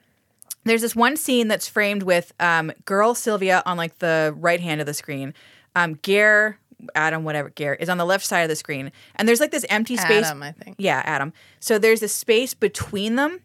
there's 0.65 0.81
this 0.81 0.95
one 0.95 1.17
scene 1.17 1.47
that's 1.47 1.67
framed 1.67 2.03
with 2.03 2.33
um, 2.39 2.71
girl 2.85 3.15
Sylvia 3.15 3.63
on 3.65 3.77
like 3.77 3.99
the 3.99 4.33
right 4.37 4.59
hand 4.59 4.81
of 4.81 4.87
the 4.87 4.93
screen. 4.93 5.33
Um, 5.75 5.99
Ger, 6.03 6.57
Adam, 6.95 7.23
whatever, 7.23 7.49
Ger 7.49 7.73
is 7.75 7.89
on 7.89 7.97
the 7.97 8.05
left 8.05 8.25
side 8.25 8.41
of 8.41 8.49
the 8.49 8.55
screen, 8.55 8.91
and 9.15 9.27
there's 9.27 9.39
like 9.39 9.51
this 9.51 9.65
empty 9.69 9.97
space. 9.97 10.25
Adam, 10.25 10.43
I 10.43 10.51
think. 10.51 10.75
Yeah, 10.79 11.01
Adam. 11.05 11.33
So 11.59 11.79
there's 11.79 12.03
a 12.03 12.07
space 12.07 12.53
between 12.53 13.15
them 13.15 13.39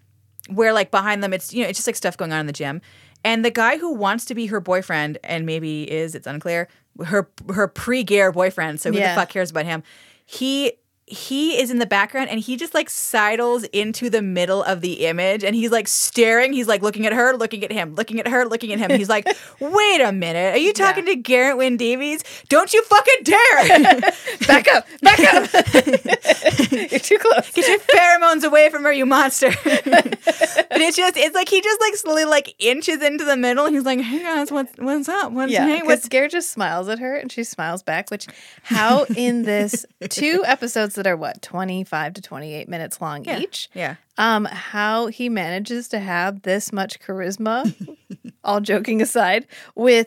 where 0.51 0.73
like 0.73 0.91
behind 0.91 1.23
them 1.23 1.33
it's 1.33 1.55
you 1.55 1.63
know, 1.63 1.69
it's 1.69 1.79
just 1.79 1.87
like 1.87 1.97
stuff 1.97 2.17
going 2.17 2.33
on 2.33 2.41
in 2.41 2.47
the 2.47 2.53
gym. 2.53 2.81
And 3.25 3.45
the 3.45 3.51
guy 3.51 3.79
who 3.79 3.93
wants 3.95 4.25
to 4.27 4.35
be 4.35 4.47
her 4.47 4.61
boyfriend 4.61 5.19
and 5.23 5.47
maybe 5.47 5.91
is, 5.91 6.15
it's 6.15 6.27
unclear, 6.27 6.69
her 7.05 7.29
her 7.53 7.69
pre-Ger 7.69 8.33
boyfriend, 8.33 8.81
so 8.81 8.91
who 8.91 8.99
Yeah. 8.99 9.15
the 9.15 9.21
fuck 9.21 9.29
cares 9.31 9.51
about 9.51 9.65
him? 9.65 9.83
He 10.27 10.73
he 11.13 11.61
is 11.61 11.71
in 11.71 11.79
the 11.79 11.87
background 11.87 12.31
and 12.31 12.41
he 12.41 12.57
just 12.57 12.73
like 12.73 12.89
sidles 12.89 13.65
into 13.65 14.09
the 14.09 14.23
middle 14.23 14.63
of 14.63 14.81
the 14.81 15.05
image 15.07 15.45
and 15.45 15.55
he's 15.55 15.71
like 15.71 15.87
staring. 15.87 16.53
He's 16.55 16.67
like 16.67 16.81
looking 16.81 17.07
at 17.07 17.13
her, 17.13 17.37
looking 17.37 17.63
at 17.65 17.71
him, 17.71 17.95
looking 17.95 18.19
at 18.19 18.27
her, 18.29 18.47
looking 18.47 18.73
at 18.73 18.79
him. 18.79 18.91
He's 18.99 19.11
like, 19.11 19.27
wait 19.61 20.01
a 20.01 20.11
minute. 20.11 20.55
Are 20.55 20.59
you 20.59 20.73
talking 20.73 21.05
to 21.07 21.15
Geraint 21.17 21.59
Wyn 21.59 21.77
Davies? 21.77 22.25
Don't 22.49 22.73
you 22.73 22.83
fucking 22.85 23.25
dare! 23.25 24.01
Back 24.47 24.67
up, 24.69 24.87
back 25.01 25.21
up. 25.21 25.51
You're 26.73 26.99
too 26.99 27.19
close. 27.19 27.51
Get 27.53 27.69
your 27.69 27.79
pheromones 27.79 28.45
away 28.45 28.71
from 28.71 28.83
her, 28.85 28.93
you 28.93 29.07
monster. 29.07 29.51
but 29.65 30.19
it's 30.25 30.97
just, 30.97 31.17
it's 31.17 31.35
like 31.35 31.49
he 31.49 31.61
just 31.61 31.81
like 31.81 31.95
slowly 31.97 32.25
like 32.25 32.55
inches 32.59 33.03
into 33.03 33.25
the 33.25 33.37
middle. 33.37 33.67
He's 33.67 33.85
like, 33.85 34.01
hey 34.01 34.21
guys, 34.23 34.51
what's 34.51 34.73
what's 34.79 35.09
up? 35.09 35.33
What's 35.33 35.53
Yeah, 35.53 35.67
hey, 35.67 35.83
what's 35.83 36.09
Ger 36.09 36.29
just 36.29 36.51
smiles 36.51 36.89
at 36.89 36.99
her 36.99 37.15
and 37.15 37.31
she 37.31 37.45
smiles 37.45 37.83
back. 37.83 38.11
Which, 38.11 38.27
how 38.63 39.05
in 39.17 39.43
this 39.43 39.87
two 40.09 40.43
episodes 40.47 40.95
that 41.03 41.11
are 41.11 41.17
what 41.17 41.43
twenty 41.43 41.83
five 41.85 42.15
to 42.15 42.23
twenty 42.23 42.55
eight 42.55 42.69
minutes 42.69 43.01
long 43.01 43.25
Yeah. 43.25 43.39
each, 43.41 43.69
yeah. 43.75 43.97
um, 44.19 44.45
how 44.45 45.09
he 45.09 45.29
manages 45.29 45.89
to 45.89 45.99
have 45.99 46.43
this 46.43 46.73
much 46.73 47.01
charisma, 47.01 47.75
all 48.45 48.61
joking 48.61 49.03
aside, 49.03 49.47
with 49.75 50.07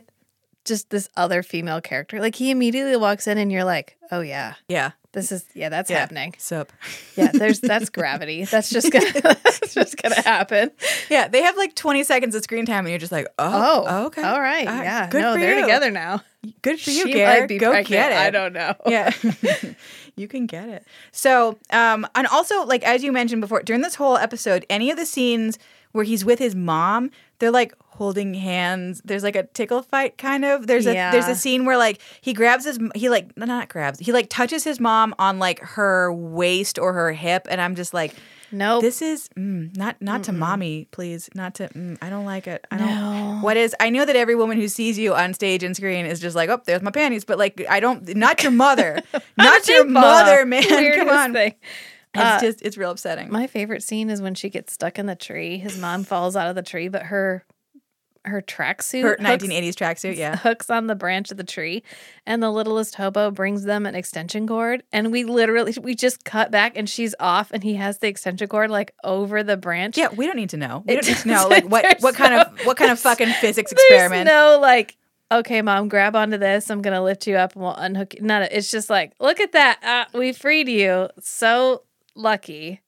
just 0.64 0.90
this 0.90 1.10
other 1.18 1.44
female 1.44 1.82
character. 1.82 2.20
Like 2.20 2.36
he 2.36 2.50
immediately 2.50 2.96
walks 2.96 3.28
in 3.28 3.38
and 3.38 3.52
you're 3.52 3.64
like, 3.66 3.98
oh 4.12 4.22
yeah, 4.22 4.54
Yeah. 4.70 4.92
this 5.12 5.32
is 5.32 5.46
yeah, 5.54 5.70
that's 5.70 5.90
Yeah. 5.92 6.00
happening. 6.00 6.34
Sup. 6.38 6.72
Yeah, 7.16 7.30
there's 7.34 7.60
that's 7.60 7.90
gravity. 7.98 8.46
That's 8.46 8.70
just 8.70 8.90
gonna 8.92 9.12
that's 9.22 9.74
just 9.74 10.02
gonna 10.02 10.22
happen. 10.22 10.72
Yeah, 11.10 11.28
they 11.28 11.42
have 11.44 11.56
like 11.58 11.76
20 11.76 12.04
seconds 12.04 12.34
of 12.36 12.44
screen 12.44 12.66
time 12.66 12.86
and 12.86 12.90
you're 12.90 13.00
just 13.00 13.12
like, 13.12 13.28
oh, 13.38 13.84
Oh, 13.88 14.06
okay. 14.08 14.24
all 14.24 14.40
right, 14.42 14.68
Ah, 14.68 14.82
yeah. 14.82 15.10
good 15.10 15.22
no, 15.22 15.38
they're 15.38 15.56
you. 15.56 15.62
together 15.62 15.92
now. 15.92 16.22
Good 16.62 16.80
for 16.80 16.90
you, 16.92 17.04
she 17.08 17.14
Garrett. 17.14 17.42
might 17.42 17.48
be 17.48 17.58
Go 17.58 17.72
pregnant. 17.72 17.90
get 17.90 18.12
it. 18.12 18.18
I 18.18 18.30
don't 18.30 18.54
know. 18.54 18.74
Yeah. 18.88 19.12
You 20.16 20.28
can 20.28 20.46
get 20.46 20.70
it. 20.70 20.86
So, 21.12 21.58
um, 21.72 22.08
and 22.16 22.28
also, 22.28 22.66
like, 22.66 22.84
as 22.84 23.04
you 23.04 23.12
mentioned 23.12 23.42
before, 23.42 23.62
during 23.64 23.82
this 23.82 23.96
whole 23.96 24.18
episode, 24.18 24.66
any 24.70 24.90
of 24.92 24.98
the 24.98 25.06
scenes 25.06 25.60
where 25.92 26.04
he's 26.04 26.26
with 26.26 26.40
his 26.40 26.56
mom, 26.56 27.12
they're 27.40 27.52
like 27.52 27.74
holding 27.80 28.34
hands. 28.34 29.02
There's 29.06 29.24
like 29.24 29.36
a 29.36 29.44
tickle 29.44 29.82
fight 29.82 30.18
kind 30.18 30.44
of. 30.44 30.68
There's 30.68 30.86
a 30.86 30.94
there's 31.12 31.28
a 31.28 31.36
scene 31.36 31.66
where 31.66 31.78
like 31.78 32.02
he 32.22 32.34
grabs 32.34 32.66
his 32.66 32.80
he 32.96 33.10
like 33.10 33.36
not 33.38 33.70
grabs. 33.70 34.00
He 34.00 34.12
like 34.12 34.28
touches 34.30 34.64
his 34.64 34.80
mom 34.80 35.16
on 35.20 35.40
like 35.40 35.60
her 35.60 36.12
waist 36.14 36.78
or 36.78 36.94
her 36.94 37.14
hip 37.14 37.48
and 37.50 37.62
I'm 37.62 37.76
just 37.76 37.94
like 37.94 38.14
Nope. 38.52 38.82
This 38.82 39.02
is 39.02 39.28
mm, 39.38 39.76
not 39.76 40.02
not 40.02 40.24
to 40.26 40.32
mommy, 40.32 40.88
please. 40.92 41.30
Not 41.36 41.56
to. 41.56 41.68
Mm, 41.70 41.98
I 42.02 42.10
don't 42.10 42.26
like 42.26 42.48
it. 42.48 42.66
I 42.72 42.78
don't. 42.78 42.88
No. 42.88 43.40
What 43.42 43.58
is? 43.58 43.76
I 43.80 43.90
know 43.90 44.06
that 44.06 44.16
every 44.16 44.36
woman 44.36 44.58
who 44.58 44.68
sees 44.68 44.98
you 44.98 45.14
on 45.16 45.34
stage 45.34 45.64
and 45.64 45.76
screen 45.76 46.06
is 46.06 46.20
just 46.20 46.36
like, 46.36 46.50
oh, 46.50 46.62
there's 46.66 46.82
my 46.82 46.92
panties. 46.92 47.26
But 47.26 47.38
like, 47.38 47.66
I 47.70 47.80
don't. 47.80 48.16
Not 48.16 48.44
your 48.44 48.52
mother. 48.52 49.02
not 49.38 49.68
your 49.68 49.86
mother, 49.86 50.46
man. 50.48 50.64
Come 50.96 51.10
on. 51.10 51.34
thing. 51.34 51.56
It's 52.14 52.24
Uh, 52.24 52.40
just 52.40 52.62
it's 52.62 52.78
real 52.78 52.92
upsetting. 52.92 53.30
My 53.32 53.48
favorite 53.48 53.84
scene 53.84 54.10
is 54.10 54.22
when 54.22 54.36
she 54.36 54.50
gets 54.50 54.72
stuck 54.74 54.98
in 55.00 55.06
the 55.06 55.16
tree. 55.16 55.58
His 55.58 55.78
mom 55.78 56.04
falls 56.06 56.36
out 56.38 56.48
of 56.48 56.56
the 56.56 56.64
tree, 56.64 56.88
but 56.88 57.04
her 57.04 57.44
her 58.28 58.42
tracksuit 58.42 59.04
Her 59.04 59.10
hooks- 59.20 59.22
1980s 59.44 59.76
tracksuit. 59.76 60.16
Yeah. 60.18 60.36
hooks 60.36 60.70
on 60.70 60.88
the 60.88 60.96
branch 60.96 61.32
of 61.32 61.38
the 61.38 61.44
tree, 61.44 61.84
and 62.26 62.42
the 62.44 62.50
littlest 62.52 62.96
hobo 62.96 63.32
brings 63.32 63.64
them 63.64 63.86
an 63.86 63.96
extension 63.96 64.48
cord, 64.48 64.84
and 64.92 65.12
we 65.12 65.24
literally 65.24 65.74
we 65.82 65.96
just 65.96 66.24
cut 66.26 66.52
back, 66.52 66.74
and 66.76 66.90
she's 66.90 67.16
off, 67.20 67.52
and 67.52 67.64
he 67.64 67.76
has 67.76 68.00
the 68.00 68.08
extension 68.08 68.48
cord 68.48 68.70
like 68.72 68.94
over 69.04 69.44
the 69.44 69.58
branch. 69.58 69.98
Yeah, 69.98 70.10
we 70.10 70.26
don't 70.28 70.36
need 70.36 70.50
to 70.52 70.58
know. 70.58 70.84
We 70.86 70.96
don't 70.96 71.08
need 71.08 71.18
to 71.18 71.28
know 71.34 71.48
like 71.48 71.66
what 71.66 71.98
what 72.02 72.16
kind 72.16 72.34
of 72.34 72.66
what 72.66 72.78
kind 72.78 72.92
of 72.92 73.00
fucking 73.00 73.30
physics 73.42 73.72
experiment. 73.72 74.26
no 74.28 74.60
like. 74.62 74.98
Okay, 75.32 75.64
mom, 75.64 75.90
grab 75.90 76.16
onto 76.16 76.38
this. 76.38 76.70
I'm 76.70 76.84
gonna 76.84 77.02
lift 77.04 77.26
you 77.26 77.36
up 77.36 77.54
and 77.56 77.64
we'll 77.64 77.74
unhook 77.74 78.14
you. 78.14 78.22
None 78.22 78.44
of 78.44 78.50
it's 78.52 78.70
just 78.70 78.92
like, 78.92 79.14
look 79.20 79.40
at 79.40 79.54
that. 79.54 79.80
Uh, 80.14 80.18
we 80.18 80.34
freed 80.34 80.70
you. 80.70 81.10
So 81.20 81.82
lucky. 82.16 82.80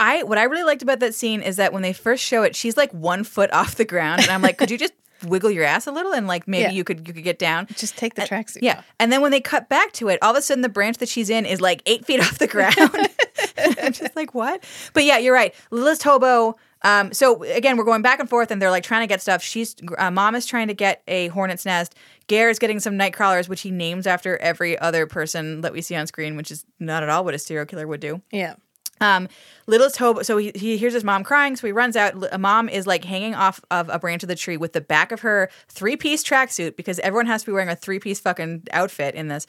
I 0.00 0.22
what 0.22 0.38
I 0.38 0.44
really 0.44 0.62
liked 0.64 0.82
about 0.82 1.00
that 1.00 1.14
scene 1.14 1.42
is 1.42 1.56
that 1.56 1.72
when 1.72 1.82
they 1.82 1.92
first 1.92 2.22
show 2.24 2.42
it, 2.42 2.54
she's 2.56 2.76
like 2.76 2.92
one 2.92 3.24
foot 3.24 3.52
off 3.52 3.74
the 3.76 3.84
ground, 3.84 4.22
and 4.22 4.30
I'm 4.30 4.42
like, 4.42 4.58
could 4.58 4.70
you 4.70 4.78
just 4.78 4.92
wiggle 5.26 5.50
your 5.50 5.64
ass 5.64 5.88
a 5.88 5.90
little 5.90 6.12
and 6.12 6.28
like 6.28 6.46
maybe 6.46 6.62
Yeah. 6.62 6.70
you 6.70 6.84
could 6.84 7.06
you 7.08 7.12
could 7.12 7.24
get 7.24 7.38
down. 7.40 7.66
Just 7.74 7.96
take 7.96 8.14
the 8.14 8.22
tracksuit. 8.22 8.58
Yeah, 8.62 8.78
off. 8.78 8.86
and 9.00 9.10
then 9.10 9.20
when 9.20 9.30
they 9.32 9.40
cut 9.40 9.68
back 9.68 9.92
to 9.94 10.08
it, 10.08 10.18
all 10.22 10.30
of 10.30 10.36
a 10.36 10.42
sudden 10.42 10.62
the 10.62 10.68
branch 10.68 10.98
that 10.98 11.08
she's 11.08 11.28
in 11.30 11.44
is 11.44 11.60
like 11.60 11.82
eight 11.86 12.04
feet 12.06 12.20
off 12.24 12.38
the 12.38 12.46
ground. 12.46 12.76
I'm 13.82 13.92
just 13.92 14.14
like, 14.14 14.34
what? 14.34 14.62
But 14.92 15.04
yeah, 15.04 15.18
you're 15.18 15.34
right. 15.34 15.54
Littlest 15.70 16.02
Hobo. 16.04 16.56
Um, 16.82 17.12
so 17.12 17.42
again, 17.42 17.76
we're 17.76 17.82
going 17.84 18.02
back 18.02 18.20
and 18.20 18.30
forth, 18.30 18.52
and 18.52 18.62
they're 18.62 18.70
like 18.70 18.84
trying 18.84 19.02
to 19.02 19.08
get 19.08 19.20
stuff. 19.20 19.42
She's 19.42 19.74
uh, 19.98 20.12
mom 20.12 20.36
is 20.36 20.46
trying 20.46 20.68
to 20.68 20.74
get 20.74 21.02
a 21.08 21.26
hornet's 21.28 21.66
nest. 21.66 21.96
Ger 22.28 22.48
is 22.48 22.60
getting 22.60 22.78
some 22.78 22.96
night 22.96 23.14
crawlers, 23.14 23.48
which 23.48 23.62
he 23.62 23.72
names 23.72 24.06
after 24.06 24.36
every 24.36 24.78
other 24.78 25.06
person 25.06 25.62
that 25.62 25.72
we 25.72 25.82
see 25.82 25.96
on 25.96 26.06
screen, 26.06 26.36
which 26.36 26.52
is 26.52 26.64
not 26.78 27.02
at 27.02 27.08
all 27.08 27.24
what 27.24 27.34
a 27.34 27.38
serial 27.38 27.66
killer 27.66 27.88
would 27.88 27.98
do. 28.00 28.22
Yeah. 28.30 28.54
Um, 29.00 29.28
littlest 29.66 29.96
hobo. 29.98 30.22
So 30.22 30.36
he, 30.38 30.52
he 30.54 30.76
hears 30.76 30.92
his 30.94 31.04
mom 31.04 31.24
crying, 31.24 31.56
so 31.56 31.66
he 31.66 31.72
runs 31.72 31.96
out. 31.96 32.14
A 32.32 32.38
mom 32.38 32.68
is 32.68 32.86
like 32.86 33.04
hanging 33.04 33.34
off 33.34 33.60
of 33.70 33.88
a 33.88 33.98
branch 33.98 34.22
of 34.22 34.28
the 34.28 34.34
tree 34.36 34.56
with 34.56 34.72
the 34.72 34.80
back 34.80 35.12
of 35.12 35.20
her 35.20 35.50
three 35.68 35.96
piece 35.96 36.24
tracksuit 36.24 36.76
because 36.76 36.98
everyone 37.00 37.26
has 37.26 37.42
to 37.42 37.46
be 37.46 37.52
wearing 37.52 37.68
a 37.68 37.76
three 37.76 37.98
piece 37.98 38.20
fucking 38.20 38.64
outfit 38.72 39.14
in 39.14 39.28
this. 39.28 39.46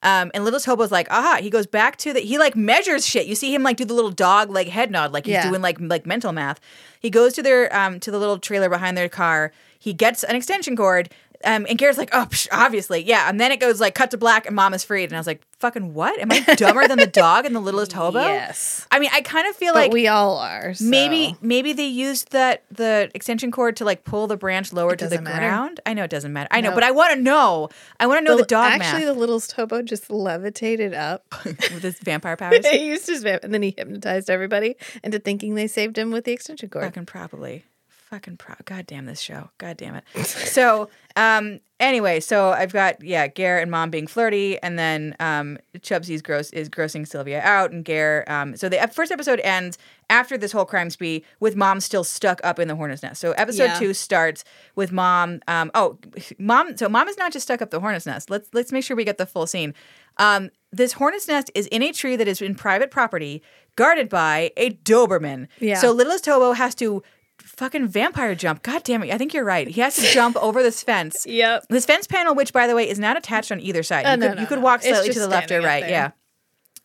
Um, 0.00 0.30
and 0.32 0.44
littlest 0.44 0.64
hobo's 0.66 0.92
like, 0.92 1.10
aha. 1.10 1.38
He 1.40 1.50
goes 1.50 1.66
back 1.66 1.96
to 1.98 2.12
the. 2.12 2.20
He 2.20 2.38
like 2.38 2.54
measures 2.54 3.04
shit. 3.06 3.26
You 3.26 3.34
see 3.34 3.52
him 3.52 3.62
like 3.64 3.76
do 3.76 3.84
the 3.84 3.94
little 3.94 4.12
dog 4.12 4.48
like 4.50 4.68
head 4.68 4.90
nod, 4.90 5.12
like 5.12 5.26
he's 5.26 5.32
Yeah. 5.34 5.48
doing 5.48 5.60
like 5.60 5.78
like 5.80 6.06
mental 6.06 6.32
math. 6.32 6.60
He 7.00 7.10
goes 7.10 7.32
to 7.34 7.42
their 7.42 7.74
um 7.76 7.98
to 8.00 8.10
the 8.10 8.18
little 8.18 8.38
trailer 8.38 8.68
behind 8.68 8.96
their 8.96 9.08
car. 9.08 9.52
He 9.78 9.92
gets 9.92 10.22
an 10.24 10.34
extension 10.36 10.76
cord. 10.76 11.10
Um, 11.44 11.66
and 11.68 11.78
Geraint's 11.78 11.98
like, 11.98 12.10
oh, 12.12 12.26
psh, 12.28 12.48
obviously, 12.50 13.02
yeah. 13.04 13.28
And 13.28 13.40
then 13.40 13.52
it 13.52 13.60
goes 13.60 13.80
like 13.80 13.94
cut 13.94 14.10
to 14.10 14.18
black, 14.18 14.46
and 14.46 14.56
mom 14.56 14.74
is 14.74 14.82
freed. 14.82 15.04
And 15.04 15.14
I 15.14 15.18
was 15.20 15.26
like, 15.26 15.42
fucking 15.60 15.94
what? 15.94 16.18
Am 16.20 16.32
I 16.32 16.40
dumber 16.56 16.88
than 16.88 16.98
the 16.98 17.06
dog 17.12 17.46
and 17.46 17.54
the 17.54 17.60
littlest 17.60 17.92
hobo? 17.92 18.20
Yes. 18.20 18.86
I 18.90 18.98
mean, 18.98 19.10
I 19.12 19.20
kind 19.20 19.46
of 19.48 19.54
feel 19.54 19.72
But 19.72 19.78
like 19.80 19.92
we 19.92 20.08
all 20.08 20.38
are. 20.38 20.74
so- 20.74 20.84
maybe 20.84 21.36
maybe 21.40 21.72
they 21.72 21.86
used 21.86 22.32
that 22.32 22.64
the 22.72 23.08
extension 23.14 23.50
cord 23.52 23.76
to 23.76 23.84
like 23.84 24.02
pull 24.04 24.26
the 24.26 24.36
branch 24.36 24.72
lower 24.72 24.96
to 24.96 25.06
the 25.06 25.20
matter. 25.22 25.38
ground. 25.38 25.80
I 25.86 25.94
know 25.94 26.02
it 26.04 26.10
doesn't 26.10 26.32
matter. 26.32 26.48
I 26.50 26.60
know, 26.60 26.72
but 26.74 26.82
I 26.82 26.90
want 26.90 27.14
to 27.14 27.20
know. 27.22 27.68
I 28.00 28.06
want 28.08 28.18
to 28.18 28.24
know 28.24 28.36
the, 28.36 28.44
dog 28.44 28.72
Actually, 28.72 29.04
math 29.04 29.14
the 29.14 29.20
littlest 29.20 29.52
hobo 29.52 29.82
just 29.82 30.10
levitated 30.10 30.92
up. 30.94 31.24
with 31.44 31.82
his 31.82 31.98
vampire 32.00 32.36
powers. 32.36 32.66
he 32.70 32.86
used 32.86 33.06
his 33.06 33.22
vamp, 33.22 33.44
and 33.44 33.54
then 33.54 33.62
he 33.62 33.74
hypnotized 33.76 34.28
everybody 34.28 34.74
into 35.04 35.18
thinking 35.20 35.54
they 35.54 35.66
saved 35.68 35.96
him 35.96 36.10
with 36.10 36.24
the 36.24 36.32
extension 36.32 36.68
cord. 36.68 36.84
Fucking 36.84 37.06
probably. 37.06 37.64
Fucking 38.10 38.38
pro. 38.38 38.54
God 38.64 38.86
damn 38.86 39.04
this 39.04 39.20
show. 39.20 39.50
God 39.58 39.76
damn 39.76 39.94
it. 39.94 40.04
so, 40.24 40.88
um, 41.14 41.60
anyway, 41.78 42.20
so 42.20 42.50
I've 42.52 42.72
got 42.72 43.02
yeah, 43.04 43.26
Ger 43.28 43.58
and 43.58 43.70
mom 43.70 43.90
being 43.90 44.06
flirty, 44.06 44.58
and 44.62 44.78
then 44.78 45.14
um, 45.20 45.58
Chubsy's 45.80 46.22
gross 46.22 46.48
is 46.50 46.70
grossing 46.70 47.06
Sylvia 47.06 47.42
out, 47.42 47.70
and 47.70 47.84
Ger. 47.84 48.24
Um, 48.26 48.56
so 48.56 48.70
the 48.70 48.78
first 48.90 49.12
episode 49.12 49.40
ends 49.40 49.76
after 50.08 50.38
this 50.38 50.52
whole 50.52 50.64
crime 50.64 50.88
spree 50.88 51.22
with 51.38 51.54
mom 51.54 51.80
still 51.80 52.02
stuck 52.02 52.40
up 52.42 52.58
in 52.58 52.66
the 52.66 52.76
hornet's 52.76 53.02
nest. 53.02 53.20
So 53.20 53.32
episode 53.32 53.64
Yeah. 53.64 53.78
two 53.78 53.92
starts 53.92 54.42
with 54.74 54.90
mom. 54.90 55.40
Um, 55.46 55.70
oh, 55.74 55.98
mom. 56.38 56.78
So 56.78 56.88
mom 56.88 57.08
is 57.08 57.18
not 57.18 57.30
just 57.30 57.44
stuck 57.44 57.60
up 57.60 57.70
the 57.70 57.80
hornet's 57.80 58.06
nest. 58.06 58.30
Let's 58.30 58.48
let's 58.54 58.72
make 58.72 58.84
sure 58.84 58.96
we 58.96 59.04
get 59.04 59.18
the 59.18 59.26
full 59.26 59.46
scene. 59.46 59.74
Um, 60.16 60.48
this 60.72 60.94
hornet's 60.94 61.28
nest 61.28 61.50
is 61.54 61.66
in 61.66 61.82
a 61.82 61.92
tree 61.92 62.16
that 62.16 62.26
is 62.26 62.40
in 62.40 62.54
private 62.54 62.90
property, 62.90 63.42
guarded 63.76 64.08
by 64.08 64.50
a 64.56 64.70
Doberman. 64.70 65.46
Yeah. 65.60 65.76
So 65.76 65.92
littlest 65.92 66.24
hobo 66.24 66.52
has 66.52 66.74
to 66.76 67.02
fucking 67.42 67.88
vampire 67.88 68.34
jump. 68.34 68.62
God 68.62 68.84
damn 68.84 69.02
it. 69.02 69.12
I 69.12 69.18
think 69.18 69.34
you're 69.34 69.44
right. 69.44 69.66
He 69.68 69.80
has 69.80 69.96
to 69.96 70.02
jump 70.02 70.36
over 70.42 70.62
this 70.62 70.82
fence. 70.82 71.26
Yep. 71.26 71.66
This 71.68 71.86
fence 71.86 72.06
panel, 72.06 72.34
which 72.34 72.52
by 72.52 72.66
the 72.66 72.74
way 72.74 72.88
is 72.88 72.98
not 72.98 73.16
attached 73.16 73.50
on 73.52 73.60
either 73.60 73.82
side. 73.82 74.06
Oh, 74.06 74.12
you 74.12 74.16
no, 74.16 74.28
could, 74.28 74.36
no, 74.36 74.40
you 74.42 74.46
could 74.46 74.62
walk 74.62 74.82
slightly 74.82 75.12
to 75.12 75.18
the 75.18 75.28
left 75.28 75.50
or 75.50 75.60
right. 75.60 75.88
Yeah. 75.88 76.10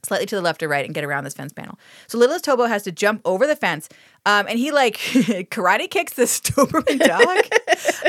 Slightly 0.04 0.26
to 0.28 0.36
the 0.36 0.42
left 0.42 0.62
or 0.62 0.68
right 0.68 0.86
and 0.86 0.94
get 0.94 1.04
around 1.04 1.24
this 1.24 1.34
fence 1.34 1.54
panel. 1.54 1.80
So 2.08 2.18
littlest 2.18 2.46
hobo 2.46 2.66
has 2.66 2.84
to 2.84 2.92
jump 2.92 3.22
over 3.24 3.48
the 3.48 3.56
fence. 3.56 3.88
Um, 4.26 4.48
and 4.48 4.58
he 4.58 4.72
like 4.72 4.98
karate 5.52 5.90
kicks 5.90 6.14
this 6.14 6.40
Doberman 6.42 7.00
dog. 7.00 7.46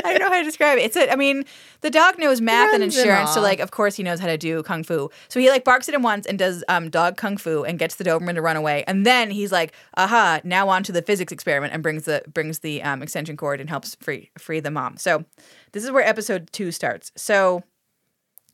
I 0.03 0.11
don't 0.11 0.19
know 0.19 0.29
how 0.29 0.37
to 0.37 0.43
describe 0.43 0.77
it. 0.77 0.83
It's 0.83 0.95
a, 0.95 1.11
I 1.11 1.15
mean, 1.15 1.45
the 1.81 1.89
dog 1.89 2.17
knows 2.17 2.41
math 2.41 2.73
and 2.73 2.83
insurance, 2.83 3.33
so 3.33 3.41
like, 3.41 3.59
of 3.59 3.71
course, 3.71 3.95
he 3.95 4.03
knows 4.03 4.19
how 4.19 4.27
to 4.27 4.37
do 4.37 4.63
kung 4.63 4.83
fu. 4.83 5.09
So 5.27 5.39
he 5.39 5.49
like 5.49 5.63
barks 5.63 5.89
at 5.89 5.95
him 5.95 6.03
once 6.03 6.25
and 6.25 6.39
does 6.39 6.63
um, 6.69 6.89
dog 6.89 7.17
kung 7.17 7.37
fu 7.37 7.63
and 7.63 7.77
gets 7.77 7.95
the 7.95 8.03
Doberman 8.03 8.35
to 8.35 8.41
run 8.41 8.55
away. 8.55 8.83
And 8.87 9.05
then 9.05 9.29
he's 9.31 9.51
like, 9.51 9.73
"Aha! 9.97 10.41
Now 10.43 10.69
on 10.69 10.83
to 10.83 10.91
the 10.91 11.01
physics 11.01 11.31
experiment," 11.31 11.73
and 11.73 11.83
brings 11.83 12.05
the 12.05 12.23
brings 12.33 12.59
the 12.59 12.81
um, 12.83 13.01
extension 13.01 13.35
cord 13.35 13.59
and 13.59 13.69
helps 13.69 13.95
free 13.95 14.31
free 14.37 14.59
the 14.59 14.71
mom. 14.71 14.97
So 14.97 15.25
this 15.73 15.83
is 15.83 15.91
where 15.91 16.05
episode 16.05 16.49
two 16.51 16.71
starts. 16.71 17.11
So 17.15 17.63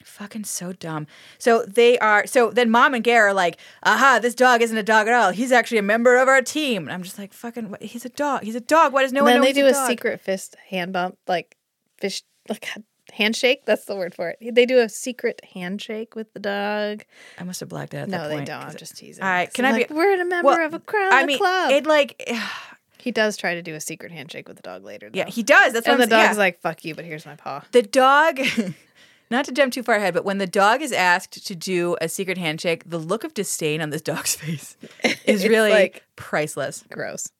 fucking 0.06 0.44
so 0.46 0.74
dumb. 0.74 1.08
So 1.38 1.66
they 1.66 1.98
are. 2.00 2.26
So 2.28 2.52
then 2.52 2.70
mom 2.70 2.94
and 2.94 3.04
Ger 3.04 3.28
are 3.28 3.34
like, 3.34 3.58
"Aha! 3.84 4.20
This 4.22 4.36
dog 4.36 4.62
isn't 4.62 4.78
a 4.78 4.84
dog 4.84 5.08
at 5.08 5.14
all. 5.14 5.32
He's 5.32 5.52
actually 5.52 5.78
a 5.80 5.84
member 5.84 6.18
of 6.18 6.28
our 6.28 6.42
team." 6.42 6.84
And 6.84 6.92
I'm 6.94 7.04
just 7.04 7.18
like, 7.18 7.34
"Fucking, 7.34 7.72
what? 7.72 7.82
he's 7.82 8.06
a 8.06 8.10
dog. 8.10 8.44
He's 8.44 8.56
a 8.56 8.62
dog. 8.62 8.94
Why 8.94 9.04
does 9.04 9.14
no 9.14 9.20
and 9.20 9.26
one 9.26 9.34
then 9.34 9.42
they 9.42 9.54
do 9.54 9.66
a, 9.66 9.70
a, 9.70 9.74
dog?" 9.74 9.88
secret 9.88 10.22
fist 10.22 10.56
hand 10.70 10.94
bump, 10.94 11.18
like 11.28 11.58
fish, 11.98 12.24
like 12.50 12.68
handshake. 13.14 13.66
That's 13.66 13.86
the 13.86 13.96
word 13.96 14.14
for 14.16 14.30
it. 14.30 14.56
They 14.56 14.66
do 14.66 14.80
a 14.80 14.90
secret 14.90 15.42
handshake 15.54 16.16
with 16.16 16.34
the 16.34 16.40
dog. 16.40 17.04
I 17.38 17.44
must 17.44 17.60
have 17.60 17.70
blacked 17.70 17.94
out. 17.94 18.04
At 18.04 18.10
No, 18.10 18.28
they 18.28 18.44
don't. 18.44 18.64
I'm 18.64 18.76
just 18.76 18.98
teasing. 18.98 19.24
All 19.24 19.30
right, 19.30 19.54
can 19.54 19.66
I 19.66 19.72
like, 19.72 19.90
be- 19.90 19.94
We're 19.94 20.20
a 20.20 20.26
member 20.26 20.48
Well, 20.48 20.66
of 20.66 20.74
a 20.74 20.80
crowd. 20.80 21.14
I 21.14 21.26
mean, 21.26 21.38
club. 21.38 21.72
it 21.72 21.86
like. 21.86 22.30
he 22.98 23.12
does 23.12 23.36
try 23.36 23.56
to 23.56 23.62
do 23.64 23.74
a 23.74 23.82
secret 23.82 24.12
handshake 24.12 24.48
with 24.48 24.58
the 24.58 24.64
dog 24.64 24.84
later. 24.84 25.10
Though. 25.10 25.18
Yeah, 25.18 25.28
he 25.28 25.44
does. 25.44 25.74
That's 25.74 25.88
what 25.88 25.94
and 25.94 26.04
I'm 26.04 26.10
the 26.10 26.16
dog's 26.16 26.36
yeah. 26.36 26.40
like, 26.40 26.60
"Fuck 26.62 26.86
you," 26.86 26.96
but 26.96 27.06
here's 27.06 27.26
my 27.26 27.36
paw. 27.36 27.64
the 27.72 27.82
dog. 27.82 28.40
Not 29.32 29.46
to 29.46 29.52
jump 29.52 29.74
too 29.74 29.82
far 29.82 29.96
ahead, 29.96 30.14
but 30.14 30.26
when 30.26 30.38
the 30.38 30.46
dog 30.46 30.82
is 30.82 30.92
asked 30.92 31.48
to 31.48 31.56
do 31.56 31.96
a 32.02 32.10
secret 32.10 32.38
handshake, 32.38 32.84
the 32.90 32.98
look 33.00 33.24
of 33.24 33.34
disdain 33.34 33.82
on 33.82 33.90
this 33.90 34.02
dog's 34.02 34.36
face 34.44 34.76
is 35.26 35.48
really 35.48 35.72
like- 35.72 36.04
priceless. 36.16 36.84
Gross. 36.92 37.32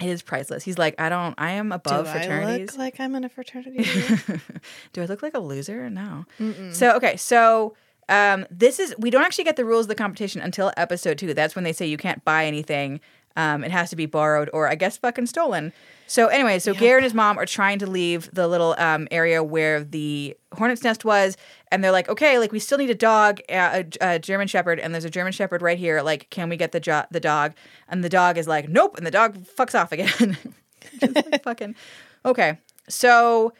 It 0.00 0.08
is 0.08 0.22
priceless. 0.22 0.62
He's 0.64 0.78
like, 0.78 0.94
I 0.98 1.08
don't. 1.10 1.34
I 1.36 1.50
am 1.52 1.72
above 1.72 2.06
do 2.06 2.12
fraternities. 2.12 2.70
I 2.70 2.72
look 2.72 2.78
like 2.78 3.00
I'm 3.00 3.14
in 3.14 3.24
a 3.24 3.28
fraternity? 3.28 3.84
Do 4.94 5.02
I 5.02 5.04
look 5.04 5.22
like 5.22 5.34
a 5.34 5.38
loser? 5.40 5.90
No. 5.90 6.24
So 6.72 6.96
okay, 6.96 7.16
so 7.18 7.76
um, 8.08 8.46
this 8.50 8.78
is 8.80 8.94
we 8.98 9.10
don't 9.10 9.22
actually 9.22 9.44
get 9.44 9.56
the 9.56 9.64
rules 9.66 9.84
of 9.84 9.88
the 9.88 9.94
competition 9.94 10.40
until 10.40 10.72
episode 10.78 11.18
two. 11.18 11.34
That's 11.34 11.54
when 11.54 11.64
they 11.64 11.74
say 11.74 11.84
you 11.86 11.98
can't 11.98 12.24
buy 12.24 12.46
anything. 12.46 13.00
Um, 13.36 13.64
it 13.64 13.70
has 13.70 13.90
to 13.90 13.96
be 13.96 14.06
borrowed 14.06 14.50
or 14.52 14.68
I 14.68 14.74
guess 14.74 14.96
fucking 14.96 15.26
stolen. 15.26 15.72
So 16.10 16.26
anyway, 16.26 16.58
so 16.58 16.74
Ger 16.74 16.96
and 16.96 17.04
his 17.04 17.14
mom 17.14 17.38
are 17.38 17.46
trying 17.46 17.78
to 17.78 17.86
leave 17.86 18.28
the 18.32 18.48
little 18.48 18.74
um, 18.78 19.06
area 19.12 19.44
where 19.44 19.84
the 19.84 20.36
hornet's 20.52 20.82
nest 20.82 21.04
was, 21.04 21.36
and 21.70 21.84
they're 21.84 21.92
like, 21.92 22.08
okay, 22.08 22.40
like 22.40 22.50
we 22.50 22.58
still 22.58 22.78
need 22.78 22.90
a 22.90 22.96
dog, 22.96 23.38
a, 23.48 23.86
a 24.00 24.18
German 24.18 24.48
Shepherd, 24.48 24.80
and 24.80 24.92
there's 24.92 25.04
a 25.04 25.10
German 25.10 25.32
Shepherd 25.32 25.62
right 25.62 25.78
here. 25.78 26.02
Like, 26.02 26.28
can 26.30 26.48
we 26.48 26.56
get 26.56 26.72
the 26.72 26.80
jo- 26.80 27.04
the 27.12 27.20
dog? 27.20 27.52
And 27.88 28.02
the 28.02 28.08
dog 28.08 28.38
is 28.38 28.48
like, 28.48 28.68
nope, 28.68 28.96
and 28.96 29.06
the 29.06 29.12
dog 29.12 29.38
fucks 29.38 29.78
off 29.80 29.92
again. 29.92 30.36
Just 31.00 31.14
like 31.14 31.42
fucking 31.44 31.76
okay. 32.24 32.58
So 32.88 33.52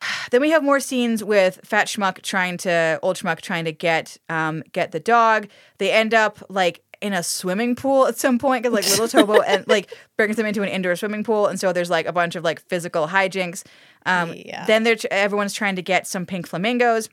then 0.30 0.40
we 0.40 0.50
have 0.50 0.62
more 0.62 0.80
scenes 0.80 1.22
with 1.22 1.60
Fat 1.64 1.86
Schmuck 1.86 2.22
trying 2.22 2.56
to 2.58 2.98
old 3.02 3.16
Schmuck 3.16 3.40
trying 3.40 3.64
to 3.66 3.72
get 3.72 4.16
um 4.28 4.62
get 4.72 4.92
the 4.92 5.00
dog. 5.00 5.48
They 5.78 5.92
end 5.92 6.14
up 6.14 6.42
like 6.48 6.82
in 7.00 7.12
a 7.12 7.22
swimming 7.22 7.76
pool 7.76 8.06
at 8.06 8.18
some 8.18 8.38
point 8.38 8.62
because 8.62 8.74
like 8.74 8.98
little 8.98 9.06
Tobo 9.26 9.42
and 9.46 9.66
like 9.68 9.94
brings 10.16 10.36
them 10.36 10.46
into 10.46 10.62
an 10.62 10.68
indoor 10.68 10.96
swimming 10.96 11.24
pool, 11.24 11.46
and 11.46 11.58
so 11.58 11.72
there's 11.72 11.90
like 11.90 12.06
a 12.06 12.12
bunch 12.12 12.36
of 12.36 12.44
like 12.44 12.60
physical 12.68 13.08
hijinks. 13.08 13.64
Um, 14.06 14.32
Yeah. 14.34 14.64
Then 14.66 14.82
they're 14.84 14.96
everyone's 15.10 15.54
trying 15.54 15.76
to 15.76 15.82
get 15.82 16.06
some 16.06 16.26
pink 16.26 16.46
flamingos. 16.46 17.08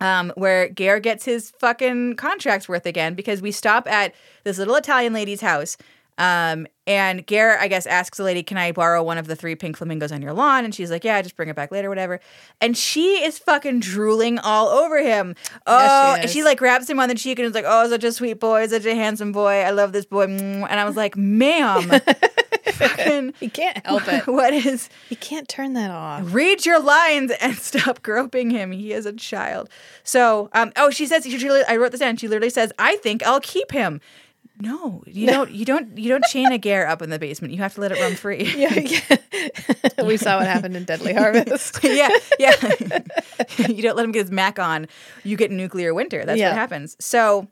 Um, 0.00 0.32
where 0.36 0.68
Ger 0.68 1.00
gets 1.00 1.24
his 1.24 1.50
fucking 1.58 2.14
contracts 2.14 2.68
worth 2.68 2.86
again 2.86 3.14
because 3.14 3.42
we 3.42 3.50
stop 3.50 3.88
at 3.88 4.14
this 4.44 4.56
little 4.56 4.76
Italian 4.76 5.12
lady's 5.12 5.40
house. 5.40 5.76
Um, 6.18 6.66
and 6.86 7.26
Geraint, 7.26 7.60
I 7.60 7.68
guess, 7.68 7.86
asks 7.86 8.18
the 8.18 8.24
lady, 8.24 8.42
"Can 8.42 8.56
I 8.56 8.72
borrow 8.72 9.02
one 9.02 9.18
of 9.18 9.26
the 9.26 9.36
three 9.36 9.54
pink 9.54 9.76
flamingos 9.76 10.10
on 10.10 10.20
your 10.20 10.32
lawn?" 10.32 10.64
And 10.64 10.74
she's 10.74 10.90
like, 10.90 11.04
"Yeah, 11.04 11.22
just 11.22 11.36
bring 11.36 11.48
it 11.48 11.54
back 11.56 11.70
later, 11.70 11.88
whatever." 11.88 12.18
And 12.60 12.76
she 12.76 13.22
is 13.22 13.38
fucking 13.38 13.80
drooling 13.80 14.38
all 14.38 14.68
over 14.68 14.98
him. 14.98 15.36
Oh, 15.66 16.14
she 16.16 16.22
and 16.22 16.30
she 16.30 16.42
like 16.42 16.58
grabs 16.58 16.90
him 16.90 16.98
on 16.98 17.08
the 17.08 17.14
cheek 17.14 17.38
and 17.38 17.46
is 17.46 17.54
like, 17.54 17.66
"Oh, 17.66 17.88
such 17.88 18.04
a 18.04 18.12
sweet 18.12 18.40
boy, 18.40 18.66
such 18.66 18.84
a 18.84 18.94
handsome 18.94 19.32
boy. 19.32 19.60
I 19.60 19.70
love 19.70 19.92
this 19.92 20.06
boy." 20.06 20.24
And 20.24 20.64
I 20.66 20.84
was 20.84 20.96
like, 20.96 21.16
"Ma'am, 21.16 21.88
fucking, 22.72 23.34
He 23.38 23.48
can't 23.48 23.84
help 23.86 24.08
it. 24.08 24.26
what 24.26 24.52
is?" 24.52 24.88
He 25.08 25.14
can't 25.14 25.48
turn 25.48 25.74
that 25.74 25.90
off. 25.90 26.34
read 26.34 26.66
your 26.66 26.80
lines 26.80 27.32
and 27.40 27.54
stop 27.58 28.02
groping 28.02 28.50
him. 28.50 28.72
He 28.72 28.92
is 28.92 29.06
a 29.06 29.12
child. 29.12 29.68
So, 30.02 30.50
um, 30.52 30.72
oh, 30.76 30.90
she 30.90 31.06
says. 31.06 31.24
She 31.24 31.48
I 31.48 31.76
wrote 31.76 31.92
this 31.92 32.00
down. 32.00 32.16
She 32.16 32.28
literally 32.28 32.50
says, 32.50 32.72
"I 32.78 32.96
think 32.96 33.24
I'll 33.24 33.40
keep 33.40 33.70
him." 33.72 34.00
No, 34.60 35.04
you 35.06 35.26
don't. 35.28 35.50
You 35.52 35.64
don't. 35.64 35.96
You 35.96 36.08
don't 36.08 36.24
chain 36.24 36.50
a 36.50 36.58
Ger 36.58 36.86
up 36.86 37.00
in 37.00 37.10
the 37.10 37.18
basement. 37.18 37.52
You 37.54 37.60
have 37.60 37.74
to 37.74 37.80
let 37.80 37.92
it 37.92 38.00
run 38.00 38.14
free. 38.16 38.44
Yeah, 38.56 38.74
yeah. 38.74 40.04
we 40.04 40.16
saw 40.16 40.38
what 40.38 40.46
happened 40.48 40.76
in 40.76 40.82
Deadly 40.84 41.14
Harvest. 41.14 41.78
yeah, 41.84 42.08
yeah. 42.40 42.54
you 43.68 43.82
don't 43.82 43.96
let 43.96 44.04
him 44.04 44.10
get 44.12 44.22
his 44.22 44.30
mac 44.32 44.58
on. 44.58 44.88
You 45.22 45.36
get 45.36 45.50
nuclear 45.52 45.94
winter. 45.94 46.24
That's 46.24 46.40
Yeah. 46.40 46.48
what 46.50 46.56
happens. 46.58 46.96
So, 46.98 47.46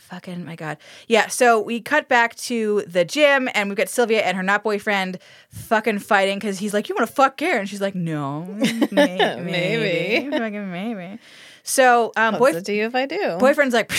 fucking 0.00 0.44
my 0.44 0.56
god. 0.56 0.78
Yeah. 1.06 1.28
So 1.28 1.60
we 1.60 1.80
cut 1.80 2.08
back 2.08 2.34
to 2.36 2.82
the 2.88 3.04
gym, 3.04 3.48
and 3.54 3.68
we've 3.68 3.76
got 3.76 3.88
Sylvia 3.88 4.22
and 4.22 4.36
her 4.36 4.42
not 4.42 4.64
boyfriend 4.64 5.18
fucking 5.50 6.00
fighting 6.00 6.38
because 6.38 6.58
he's 6.58 6.74
like, 6.74 6.88
"You 6.88 6.96
want 6.96 7.06
to 7.08 7.14
fuck 7.14 7.36
Ger?" 7.36 7.58
And 7.60 7.68
she's 7.68 7.80
like, 7.80 7.94
"No, 7.94 8.42
may- 8.90 9.36
maybe, 9.40 9.40
Maybe. 9.42 10.30
fucking 10.30 10.72
maybe." 10.72 11.18
So, 11.62 12.10
um, 12.16 12.38
boy- 12.38 12.50
you 12.66 12.86
if 12.86 12.94
I 12.96 13.06
do? 13.06 13.36
boyfriend's 13.38 13.74
like. 13.74 13.92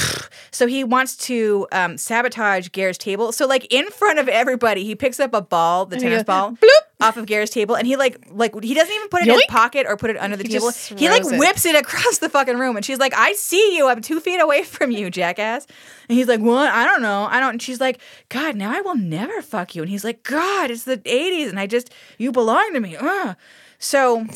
So 0.52 0.66
he 0.66 0.82
wants 0.82 1.16
to 1.28 1.68
um, 1.70 1.96
sabotage 1.96 2.68
Ger's 2.70 2.98
table. 2.98 3.30
So 3.30 3.46
like 3.46 3.72
in 3.72 3.86
front 3.90 4.18
of 4.18 4.28
everybody, 4.28 4.84
he 4.84 4.96
picks 4.96 5.20
up 5.20 5.32
a 5.32 5.40
ball, 5.40 5.86
the 5.86 5.94
he 5.96 6.02
tennis 6.02 6.18
goes, 6.18 6.24
ball, 6.24 6.58
off 7.00 7.16
of 7.16 7.26
Ger's 7.26 7.50
table, 7.50 7.76
and 7.76 7.86
he 7.86 7.94
like 7.96 8.18
like 8.32 8.60
he 8.62 8.74
doesn't 8.74 8.92
even 8.92 9.08
put 9.08 9.22
it 9.22 9.28
in 9.28 9.34
his 9.34 9.44
pocket 9.48 9.86
or 9.88 9.96
put 9.96 10.10
it 10.10 10.16
under 10.18 10.36
the 10.36 10.42
He 10.42 10.48
table. 10.48 10.72
He 10.98 11.08
like 11.08 11.22
it. 11.24 11.38
whips 11.38 11.64
it 11.64 11.76
across 11.76 12.18
the 12.18 12.28
fucking 12.28 12.58
room, 12.58 12.74
and 12.76 12.84
she's 12.84 12.98
like, 12.98 13.14
"I 13.16 13.32
see 13.34 13.76
you. 13.76 13.86
I'm 13.86 14.02
two 14.02 14.18
feet 14.18 14.40
away 14.40 14.64
from 14.64 14.90
you, 14.90 15.08
jackass." 15.08 15.68
And 16.08 16.18
he's 16.18 16.26
like, 16.26 16.40
"What? 16.40 16.68
I 16.68 16.84
don't 16.84 17.00
know. 17.00 17.28
I 17.30 17.38
don't." 17.38 17.50
And 17.52 17.62
she's 17.62 17.80
like, 17.80 18.00
"God, 18.28 18.56
now 18.56 18.76
I 18.76 18.80
will 18.80 18.96
never 18.96 19.40
fuck 19.42 19.76
you." 19.76 19.82
And 19.82 19.90
he's 19.90 20.04
like, 20.04 20.24
"God, 20.24 20.70
it's 20.72 20.82
the 20.82 20.98
'80s, 20.98 21.48
and 21.48 21.60
I 21.60 21.68
just 21.68 21.94
you 22.18 22.32
belong 22.32 22.72
to 22.74 22.80
me." 22.80 22.96
Ugh. 22.96 23.36
So 23.78 24.26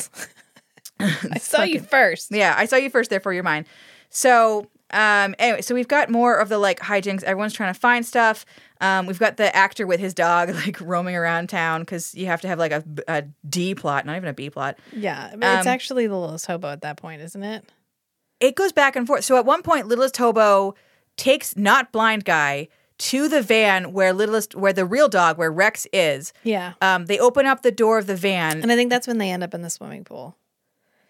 I 0.99 1.39
saw 1.39 1.63
you 1.63 1.81
first. 1.81 2.31
yeah, 2.31 2.55
I 2.57 2.65
saw 2.65 2.77
you 2.77 2.89
first, 2.89 3.09
therefore 3.09 3.33
you're 3.33 3.43
mine. 3.43 3.65
So, 4.09 4.67
um, 4.91 5.35
anyway, 5.39 5.61
so 5.61 5.73
we've 5.75 5.87
got 5.87 6.09
more 6.09 6.37
of 6.37 6.49
the 6.49 6.57
like 6.57 6.79
hijinks. 6.79 7.23
Everyone's 7.23 7.53
trying 7.53 7.73
to 7.73 7.79
find 7.79 8.05
stuff. 8.05 8.45
Um, 8.81 9.05
we've 9.07 9.19
got 9.19 9.37
the 9.37 9.53
actor 9.55 9.87
with 9.87 9.99
his 9.99 10.13
dog 10.13 10.49
like 10.65 10.79
roaming 10.81 11.15
around 11.15 11.49
town 11.49 11.81
because 11.81 12.13
you 12.15 12.27
have 12.27 12.41
to 12.41 12.47
have 12.47 12.59
like 12.59 12.71
a, 12.71 12.83
a 13.07 13.23
D 13.47 13.73
plot, 13.75 14.05
not 14.05 14.15
even 14.15 14.29
a 14.29 14.33
B 14.33 14.49
plot. 14.49 14.77
Yeah, 14.93 15.29
but 15.35 15.57
it's 15.57 15.67
Um, 15.67 15.71
actually 15.73 16.07
the 16.07 16.15
littlest 16.17 16.45
hobo 16.45 16.69
at 16.69 16.81
that 16.81 16.97
point, 16.97 17.21
isn't 17.21 17.43
it? 17.43 17.65
It 18.39 18.55
goes 18.55 18.71
back 18.71 18.95
and 18.95 19.07
forth. 19.07 19.23
So 19.23 19.37
at 19.37 19.45
one 19.45 19.61
point, 19.63 19.87
Littlest 19.87 20.17
Hobo 20.17 20.75
takes 21.17 21.55
not 21.55 21.93
blind 21.93 22.25
guy 22.25 22.67
to 22.97 23.27
the 23.29 23.41
van 23.41 23.91
where 23.93 24.11
littlest 24.13 24.55
where 24.55 24.73
the 24.73 24.85
real 24.85 25.07
dog 25.07 25.37
where 25.37 25.51
Rex 25.51 25.87
is. 25.93 26.33
Yeah. 26.43 26.73
Um, 26.81 27.05
they 27.05 27.17
open 27.17 27.45
up 27.45 27.61
the 27.61 27.71
door 27.71 27.97
of 27.97 28.07
the 28.07 28.15
van. 28.15 28.61
And 28.61 28.71
I 28.71 28.75
think 28.75 28.89
that's 28.89 29.07
when 29.07 29.17
they 29.17 29.31
end 29.31 29.41
up 29.43 29.53
in 29.53 29.61
the 29.61 29.69
swimming 29.69 30.03
pool. 30.03 30.37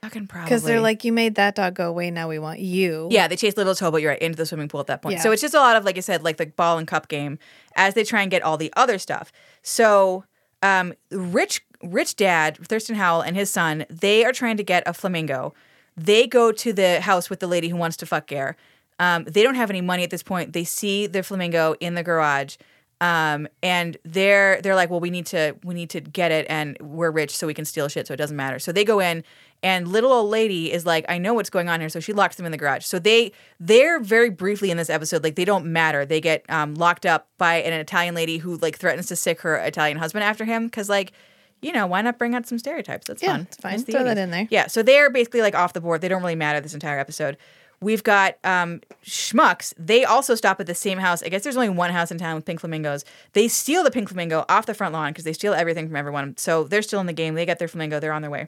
Fucking 0.05 0.27
probably 0.27 0.45
Because 0.45 0.63
they're 0.63 0.81
like, 0.81 1.03
you 1.03 1.11
made 1.11 1.35
that 1.35 1.55
dog 1.55 1.73
go 1.73 1.89
away, 1.89 2.11
now 2.11 2.27
we 2.27 2.37
want 2.37 2.59
you. 2.59 3.07
Yeah, 3.09 3.27
they 3.27 3.35
chase 3.35 3.57
Littlest 3.57 3.79
Hobo, 3.79 3.97
you're 3.97 4.11
right, 4.11 4.21
into 4.21 4.37
the 4.37 4.45
swimming 4.45 4.67
pool 4.67 4.79
at 4.79 4.87
that 4.87 5.01
point. 5.01 5.17
Yeah. 5.17 5.23
So 5.23 5.31
it's 5.31 5.41
just 5.41 5.55
a 5.55 5.59
lot 5.59 5.75
of, 5.75 5.83
like 5.83 5.97
I 5.97 6.01
said, 6.01 6.23
like 6.23 6.37
the 6.37 6.45
ball 6.45 6.77
and 6.77 6.87
cup 6.87 7.07
game 7.07 7.39
as 7.75 7.95
they 7.95 8.03
try 8.03 8.21
and 8.21 8.29
get 8.29 8.43
all 8.43 8.55
the 8.55 8.71
other 8.75 8.99
stuff. 8.99 9.31
So 9.63 10.25
um, 10.61 10.93
Rich 11.11 11.65
Rich 11.83 12.15
Dad, 12.15 12.57
Thurston 12.67 12.95
Howell, 12.95 13.21
and 13.21 13.35
his 13.35 13.49
son, 13.49 13.85
they 13.89 14.25
are 14.25 14.31
trying 14.31 14.57
to 14.57 14.63
get 14.63 14.83
a 14.85 14.93
flamingo. 14.93 15.53
They 15.97 16.27
go 16.27 16.51
to 16.51 16.73
the 16.73 17.01
house 17.01 17.29
with 17.29 17.39
the 17.39 17.47
lady 17.47 17.69
who 17.69 17.77
wants 17.77 17.97
to 17.97 18.05
fuck 18.05 18.27
Ger. 18.27 18.55
Um, 18.99 19.23
they 19.25 19.43
don't 19.43 19.55
have 19.55 19.69
any 19.69 19.81
money 19.81 20.03
at 20.03 20.09
this 20.09 20.23
point. 20.23 20.53
They 20.53 20.63
see 20.63 21.07
the 21.07 21.23
flamingo 21.23 21.75
in 21.79 21.95
the 21.95 22.03
garage. 22.03 22.57
Um, 23.01 23.47
and 23.61 23.97
they're 24.05 24.61
they're 24.61 24.75
like, 24.75 24.89
well, 24.89 25.01
we 25.01 25.09
need 25.09 25.25
to 25.27 25.55
we 25.63 25.73
need 25.73 25.89
to 25.91 26.01
get 26.01 26.31
it, 26.31 26.45
and 26.49 26.77
we're 26.79 27.11
rich, 27.11 27.35
so 27.35 27.45
we 27.45 27.53
can 27.53 27.65
steal 27.65 27.89
shit, 27.89 28.07
so 28.07 28.13
it 28.13 28.17
doesn't 28.17 28.37
matter. 28.37 28.57
So 28.57 28.71
they 28.71 28.85
go 28.85 28.99
in, 28.99 29.23
and 29.63 29.87
little 29.87 30.11
old 30.11 30.29
lady 30.29 30.71
is 30.71 30.85
like, 30.85 31.05
I 31.09 31.17
know 31.17 31.33
what's 31.33 31.49
going 31.49 31.69
on 31.69 31.79
here, 31.79 31.89
so 31.89 31.99
she 31.99 32.13
locks 32.13 32.35
them 32.35 32.45
in 32.45 32.51
the 32.51 32.57
garage. 32.57 32.85
So 32.85 32.99
they 32.99 33.31
they're 33.59 33.99
very 33.99 34.29
briefly 34.29 34.69
in 34.71 34.77
this 34.77 34.89
episode, 34.89 35.23
like 35.23 35.35
they 35.35 35.45
don't 35.45 35.65
matter. 35.65 36.05
They 36.05 36.21
get 36.21 36.45
um, 36.49 36.75
locked 36.75 37.05
up 37.05 37.27
by 37.37 37.55
an 37.55 37.73
Italian 37.73 38.13
lady 38.15 38.37
who 38.37 38.57
like 38.57 38.77
threatens 38.77 39.07
to 39.07 39.15
sick 39.15 39.41
her 39.41 39.55
Italian 39.57 39.97
husband 39.97 40.23
after 40.23 40.45
him, 40.45 40.65
because 40.67 40.89
like, 40.89 41.13
you 41.61 41.71
know, 41.71 41.87
why 41.87 42.01
not 42.01 42.19
bring 42.19 42.35
out 42.35 42.45
some 42.45 42.59
stereotypes? 42.59 43.07
That's 43.07 43.23
Yeah, 43.23 43.31
fun. 43.31 43.41
it's 43.41 43.57
fine. 43.57 43.73
It's 43.75 43.83
Throw 43.83 44.03
that 44.03 44.17
in 44.17 44.29
there. 44.29 44.47
Yeah, 44.51 44.67
so 44.67 44.83
they're 44.83 45.09
basically 45.09 45.41
like 45.41 45.55
off 45.55 45.73
the 45.73 45.81
board. 45.81 46.01
They 46.01 46.09
don't 46.09 46.21
really 46.21 46.35
matter 46.35 46.61
this 46.61 46.73
entire 46.75 46.99
episode. 46.99 47.37
We've 47.81 48.03
got 48.03 48.37
um, 48.43 48.81
schmucks. 49.03 49.73
They 49.77 50.05
also 50.05 50.35
stop 50.35 50.59
at 50.59 50.67
the 50.67 50.73
same 50.75 50.97
house. 50.97 51.21
I 51.23 51.29
guess 51.29 51.43
there's 51.43 51.57
only 51.57 51.69
one 51.69 51.91
house 51.91 52.09
in 52.09 52.17
town 52.17 52.35
with 52.35 52.45
pink 52.45 52.59
flamingos. 52.61 53.03
They 53.33 53.47
steal 53.47 53.83
the 53.83 53.91
pink 53.91 54.07
flamingo 54.09 54.45
off 54.47 54.65
the 54.65 54.73
front 54.73 54.93
lawn 54.93 55.11
because 55.11 55.25
they 55.25 55.33
steal 55.33 55.53
everything 55.53 55.87
from 55.87 55.95
everyone. 55.95 56.37
So 56.37 56.63
they're 56.63 56.81
still 56.81 56.99
in 57.01 57.05
the 57.05 57.13
game. 57.13 57.35
They 57.35 57.45
get 57.45 57.59
their 57.59 57.67
flamingo. 57.67 57.99
They're 57.99 58.13
on 58.13 58.21
their 58.21 58.31
way. 58.31 58.47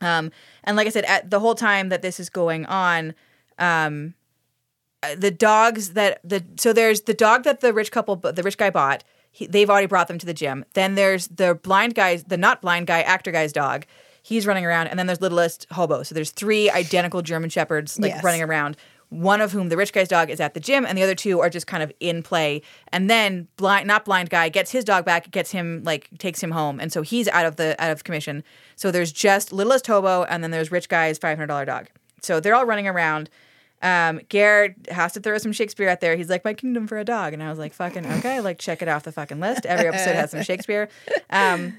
Um, 0.00 0.30
and 0.64 0.76
like 0.76 0.86
I 0.86 0.90
said, 0.90 1.04
at 1.04 1.30
the 1.30 1.40
whole 1.40 1.54
time 1.54 1.88
that 1.90 2.02
this 2.02 2.18
is 2.20 2.30
going 2.30 2.66
on, 2.66 3.14
um, 3.58 4.14
uh, 5.02 5.14
the 5.16 5.30
dogs 5.30 5.94
that 5.94 6.20
the 6.22 6.44
so 6.56 6.72
there's 6.72 7.02
the 7.02 7.14
dog 7.14 7.44
that 7.44 7.60
the 7.60 7.72
rich 7.72 7.90
couple, 7.90 8.16
the 8.16 8.42
rich 8.42 8.58
guy 8.58 8.70
bought. 8.70 9.04
He, 9.32 9.46
they've 9.46 9.70
already 9.70 9.86
brought 9.86 10.08
them 10.08 10.18
to 10.18 10.26
the 10.26 10.34
gym. 10.34 10.64
Then 10.74 10.94
there's 10.96 11.28
the 11.28 11.54
blind 11.54 11.94
guy's, 11.94 12.24
the 12.24 12.36
not 12.36 12.60
blind 12.60 12.86
guy, 12.88 13.00
actor 13.02 13.30
guy's 13.30 13.52
dog. 13.52 13.86
He's 14.22 14.46
running 14.46 14.66
around, 14.66 14.88
and 14.88 14.98
then 14.98 15.06
there's 15.06 15.20
littlest 15.20 15.66
hobo. 15.70 16.02
So 16.02 16.14
there's 16.14 16.30
three 16.30 16.68
identical 16.70 17.22
German 17.22 17.48
shepherds 17.48 17.98
like 17.98 18.10
Yes. 18.10 18.24
running 18.24 18.42
around. 18.42 18.76
One 19.10 19.40
of 19.40 19.52
whom 19.52 19.68
the 19.68 19.76
rich 19.76 19.92
guy's 19.92 20.08
dog 20.08 20.30
is 20.30 20.40
at 20.40 20.54
the 20.54 20.60
gym, 20.60 20.86
and 20.86 20.96
the 20.96 21.02
other 21.02 21.14
two 21.14 21.40
are 21.40 21.50
just 21.50 21.66
kind 21.66 21.82
of 21.82 21.92
in 22.00 22.22
play. 22.22 22.62
And 22.88 23.10
then 23.10 23.48
blind, 23.56 23.86
not 23.86 24.04
blind 24.04 24.30
guy, 24.30 24.48
gets 24.48 24.70
his 24.70 24.84
dog 24.84 25.04
back, 25.04 25.30
gets 25.30 25.50
him 25.50 25.82
like 25.84 26.08
takes 26.18 26.42
him 26.42 26.52
home, 26.52 26.78
and 26.80 26.92
so 26.92 27.02
he's 27.02 27.26
out 27.28 27.44
of 27.44 27.56
the 27.56 27.74
out 27.82 27.90
of 27.90 28.04
commission. 28.04 28.44
So 28.76 28.90
there's 28.90 29.12
just 29.12 29.52
littlest 29.52 29.86
hobo, 29.86 30.22
and 30.24 30.42
then 30.42 30.50
there's 30.52 30.70
rich 30.70 30.88
guy's 30.88 31.18
five 31.18 31.36
hundred 31.36 31.48
dollar 31.48 31.64
dog. 31.64 31.88
So 32.22 32.40
they're 32.40 32.54
all 32.54 32.66
running 32.66 32.86
around. 32.86 33.28
Um, 33.82 34.20
Geraint 34.28 34.90
has 34.90 35.12
to 35.14 35.20
throw 35.20 35.38
some 35.38 35.52
Shakespeare 35.52 35.88
out 35.88 36.00
there. 36.00 36.14
He's 36.14 36.28
like, 36.28 36.44
"My 36.44 36.54
kingdom 36.54 36.86
for 36.86 36.98
a 36.98 37.04
dog," 37.04 37.32
and 37.32 37.42
I 37.42 37.48
was 37.50 37.58
like, 37.58 37.72
"Fucking 37.72 38.06
okay, 38.18 38.40
like 38.40 38.58
check 38.58 38.82
it 38.82 38.88
off 38.88 39.04
the 39.04 39.12
fucking 39.12 39.40
list." 39.40 39.66
Every 39.66 39.88
episode 39.88 40.14
has 40.14 40.30
some 40.30 40.42
Shakespeare. 40.44 40.88
Um, 41.30 41.76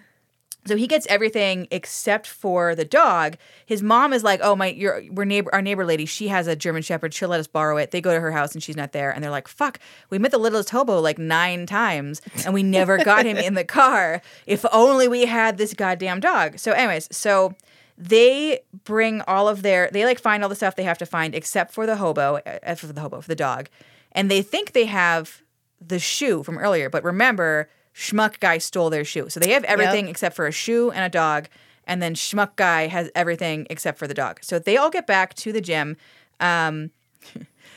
so 0.66 0.76
he 0.76 0.86
gets 0.86 1.08
everything 1.08 1.68
except 1.72 2.28
for 2.28 2.76
the 2.76 2.86
dog. 2.86 3.38
His 3.66 3.82
mom 3.82 4.14
is 4.14 4.24
like, 4.24 4.40
"Oh 4.44 4.56
my, 4.56 4.68
your 4.68 5.04
we're 5.12 5.26
neighbor, 5.26 5.54
our 5.54 5.62
neighbor 5.62 5.86
lady. 5.86 6.06
She 6.06 6.28
has 6.28 6.48
a 6.48 6.56
German 6.56 6.84
Shepherd. 6.84 7.14
She'll 7.14 7.30
let 7.30 7.40
us 7.40 7.48
borrow 7.48 7.78
it." 7.78 7.92
They 7.92 8.02
go 8.02 8.14
to 8.14 8.20
her 8.20 8.32
house 8.32 8.54
and 8.54 8.62
she's 8.62 8.78
not 8.78 8.92
there, 8.92 9.12
and 9.12 9.24
they're 9.24 9.32
like, 9.32 9.48
"Fuck, 9.48 9.80
we 10.10 10.20
met 10.20 10.32
the 10.32 10.38
littlest 10.38 10.70
hobo 10.70 11.00
like 11.00 11.18
nine 11.18 11.66
times, 11.66 12.22
and 12.46 12.54
we 12.54 12.62
never 12.62 13.04
got 13.04 13.26
him 13.26 13.38
in 13.38 13.56
the 13.56 13.64
car. 13.82 14.22
If 14.46 14.64
only 14.72 15.08
we 15.08 15.26
had 15.26 15.58
this 15.58 15.74
goddamn 15.74 16.20
dog." 16.20 16.60
So, 16.60 16.74
anyways, 16.74 17.08
so 17.12 17.56
they 17.98 18.60
bring 18.84 19.22
all 19.22 19.48
of 19.48 19.62
their 19.62 19.90
they 19.92 20.06
like 20.06 20.20
find 20.20 20.44
all 20.44 20.50
the 20.50 20.56
stuff 20.56 20.76
they 20.76 20.84
have 20.84 20.98
to 20.98 21.06
find 21.06 21.36
except 21.36 21.72
for 21.74 21.86
the 21.86 21.98
hobo 21.98 22.40
uh, 22.64 22.76
for 22.76 22.88
the 22.88 23.00
hobo 23.00 23.22
for 23.22 23.28
the 23.28 23.36
dog 23.36 23.70
and 24.12 24.32
they 24.32 24.42
think 24.42 24.72
they 24.72 24.86
have 24.86 25.44
the 25.80 26.00
shoe 26.00 26.42
from 26.42 26.58
earlier 26.58 26.90
but 26.90 27.04
remember 27.04 27.70
schmuck 27.94 28.40
guy 28.40 28.58
stole 28.58 28.90
their 28.90 29.06
shoe. 29.06 29.30
So 29.30 29.40
they 29.40 29.52
have 29.52 29.64
everything 29.66 30.08
except 30.08 30.36
for 30.36 30.48
a 30.48 30.52
shoe 30.52 30.92
and 30.92 31.04
a 31.04 31.10
dog 31.10 31.48
and 31.86 32.02
then 32.02 32.14
schmuck 32.14 32.56
guy 32.56 32.88
has 32.88 33.10
everything 33.16 33.68
except 33.70 33.98
for 33.98 34.08
the 34.08 34.14
dog. 34.14 34.40
So 34.42 34.60
they 34.60 34.78
all 34.78 34.90
get 34.90 35.08
back 35.08 35.34
to 35.36 35.52
the 35.52 35.62
gym 35.62 35.98
um, 36.40 36.92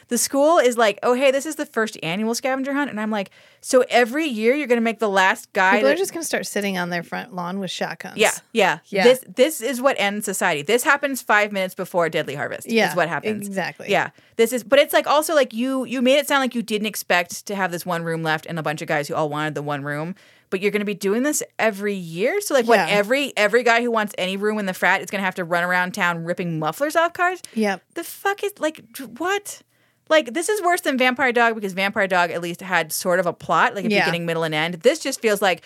the 0.08 0.18
school 0.18 0.58
is 0.58 0.76
like 0.76 0.98
oh 1.02 1.14
hey 1.14 1.30
this 1.30 1.46
is 1.46 1.56
the 1.56 1.66
first 1.66 1.98
annual 2.02 2.34
scavenger 2.34 2.72
hunt 2.72 2.90
and 2.90 3.00
i'm 3.00 3.10
like 3.10 3.30
so 3.60 3.84
every 3.88 4.26
year 4.26 4.54
you're 4.54 4.66
going 4.66 4.76
to 4.76 4.84
make 4.84 4.98
the 4.98 5.08
last 5.08 5.50
guy 5.54 5.76
People 5.76 5.88
that- 5.88 5.94
are 5.94 5.98
just 5.98 6.12
going 6.12 6.20
to 6.22 6.26
start 6.26 6.46
sitting 6.46 6.76
on 6.76 6.90
their 6.90 7.02
front 7.02 7.34
lawn 7.34 7.58
with 7.60 7.70
shotguns. 7.70 8.18
yeah, 8.18 8.32
yeah, 8.52 8.78
Yeah. 8.88 9.04
This 9.04 9.24
this 9.34 9.60
is 9.62 9.80
what 9.80 9.96
ends 9.98 10.26
society. 10.26 10.60
This 10.62 10.82
happens 10.82 11.22
five 11.22 11.50
minutes 11.50 11.74
before 11.74 12.08
Deadly 12.10 12.34
Harvest. 12.34 12.70
Yeah, 12.70 12.90
is 12.90 12.96
what 12.96 13.08
happens 13.08 13.46
exactly. 13.46 13.90
Yeah, 13.90 14.10
this 14.36 14.52
is. 14.52 14.62
But 14.64 14.80
it's 14.80 14.92
like 14.92 15.06
also 15.06 15.34
like 15.34 15.54
you 15.54 15.84
you 15.86 16.02
made 16.02 16.18
it 16.18 16.26
sound 16.28 16.40
like 16.42 16.54
you 16.54 16.62
didn't 16.62 16.86
expect 16.88 17.46
to 17.46 17.54
have 17.54 17.72
this 17.72 17.86
one 17.86 18.02
room 18.04 18.22
left 18.22 18.44
and 18.44 18.58
a 18.58 18.62
bunch 18.62 18.82
of 18.82 18.88
guys 18.88 19.08
who 19.08 19.14
all 19.14 19.30
wanted 19.30 19.54
the 19.54 19.62
one 19.62 19.82
room. 19.82 20.14
But 20.50 20.60
you're 20.60 20.70
going 20.70 20.80
to 20.80 20.84
be 20.86 20.94
doing 20.94 21.22
this 21.22 21.42
every 21.58 21.94
year. 21.94 22.40
So 22.42 22.52
like, 22.54 22.66
what 22.66 22.80
every 22.80 23.32
every 23.36 23.62
guy 23.62 23.80
who 23.82 23.90
wants 23.90 24.14
any 24.18 24.36
room 24.36 24.58
in 24.58 24.66
the 24.66 24.74
frat 24.74 25.00
is 25.00 25.10
going 25.10 25.20
to 25.20 25.24
have 25.24 25.36
to 25.36 25.44
run 25.44 25.64
around 25.64 25.92
town 25.94 26.24
ripping 26.24 26.58
mufflers 26.58 26.94
off 26.96 27.14
cars. 27.14 27.40
Yeah, 27.54 27.78
The 27.94 28.04
fuck 28.04 28.44
is 28.44 28.52
like 28.58 28.82
what? 29.16 29.62
Like 30.08 30.34
this 30.34 30.48
is 30.48 30.60
worse 30.62 30.82
than 30.82 30.98
Vampire 30.98 31.32
Dog 31.32 31.54
because 31.54 31.72
Vampire 31.72 32.06
Dog 32.06 32.30
at 32.30 32.42
least 32.42 32.60
had 32.60 32.92
sort 32.92 33.20
of 33.20 33.26
a 33.26 33.32
plot, 33.32 33.74
like 33.74 33.84
a 33.84 33.90
Yeah. 33.90 34.00
beginning, 34.04 34.26
middle, 34.26 34.42
and 34.44 34.54
end. 34.54 34.74
This 34.74 34.98
just 34.98 35.20
feels 35.20 35.40
like 35.40 35.62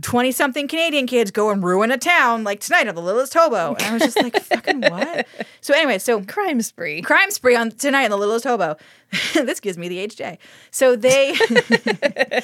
20 0.00 0.32
something 0.32 0.68
Canadian 0.68 1.06
kids 1.06 1.30
go 1.30 1.50
and 1.50 1.62
ruin 1.62 1.90
a 1.90 1.98
town 1.98 2.44
like 2.44 2.60
tonight 2.60 2.86
at 2.88 2.94
the 2.94 3.02
Littlest 3.02 3.34
Hobo. 3.34 3.74
And 3.74 3.82
I 3.82 3.92
was 3.92 4.02
just 4.02 4.16
like, 4.22 4.34
fucking 4.42 4.80
what? 4.80 5.26
So, 5.60 5.74
anyway, 5.74 5.98
so 5.98 6.22
Crime 6.24 6.62
spree. 6.62 7.02
crime 7.02 7.30
spree 7.30 7.54
on 7.56 7.70
tonight 7.72 8.04
in 8.04 8.10
the 8.10 8.16
Littlest 8.16 8.44
Hobo. 8.46 8.76
this 9.34 9.60
gives 9.60 9.76
me 9.76 9.88
the 9.88 10.06
HJ. 10.08 10.38
So 10.70 10.96
they 10.96 11.32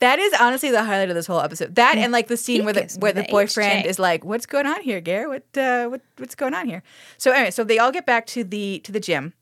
That 0.00 0.18
is 0.18 0.34
honestly 0.38 0.70
the 0.70 0.84
highlight 0.84 1.08
of 1.08 1.14
this 1.14 1.26
whole 1.26 1.40
episode. 1.40 1.74
That 1.76 1.96
and 1.96 2.12
like 2.12 2.28
the 2.28 2.36
scene 2.36 2.60
He 2.60 2.64
where 2.66 2.74
the 2.74 2.94
where 2.98 3.12
the, 3.14 3.22
the 3.22 3.28
boyfriend 3.30 3.84
HJ. 3.84 3.88
is 3.88 3.98
like, 3.98 4.24
"What's 4.26 4.44
going 4.44 4.66
on 4.66 4.82
here, 4.82 5.00
Ger? 5.00 5.26
What 5.28 5.44
uh 5.56 5.86
what 5.88 6.02
what's 6.18 6.34
going 6.34 6.52
on 6.52 6.66
here?" 6.68 6.82
So 7.16 7.30
anyway, 7.32 7.50
so 7.50 7.64
they 7.64 7.78
all 7.78 7.90
get 7.90 8.04
back 8.04 8.26
to 8.26 8.44
the 8.44 8.80
to 8.80 8.92
the 8.92 9.00
gym. 9.00 9.32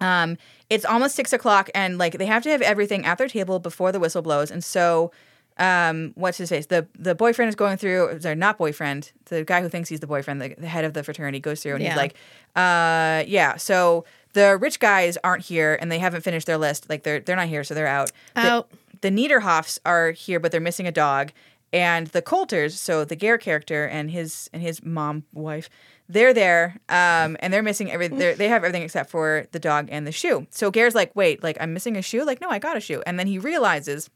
Um, 0.00 0.36
it's 0.70 0.84
almost 0.84 1.14
six 1.16 1.32
o'clock, 1.32 1.70
and 1.74 1.98
like 1.98 2.18
they 2.18 2.26
have 2.26 2.42
to 2.44 2.50
have 2.50 2.62
everything 2.62 3.04
at 3.04 3.18
their 3.18 3.28
table 3.28 3.58
before 3.58 3.90
the 3.92 3.98
whistle 4.00 4.22
blows. 4.22 4.50
And 4.50 4.62
so, 4.64 5.10
um, 5.58 6.12
what's 6.14 6.38
his 6.38 6.48
face? 6.50 6.66
The 6.66 6.86
the 6.98 7.14
boyfriend 7.14 7.48
is 7.48 7.54
going 7.56 7.76
through. 7.78 8.20
Sorry, 8.20 8.34
not 8.36 8.58
boyfriend. 8.58 9.10
The 9.26 9.44
guy 9.44 9.60
who 9.60 9.68
thinks 9.68 9.88
he's 9.88 10.00
the 10.00 10.06
boyfriend, 10.06 10.40
the, 10.40 10.54
the 10.58 10.68
head 10.68 10.84
of 10.84 10.92
the 10.94 11.02
fraternity, 11.02 11.40
goes 11.40 11.62
through, 11.62 11.74
and 11.74 11.82
Yeah. 11.82 11.90
he's 11.90 11.96
like, 11.96 12.14
uh, 12.54 13.24
yeah. 13.26 13.56
So 13.56 14.04
the 14.34 14.56
rich 14.56 14.78
guys 14.78 15.18
aren't 15.24 15.44
here, 15.44 15.76
and 15.80 15.90
they 15.90 15.98
haven't 15.98 16.20
finished 16.22 16.46
their 16.46 16.58
list. 16.58 16.88
Like 16.88 17.02
they're 17.02 17.20
they're 17.20 17.36
not 17.36 17.48
here, 17.48 17.64
so 17.64 17.74
they're 17.74 17.86
out. 17.86 18.12
The- 18.34 18.40
Out. 18.40 18.70
the 19.00 19.10
Niederhoffs 19.10 19.78
are 19.84 20.12
here, 20.12 20.38
but 20.38 20.52
they're 20.52 20.60
missing 20.60 20.86
a 20.86 20.92
dog. 20.92 21.32
And 21.72 22.06
the 22.08 22.22
Coulters, 22.22 22.78
so 22.78 23.04
the 23.04 23.16
Ger 23.16 23.36
character 23.36 23.86
and 23.86 24.10
his 24.10 24.48
and 24.52 24.62
his 24.62 24.82
mom 24.82 25.24
wife, 25.34 25.68
they're 26.08 26.32
there, 26.32 26.80
um, 26.88 27.36
and 27.40 27.52
they're 27.52 27.62
missing 27.62 27.90
every. 27.90 28.08
They 28.08 28.48
have 28.48 28.64
everything 28.64 28.82
except 28.82 29.10
for 29.10 29.46
the 29.52 29.58
dog 29.58 29.88
and 29.90 30.06
the 30.06 30.12
shoe. 30.12 30.46
So 30.50 30.70
Ger's 30.70 30.94
like, 30.94 31.14
"Wait, 31.14 31.42
like 31.42 31.58
I'm 31.60 31.74
missing 31.74 31.96
a 31.96 32.02
shoe? 32.02 32.24
Like, 32.24 32.40
no, 32.40 32.48
I 32.48 32.58
got 32.58 32.76
a 32.76 32.80
shoe." 32.80 33.02
And 33.06 33.18
then 33.18 33.26
he 33.26 33.38
realizes 33.38 34.08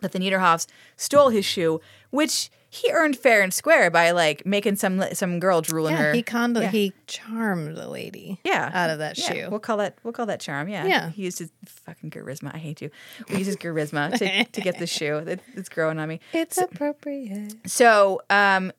that 0.00 0.12
the 0.12 0.18
Niederhoffs 0.18 0.66
stole 0.96 1.28
his 1.28 1.44
shoe, 1.44 1.80
which 2.10 2.50
he 2.72 2.90
earned 2.92 3.18
fair 3.18 3.42
and 3.42 3.52
square 3.52 3.90
by 3.90 4.12
like 4.12 4.46
making 4.46 4.76
some 4.76 5.02
some 5.12 5.40
girl 5.40 5.60
drool 5.60 5.88
in 5.88 5.94
Yeah, 5.94 6.02
her. 6.02 6.12
he 6.12 6.22
conned, 6.22 6.56
Yeah. 6.56 6.70
he 6.70 6.92
charmed 7.08 7.76
the 7.76 7.88
lady. 7.88 8.38
Yeah. 8.44 8.70
out 8.72 8.90
of 8.90 8.98
that 9.00 9.18
Yeah, 9.18 9.32
shoe. 9.32 9.50
We'll 9.50 9.58
call 9.58 9.78
that 9.78 9.98
we'll 10.04 10.12
call 10.12 10.26
that 10.26 10.38
charm. 10.40 10.68
Yeah. 10.68 10.86
Yeah. 10.86 11.10
He 11.10 11.24
used 11.24 11.40
his 11.40 11.50
fucking 11.66 12.10
charisma. 12.10 12.54
I 12.54 12.58
hate 12.58 12.80
you. 12.80 12.90
We 13.28 13.38
use 13.38 13.46
his 13.48 13.56
charisma 13.56 14.16
to, 14.18 14.44
to 14.44 14.60
get 14.60 14.78
the 14.78 14.86
shoe. 14.96 15.16
It, 15.16 15.40
it's 15.56 15.68
growing 15.68 15.98
on 15.98 16.08
me. 16.08 16.20
It's 16.32 16.58
appropriate. 16.58 17.54
So, 17.66 18.22
um, 18.30 18.72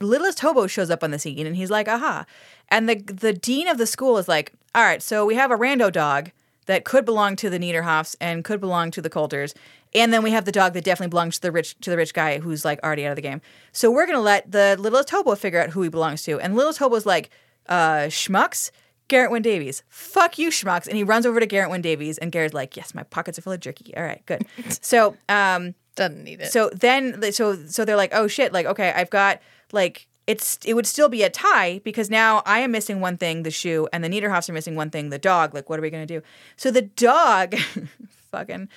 littlest 0.00 0.40
hobo 0.40 0.66
shows 0.66 0.90
up 0.90 1.02
on 1.02 1.10
the 1.10 1.18
scene 1.18 1.46
and 1.46 1.56
he's 1.56 1.70
like, 1.70 1.88
"Aha!" 1.88 2.26
And 2.68 2.88
the 2.88 2.96
the 2.96 3.32
dean 3.32 3.68
of 3.68 3.78
the 3.78 3.86
school 3.86 4.18
is 4.18 4.28
like, 4.28 4.52
"All 4.74 4.82
right, 4.82 5.02
so 5.02 5.24
we 5.24 5.34
have 5.36 5.50
a 5.50 5.56
rando 5.56 5.90
dog 5.90 6.30
that 6.66 6.84
could 6.84 7.06
belong 7.06 7.34
to 7.36 7.48
the 7.48 7.58
Niederhoffs 7.58 8.14
and 8.20 8.44
could 8.44 8.60
belong 8.60 8.90
to 8.90 9.00
the 9.00 9.08
Coulters, 9.08 9.54
and 9.94 10.12
then 10.12 10.22
we 10.22 10.30
have 10.30 10.44
the 10.44 10.52
dog 10.52 10.74
that 10.74 10.84
definitely 10.84 11.10
belongs 11.10 11.36
to 11.36 11.42
the 11.42 11.52
rich 11.52 11.78
to 11.80 11.90
the 11.90 11.96
rich 11.96 12.14
guy 12.14 12.38
who's 12.38 12.64
like 12.64 12.80
already 12.82 13.06
out 13.06 13.10
of 13.10 13.16
the 13.16 13.22
game. 13.22 13.40
So 13.72 13.90
we're 13.90 14.06
gonna 14.06 14.20
let 14.20 14.50
the 14.50 14.76
littlest 14.78 15.10
hobo 15.10 15.34
figure 15.34 15.60
out 15.60 15.70
who 15.70 15.82
he 15.82 15.88
belongs 15.88 16.22
to." 16.24 16.38
And 16.40 16.56
littlest 16.56 16.78
hobo's 16.78 17.06
like, 17.06 17.30
"Uh, 17.68 18.06
schmucks." 18.08 18.70
Geraint 19.08 19.32
Wyn 19.32 19.40
Davies. 19.40 19.82
Fuck 19.88 20.38
you, 20.38 20.50
schmucks. 20.50 20.86
And 20.86 20.94
he 20.94 21.02
runs 21.02 21.24
over 21.24 21.40
to 21.40 21.46
Geraint 21.46 21.70
Wyn 21.70 21.80
Davies, 21.80 22.18
and 22.18 22.30
Geraint's 22.30 22.52
like, 22.52 22.76
Yes, 22.76 22.94
my 22.94 23.04
pockets 23.04 23.38
are 23.38 23.42
full 23.42 23.54
of 23.54 23.60
jerky. 23.60 23.96
All 23.96 24.02
right, 24.02 24.20
good. 24.26 24.44
so, 24.82 25.16
um, 25.30 25.74
Doesn't 25.96 26.24
need 26.24 26.42
it. 26.42 26.52
so 26.52 26.70
then, 26.74 27.32
so 27.32 27.56
so 27.66 27.86
they're 27.86 27.96
like, 27.96 28.10
oh 28.12 28.28
shit, 28.28 28.52
like 28.52 28.66
okay, 28.66 28.92
I've 28.94 29.08
got 29.08 29.40
like 29.72 30.08
it's 30.26 30.58
it 30.66 30.74
would 30.74 30.86
still 30.86 31.08
be 31.08 31.22
a 31.22 31.30
tie 31.30 31.80
because 31.84 32.10
now 32.10 32.42
I 32.44 32.58
am 32.58 32.70
missing 32.70 33.00
one 33.00 33.16
thing, 33.16 33.44
the 33.44 33.50
shoe, 33.50 33.88
and 33.94 34.04
the 34.04 34.10
Niederhoffs 34.10 34.48
are 34.50 34.52
missing 34.52 34.76
one 34.76 34.90
thing, 34.90 35.08
the 35.08 35.18
dog. 35.18 35.54
Like, 35.54 35.70
what 35.70 35.78
are 35.78 35.82
we 35.82 35.88
gonna 35.88 36.04
do? 36.04 36.20
So 36.56 36.70
the 36.70 36.82
dog, 36.82 37.56
fucking. 38.30 38.68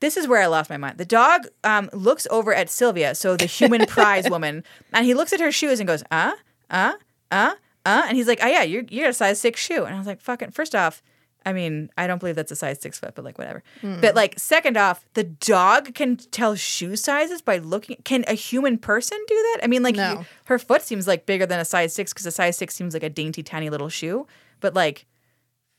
This 0.00 0.16
is 0.16 0.28
where 0.28 0.40
I 0.40 0.46
lost 0.46 0.70
my 0.70 0.76
mind. 0.76 0.98
The 0.98 1.04
dog 1.04 1.46
um, 1.64 1.90
looks 1.92 2.26
over 2.30 2.54
at 2.54 2.70
Sylvia, 2.70 3.14
so 3.14 3.36
the 3.36 3.46
human 3.46 3.84
prize 3.86 4.30
woman, 4.30 4.62
and 4.92 5.04
he 5.04 5.14
looks 5.14 5.32
at 5.32 5.40
her 5.40 5.50
shoes 5.52 5.80
and 5.80 5.86
goes, 5.88 6.04
uh, 6.10 6.32
uh, 6.70 6.92
uh, 7.32 7.54
uh, 7.84 8.04
and 8.06 8.16
he's 8.16 8.28
like, 8.28 8.38
oh 8.42 8.46
yeah, 8.46 8.62
you're 8.62 8.84
you're 8.90 9.08
a 9.08 9.12
size 9.12 9.40
six 9.40 9.60
shoe, 9.60 9.84
and 9.84 9.94
I 9.94 9.98
was 9.98 10.06
like, 10.06 10.20
fucking. 10.20 10.52
First 10.52 10.74
off, 10.74 11.02
I 11.46 11.52
mean, 11.52 11.90
I 11.96 12.06
don't 12.06 12.18
believe 12.18 12.36
that's 12.36 12.52
a 12.52 12.56
size 12.56 12.80
six 12.80 12.98
foot, 13.00 13.14
but 13.14 13.24
like 13.24 13.38
whatever. 13.38 13.62
But 13.82 14.14
like, 14.14 14.38
second 14.38 14.76
off, 14.76 15.04
the 15.14 15.24
dog 15.24 15.94
can 15.94 16.16
tell 16.16 16.54
shoe 16.54 16.94
sizes 16.94 17.40
by 17.42 17.58
looking. 17.58 17.96
Can 18.04 18.24
a 18.28 18.34
human 18.34 18.76
person 18.78 19.18
do 19.26 19.34
that? 19.34 19.60
I 19.62 19.66
mean, 19.66 19.82
like, 19.82 19.96
No. 19.96 20.12
you- 20.20 20.26
her 20.44 20.58
foot 20.58 20.82
seems 20.82 21.06
like 21.08 21.26
bigger 21.26 21.46
than 21.46 21.58
a 21.58 21.64
size 21.64 21.94
six 21.94 22.12
because 22.12 22.26
a 22.26 22.30
size 22.30 22.56
six 22.58 22.74
seems 22.74 22.92
like 22.94 23.02
a 23.02 23.08
dainty, 23.10 23.42
tiny 23.42 23.70
little 23.70 23.88
shoe. 23.88 24.26
But 24.60 24.74
like, 24.74 25.06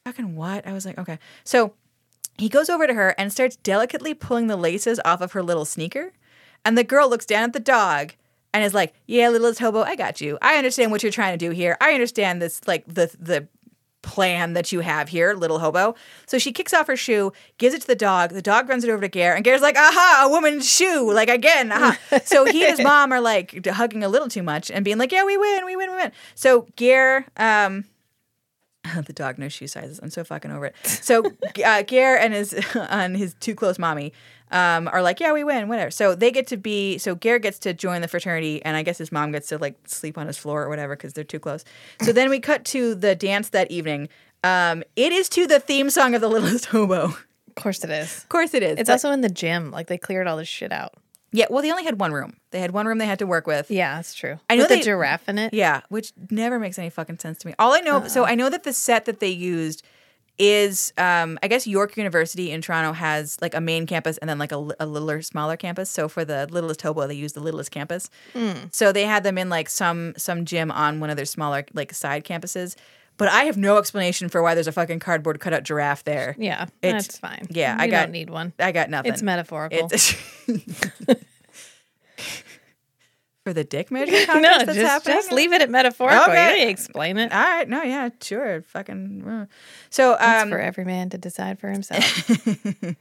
fucking 0.06 0.36
what? 0.36 0.66
I 0.66 0.74
was 0.74 0.86
like, 0.86 0.98
okay. 0.98 1.20
So 1.44 1.74
he 2.40 2.50
goes 2.50 2.70
over 2.70 2.88
to 2.88 2.94
her 2.94 3.16
and 3.18 3.32
starts 3.32 3.56
delicately 3.58 4.14
pulling 4.14 4.48
the 4.48 4.56
laces 4.56 5.00
off 5.06 5.22
of 5.22 5.34
her 5.34 5.44
little 5.44 5.66
sneaker. 5.66 6.14
And 6.66 6.78
the 6.78 6.84
girl 6.84 7.10
looks 7.10 7.26
down 7.26 7.44
at 7.44 7.54
the 7.54 7.60
dog 7.60 8.14
and 8.54 8.64
is 8.64 8.74
like, 8.74 8.94
"Yeah, 9.06 9.30
littlest 9.30 9.60
hobo, 9.60 9.84
I 9.84 9.96
got 9.96 10.22
you. 10.22 10.38
I 10.42 10.58
understand 10.58 10.92
what 10.92 11.04
you're 11.04 11.12
trying 11.12 11.38
to 11.38 11.46
do 11.46 11.52
here. 11.52 11.78
I 11.80 11.94
understand 11.94 12.42
this, 12.42 12.62
like 12.68 12.86
the 12.88 13.16
the 13.20 13.48
plan 14.02 14.54
that 14.54 14.72
you 14.72 14.80
have 14.80 15.10
here, 15.10 15.34
little 15.34 15.60
hobo." 15.60 15.96
So 16.26 16.38
she 16.38 16.52
kicks 16.52 16.74
off 16.74 16.88
her 16.88 16.98
shoe, 16.98 17.32
gives 17.58 17.76
it 17.76 17.82
to 17.82 17.88
the 17.88 17.96
dog. 17.96 18.32
The 18.32 18.42
dog 18.42 18.68
runs 18.68 18.84
it 18.84 18.90
over 18.90 19.02
to 19.02 19.10
Ger, 19.10 19.36
and 19.36 19.46
Ger's 19.46 19.62
like, 19.62 19.78
"Aha, 19.78 20.24
a 20.26 20.30
woman's 20.30 20.70
shoe!" 20.70 21.12
Like 21.14 21.30
again, 21.30 21.72
aha. 21.72 21.98
so 22.26 22.46
he 22.46 22.66
and 22.66 22.78
his 22.78 22.84
mom 22.84 23.12
are 23.12 23.22
like 23.22 23.66
hugging 23.66 24.04
a 24.04 24.10
little 24.10 24.28
too 24.28 24.44
much 24.44 24.72
and 24.72 24.84
being 24.84 24.98
like, 24.98 25.12
"Yeah, 25.12 25.24
we 25.24 25.38
win, 25.38 25.66
we 25.66 25.76
win, 25.76 25.92
we 25.92 25.98
win." 25.98 26.12
So 26.36 26.68
Ger, 26.76 27.26
um, 27.38 27.86
the 29.06 29.14
dog 29.14 29.38
knows 29.38 29.54
shoe 29.54 29.68
sizes. 29.68 30.00
I'm 30.02 30.10
so 30.10 30.24
fucking 30.24 30.52
over 30.52 30.66
it. 30.68 30.76
So 30.84 31.24
uh, 31.66 31.84
Ger 31.84 32.18
and 32.18 32.34
his 32.34 32.54
and 32.76 33.16
his 33.18 33.34
too 33.36 33.56
close 33.56 33.78
mommy 33.80 34.14
um, 34.52 34.88
are 34.92 35.02
like, 35.02 35.20
yeah, 35.20 35.32
we 35.34 35.44
win, 35.44 35.68
whatever. 35.68 35.92
So 35.92 36.16
they 36.16 36.32
get 36.32 36.48
to 36.48 36.58
be. 36.58 36.98
So 36.98 37.16
Ger 37.16 37.40
gets 37.40 37.60
to 37.60 37.74
join 37.74 38.02
the 38.02 38.08
fraternity, 38.08 38.64
and 38.64 38.76
I 38.76 38.84
guess 38.84 38.98
his 38.98 39.12
mom 39.12 39.32
gets 39.32 39.48
to 39.50 39.58
like 39.58 39.76
sleep 39.88 40.18
on 40.18 40.28
his 40.28 40.38
floor 40.38 40.64
or 40.64 40.70
whatever 40.70 40.96
because 40.96 41.14
they're 41.14 41.24
too 41.24 41.40
close. 41.40 41.64
So 42.02 42.12
then 42.12 42.30
we 42.30 42.40
cut 42.40 42.66
to 42.66 42.96
the 42.96 43.16
dance 43.16 43.50
that 43.50 43.70
evening. 43.72 44.10
Um, 44.44 44.84
it 44.96 45.12
is 45.12 45.28
to 45.30 45.46
the 45.48 45.60
theme 45.60 45.90
song 45.90 46.16
of 46.16 46.22
the 46.22 46.30
Littlest 46.30 46.66
Hobo. 46.66 47.06
Of 47.06 47.56
course 47.56 47.84
it 47.84 47.90
is. 47.90 48.20
Of 48.20 48.30
course 48.30 48.54
it 48.54 48.64
is. 48.64 48.80
It's 48.80 48.88
But- 48.88 48.94
also 48.94 49.12
in 49.12 49.22
the 49.22 49.30
gym. 49.30 49.72
Like 49.72 49.88
they 49.88 49.98
cleared 49.98 50.28
all 50.28 50.38
this 50.38 50.48
shit 50.48 50.72
out. 50.72 50.94
Yeah. 51.32 51.46
Well, 51.50 51.62
they 51.62 51.72
only 51.72 51.84
had 51.86 52.00
one 52.00 52.12
room. 52.12 52.38
They 52.52 52.60
had 52.60 52.72
one 52.72 52.86
room 52.86 52.98
they 52.98 53.06
had 53.06 53.20
to 53.20 53.28
work 53.28 53.48
with. 53.48 53.70
Yeah, 53.72 53.96
that's 53.96 54.14
true. 54.14 54.40
I 54.50 54.56
know 54.56 54.64
With 54.64 54.70
they- 54.70 54.78
the 54.78 54.84
giraffe 54.84 55.28
in 55.30 55.38
it. 55.38 55.54
Yeah, 55.54 55.82
which 55.90 56.12
never 56.30 56.60
makes 56.60 56.78
any 56.80 56.90
fucking 56.90 57.20
sense 57.20 57.38
to 57.40 57.48
me. 57.48 57.54
All 57.60 57.74
I 57.74 57.80
know, 57.82 58.08
so 58.08 58.26
I 58.26 58.36
know 58.36 58.50
that 58.50 58.64
the 58.64 58.74
set 58.74 59.06
that 59.06 59.20
they 59.20 59.30
used 59.30 59.84
is, 60.38 60.94
um, 60.98 61.38
I 61.44 61.50
guess 61.50 61.68
York 61.68 61.98
University 61.98 62.50
in 62.52 62.62
Toronto 62.62 62.94
has 62.94 63.38
like 63.42 63.54
a 63.54 63.60
main 63.60 63.86
campus 63.86 64.18
and 64.20 64.30
then 64.30 64.40
like 64.40 64.54
a, 64.54 64.68
a 64.80 64.86
littler, 64.86 65.22
smaller 65.22 65.58
campus. 65.58 65.90
So 65.90 66.08
for 66.08 66.24
the 66.24 66.48
littlest 66.50 66.82
hobo, 66.82 67.08
they 67.08 67.14
used 67.14 67.36
the 67.36 67.42
littlest 67.42 67.72
campus. 67.72 68.10
So 68.72 68.94
they 68.94 69.04
had 69.04 69.24
them 69.24 69.38
in 69.38 69.50
like 69.50 69.70
some 69.70 70.14
some 70.16 70.46
gym 70.46 70.72
on 70.72 71.02
one 71.02 71.10
of 71.10 71.18
their 71.18 71.26
smaller 71.26 71.66
like 71.74 71.94
side 71.94 72.24
campuses. 72.24 72.76
But 73.20 73.28
I 73.28 73.44
have 73.44 73.58
no 73.58 73.78
explanation 73.78 74.30
for 74.30 74.42
why 74.42 74.56
there's 74.56 74.68
a 74.68 74.72
fucking 74.72 74.98
cardboard 75.00 75.40
cutout 75.40 75.62
giraffe 75.64 76.04
there. 76.06 76.36
Yeah, 76.40 76.64
It's- 76.82 77.06
that's 77.06 77.20
fine. 77.20 77.46
yeah, 77.52 77.76
you 77.76 77.82
I 77.84 77.88
got- 77.88 78.04
don't 78.06 78.12
need 78.14 78.32
one. 78.32 78.54
I 78.58 78.72
got 78.72 78.90
nothing. 78.90 79.14
It's 79.14 79.22
metaphorical. 79.22 79.88
It's 79.92 80.14
for 83.46 83.54
the 83.54 83.64
dick 83.64 83.90
measure 83.92 84.12
no, 84.34 84.42
that's 84.42 84.66
just, 84.66 84.80
happening. 84.80 85.18
just 85.18 85.32
leave 85.32 85.54
it 85.54 85.62
at 85.62 85.70
metaphorical. 85.70 86.22
Okay. 86.24 86.32
You 86.32 86.36
don't 86.50 86.58
need 86.60 86.66
to 86.66 86.70
explain 86.72 87.18
it. 87.18 87.32
All 87.32 87.40
right, 87.42 87.68
no, 87.70 87.84
yeah, 87.84 88.10
sure, 88.22 88.62
fucking. 88.64 89.24
uh. 89.28 89.46
So, 89.90 90.14
It's 90.14 90.24
um, 90.24 90.50
for 90.50 90.60
every 90.60 90.86
man 90.86 91.10
to 91.12 91.18
decide 91.18 91.60
for 91.60 91.70
himself. 91.70 92.04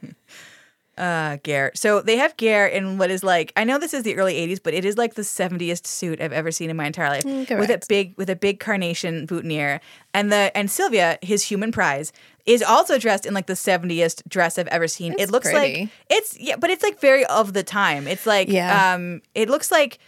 uh, 0.99 1.37
Ger. 1.43 1.71
So 1.73 2.01
they 2.01 2.17
have 2.17 2.35
Ger 2.37 2.67
in 2.67 2.97
what 2.97 3.09
is 3.09 3.23
like 3.23 3.51
I 3.55 3.63
know 3.63 3.79
this 3.79 3.93
is 3.93 4.03
the 4.03 4.15
early 4.17 4.35
'80s, 4.35 4.59
but 4.61 4.73
it 4.73 4.85
is 4.85 4.97
like 4.97 5.15
the 5.15 5.21
70th 5.23 5.87
suit 5.87 6.21
I've 6.21 6.33
ever 6.33 6.51
seen 6.51 6.69
in 6.69 6.75
my 6.77 6.85
entire 6.85 7.09
life, 7.09 7.23
Mm, 7.23 7.57
with 7.59 7.69
a 7.69 7.79
big 7.87 8.13
with 8.17 8.29
a 8.29 8.35
big 8.35 8.59
carnation 8.59 9.25
boutonniere, 9.25 9.79
and 10.13 10.31
the 10.31 10.51
and 10.55 10.69
Sylvia, 10.69 11.17
his 11.21 11.43
human 11.43 11.71
prize, 11.71 12.11
is 12.45 12.61
also 12.61 12.97
dressed 12.97 13.25
in 13.25 13.33
like 13.33 13.45
the 13.47 13.53
70th 13.53 14.21
dress 14.27 14.57
I've 14.59 14.67
ever 14.67 14.87
seen. 14.87 15.15
It 15.17 15.29
looks 15.31 15.49
pretty. 15.51 15.81
like 15.83 15.89
it's 16.09 16.37
yeah, 16.39 16.57
but 16.57 16.69
it's 16.69 16.83
like 16.83 16.99
very 16.99 17.25
of 17.25 17.53
the 17.53 17.63
time. 17.63 18.05
It's 18.07 18.25
like 18.25 18.49
Yeah. 18.49 18.93
um, 18.95 19.21
it 19.33 19.49
looks 19.49 19.71
like. 19.71 19.99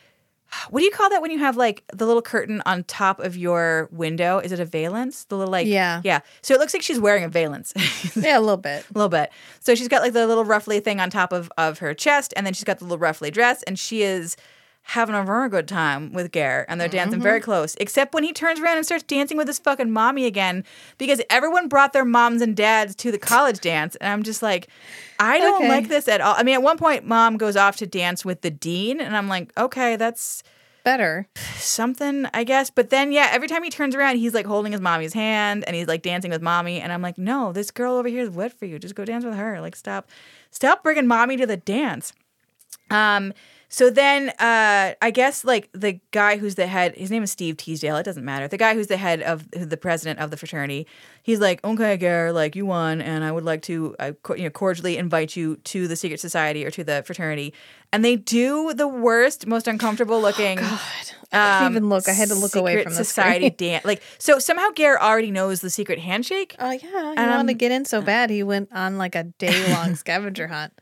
What 0.70 0.80
do 0.82 0.86
you 0.86 0.92
call 0.92 1.10
that 1.10 1.22
when 1.22 1.32
you 1.32 1.40
have 1.40 1.58
like 1.58 1.84
the 1.94 2.06
little 2.06 2.22
curtain 2.22 2.62
on 2.66 2.84
top 2.84 3.20
of 3.20 3.38
your 3.38 3.88
window? 3.92 4.40
Is 4.40 4.52
it 4.52 4.60
a 4.60 4.66
valance? 4.66 5.24
The 5.26 5.38
little 5.38 5.52
like 5.52 5.68
Yeah. 5.68 6.02
yeah. 6.04 6.20
So 6.42 6.54
it 6.54 6.60
looks 6.60 6.74
like 6.74 6.82
she's 6.84 7.00
wearing 7.00 7.24
a 7.24 7.30
valance. 7.30 7.74
yeah, 8.16 8.38
a 8.38 8.42
little 8.42 8.58
bit. 8.58 8.86
a 8.90 8.94
little 8.94 9.10
bit. 9.10 9.32
So 9.60 9.76
she's 9.76 9.88
got 9.88 10.02
like 10.02 10.14
the 10.14 10.28
little 10.28 10.46
ruffly 10.46 10.80
thing 10.80 11.00
on 11.00 11.10
top 11.10 11.32
of, 11.32 11.52
of 11.58 11.80
her 11.80 11.94
chest, 11.94 12.34
and 12.36 12.46
then 12.46 12.54
she's 12.54 12.64
got 12.66 12.80
the 12.80 12.86
little 12.86 12.98
ruffly 12.98 13.32
dress, 13.32 13.64
and 13.64 13.80
she 13.80 14.04
is 14.04 14.36
having 14.84 15.16
a 15.16 15.24
very 15.24 15.48
good 15.48 15.68
time 15.68 16.12
with 16.12 16.32
Ger, 16.32 16.66
and 16.68 16.82
they're 16.82 16.88
dancing 16.90 17.22
very 17.22 17.40
close. 17.40 17.76
Except 17.80 18.14
when 18.14 18.24
he 18.24 18.34
turns 18.34 18.60
around 18.60 18.78
and 18.78 18.86
starts 18.86 19.04
dancing 19.04 19.38
with 19.38 19.48
his 19.48 19.60
fucking 19.60 19.92
mommy 19.92 20.26
again, 20.26 20.64
because 20.98 21.22
everyone 21.30 21.68
brought 21.68 21.94
their 21.94 22.04
moms 22.06 22.42
and 22.42 22.56
dads 22.58 22.96
to 22.96 23.12
the 23.12 23.18
college 23.20 23.60
dance, 23.60 23.96
and 23.98 24.12
I'm 24.12 24.24
just 24.24 24.42
like, 24.42 24.68
I 25.20 25.40
don't 25.40 25.62
Okay. 25.64 25.70
like 25.70 25.88
this 25.88 26.08
at 26.08 26.20
all. 26.20 26.36
I 26.38 26.44
mean, 26.44 26.56
at 26.56 26.64
one 26.64 26.78
point, 26.78 27.06
mom 27.06 27.38
goes 27.38 27.56
off 27.56 27.78
to 27.78 27.86
dance 27.88 28.26
with 28.26 28.42
the 28.42 28.50
dean, 28.52 29.00
and 29.00 29.16
I'm 29.16 29.28
like, 29.30 29.52
okay, 29.58 29.96
that's 29.96 30.44
Better. 30.84 31.28
something, 31.58 32.26
I 32.34 32.44
guess. 32.44 32.72
But 32.72 32.90
then, 32.90 33.12
yeah, 33.12 33.30
every 33.32 33.48
time 33.48 33.64
he 33.64 33.70
turns 33.70 33.94
around, 33.96 34.18
he's 34.18 34.34
like 34.34 34.48
holding 34.48 34.72
his 34.72 34.82
mommy's 34.82 35.14
hand 35.14 35.64
and 35.68 35.76
he's 35.76 35.88
like 35.88 36.02
dancing 36.02 36.32
with 36.32 36.42
mommy. 36.42 36.82
And 36.82 36.92
I'm 36.92 37.04
like, 37.04 37.20
no, 37.20 37.54
this 37.54 37.70
girl 37.70 37.94
over 37.98 38.08
here 38.08 38.24
is 38.24 38.32
wet 38.32 38.52
for 38.58 38.66
you. 38.66 38.80
Just 38.80 38.96
go 38.96 39.06
dance 39.06 39.24
with 39.24 39.36
her. 39.36 39.62
Like, 39.62 39.76
stop, 39.76 40.10
stop 40.50 40.82
bringing 40.82 41.06
mommy 41.06 41.38
to 41.38 41.46
the 41.46 41.56
dance. 41.58 42.14
Um, 42.90 43.32
So 43.74 43.90
then, 43.90 44.30
uh, 44.38 44.96
I 45.02 45.12
guess 45.12 45.46
like 45.46 45.70
the 45.72 46.02
guy 46.12 46.36
who's 46.36 46.56
the 46.56 46.68
head, 46.68 46.94
his 46.98 47.10
name 47.10 47.24
is 47.24 47.32
Steve 47.32 47.56
Teasdale. 47.56 47.96
It 47.96 48.04
doesn't 48.04 48.26
matter. 48.26 48.50
The 48.50 48.58
guy 48.58 48.74
who's 48.74 48.88
the 48.88 48.98
head 48.98 49.22
of 49.22 49.50
the 49.52 49.78
president 49.78 50.20
of 50.20 50.30
the 50.30 50.36
fraternity, 50.36 50.86
he's 51.24 51.40
like, 51.40 51.64
okay, 51.64 51.96
Ger, 51.96 52.34
like 52.34 52.54
you 52.58 52.66
won, 52.66 53.02
and 53.02 53.24
I 53.24 53.32
would 53.32 53.46
like 53.46 53.62
to, 53.64 53.96
uh, 53.98 54.12
co- 54.24 54.36
you 54.36 54.44
know, 54.44 54.50
cordially 54.50 54.98
invite 54.98 55.38
you 55.38 55.56
to 55.56 55.88
the 55.88 55.96
secret 55.96 56.20
society 56.20 56.66
or 56.66 56.70
to 56.72 56.84
the 56.84 57.02
fraternity. 57.06 57.54
And 57.94 58.04
they 58.04 58.18
do 58.18 58.74
the 58.74 58.90
worst, 58.90 59.48
most 59.48 59.70
uncomfortable 59.70 60.20
looking. 60.22 60.60
I 60.60 60.80
couldn't 61.32 61.72
even 61.72 61.88
look. 61.90 62.10
I 62.10 62.12
had 62.12 62.28
to 62.28 62.36
look 62.36 62.56
away 62.58 62.80
Um, 62.80 62.84
from 62.84 62.96
the 62.96 63.06
society 63.06 63.50
dance. 63.58 63.86
Like 63.86 64.02
so, 64.18 64.38
somehow 64.40 64.68
Ger 64.76 65.00
already 65.02 65.32
knows 65.32 65.62
the 65.62 65.70
secret 65.70 66.00
handshake. 66.00 66.58
Oh 66.60 66.72
yeah, 66.72 66.80
he 67.14 67.18
Um, 67.18 67.30
wanted 67.30 67.48
to 67.48 67.54
get 67.54 67.72
in 67.72 67.86
so 67.86 68.02
bad 68.02 68.30
he 68.30 68.44
went 68.44 68.68
on 68.74 68.98
like 68.98 69.16
a 69.16 69.24
day 69.24 69.72
long 69.74 69.96
scavenger 69.96 70.48
hunt. 70.48 70.74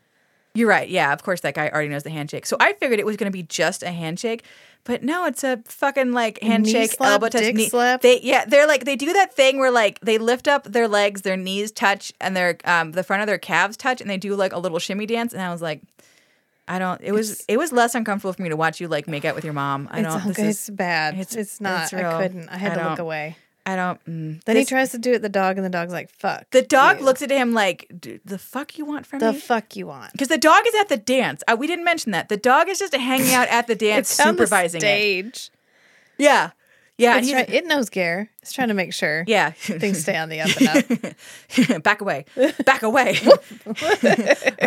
You're 0.56 0.68
right. 0.70 0.90
Yeah, 0.90 1.14
of 1.14 1.24
course 1.24 1.42
that 1.42 1.54
guy 1.56 1.70
already 1.70 1.90
knows 1.90 2.04
the 2.04 2.10
handshake. 2.10 2.46
So 2.46 2.58
I 2.60 2.74
figured 2.74 3.00
it 3.00 3.06
was 3.06 3.18
going 3.18 3.32
to 3.32 3.36
be 3.36 3.44
just 3.44 3.84
a 3.84 3.92
handshake, 3.92 4.44
but 4.84 5.04
no, 5.04 5.26
it's 5.26 5.44
a 5.44 5.58
fucking 5.66 6.12
like 6.12 6.42
handshake, 6.42 6.92
slap, 6.92 7.12
elbow 7.12 7.30
touch, 7.30 7.54
knee. 7.54 7.70
slap? 7.70 8.02
They 8.02 8.20
yeah, 8.22 8.46
they're 8.46 8.68
like 8.68 8.84
they 8.86 8.96
do 8.96 9.14
that 9.14 9.34
thing 9.34 9.60
where 9.60 9.72
like 9.72 10.00
they 10.02 10.18
lift 10.18 10.48
up 10.48 10.64
their 10.64 10.88
legs, 10.88 11.22
their 11.22 11.38
knees 11.38 11.72
touch, 11.72 12.12
and 12.20 12.36
their 12.36 12.58
um 12.66 12.94
the 12.94 13.04
front 13.04 13.22
of 13.22 13.28
their 13.28 13.38
calves 13.38 13.78
touch, 13.78 14.02
and 14.02 14.10
they 14.10 14.18
do 14.18 14.36
like 14.36 14.52
a 14.52 14.60
little 14.60 14.80
shimmy 14.80 15.06
dance. 15.06 15.34
And 15.34 15.42
I 15.42 15.52
was 15.52 15.62
like, 15.62 15.82
I 16.68 16.80
don't. 16.80 17.00
It 17.02 17.12
was 17.12 17.46
it 17.48 17.58
was 17.58 17.72
less 17.72 17.94
uncomfortable 17.94 18.34
for 18.34 18.42
me 18.42 18.50
to 18.50 18.58
watch 18.58 18.82
you 18.82 18.88
like 18.88 19.08
make 19.08 19.26
out 19.26 19.36
with 19.36 19.44
your 19.44 19.54
mom. 19.54 19.88
I 19.92 20.00
It's, 20.00 20.08
don't. 20.10 20.28
This 20.28 20.40
okay, 20.40 20.48
is 20.50 20.58
it's 20.58 20.70
bad. 20.72 21.14
it's- 21.14 21.36
It's, 21.36 21.62
not. 21.62 21.84
it's. 21.84 21.94
I 21.94 22.22
couldn't. 22.22 22.50
I 22.50 22.58
had 22.58 22.78
I 22.78 22.84
to 22.84 22.90
look 22.90 23.00
away. 23.00 23.38
I 23.66 23.76
don't. 23.76 24.04
Mm. 24.06 24.44
Then 24.46 24.56
he 24.56 24.66
tries 24.66 24.92
to 24.92 24.98
do 24.98 25.14
it 25.14 25.22
the 25.22 25.30
dog, 25.30 25.58
and 25.58 25.66
the 25.66 25.70
dog's 25.70 25.92
like, 25.94 26.10
"Fuck." 26.12 26.50
The 26.52 26.62
dog 26.64 27.00
you. 27.00 27.06
looks 27.06 27.22
at 27.22 27.30
him 27.30 27.54
like, 27.54 27.86
"The 28.26 28.38
fuck 28.40 28.78
you 28.78 28.86
want 28.86 29.06
from 29.06 29.20
the 29.20 29.28
me?" 29.28 29.34
The 29.34 29.40
fuck 29.40 29.76
you 29.76 29.86
want. 29.88 30.12
Because 30.14 30.30
the 30.30 30.38
dog 30.40 30.64
is 30.68 30.74
at 30.76 30.90
the 30.90 30.98
dance. 30.98 31.44
Uh, 31.48 31.56
we 31.60 31.68
didn't 31.68 31.86
mention 31.86 32.12
that. 32.14 32.30
The 32.30 32.38
dog 32.38 32.68
is 32.70 32.80
just 32.80 32.96
hanging 32.96 33.34
out 33.34 33.48
at 33.50 33.68
the 33.68 33.76
dance, 33.88 34.12
It's 34.12 34.20
on 34.20 34.36
the 34.36 34.44
supervising 34.44 34.80
it. 34.80 34.82
stage. 34.82 35.52
Yeah. 36.18 36.52
Yeah. 37.00 37.18
It's 37.18 37.30
try- 37.30 37.46
it 37.48 37.66
knows 37.66 37.90
Ger. 37.90 38.30
It's 38.42 38.54
trying 38.54 38.70
to 38.70 38.74
make 38.74 38.94
sure 38.94 39.24
yeah. 39.28 39.52
things 39.52 40.02
stay 40.02 40.16
on 40.16 40.30
the 40.30 40.42
up 40.42 40.50
and 40.58 41.70
up. 41.76 41.84
Back 41.84 42.02
away. 42.02 42.26
Back 42.66 42.84
away. 42.84 43.16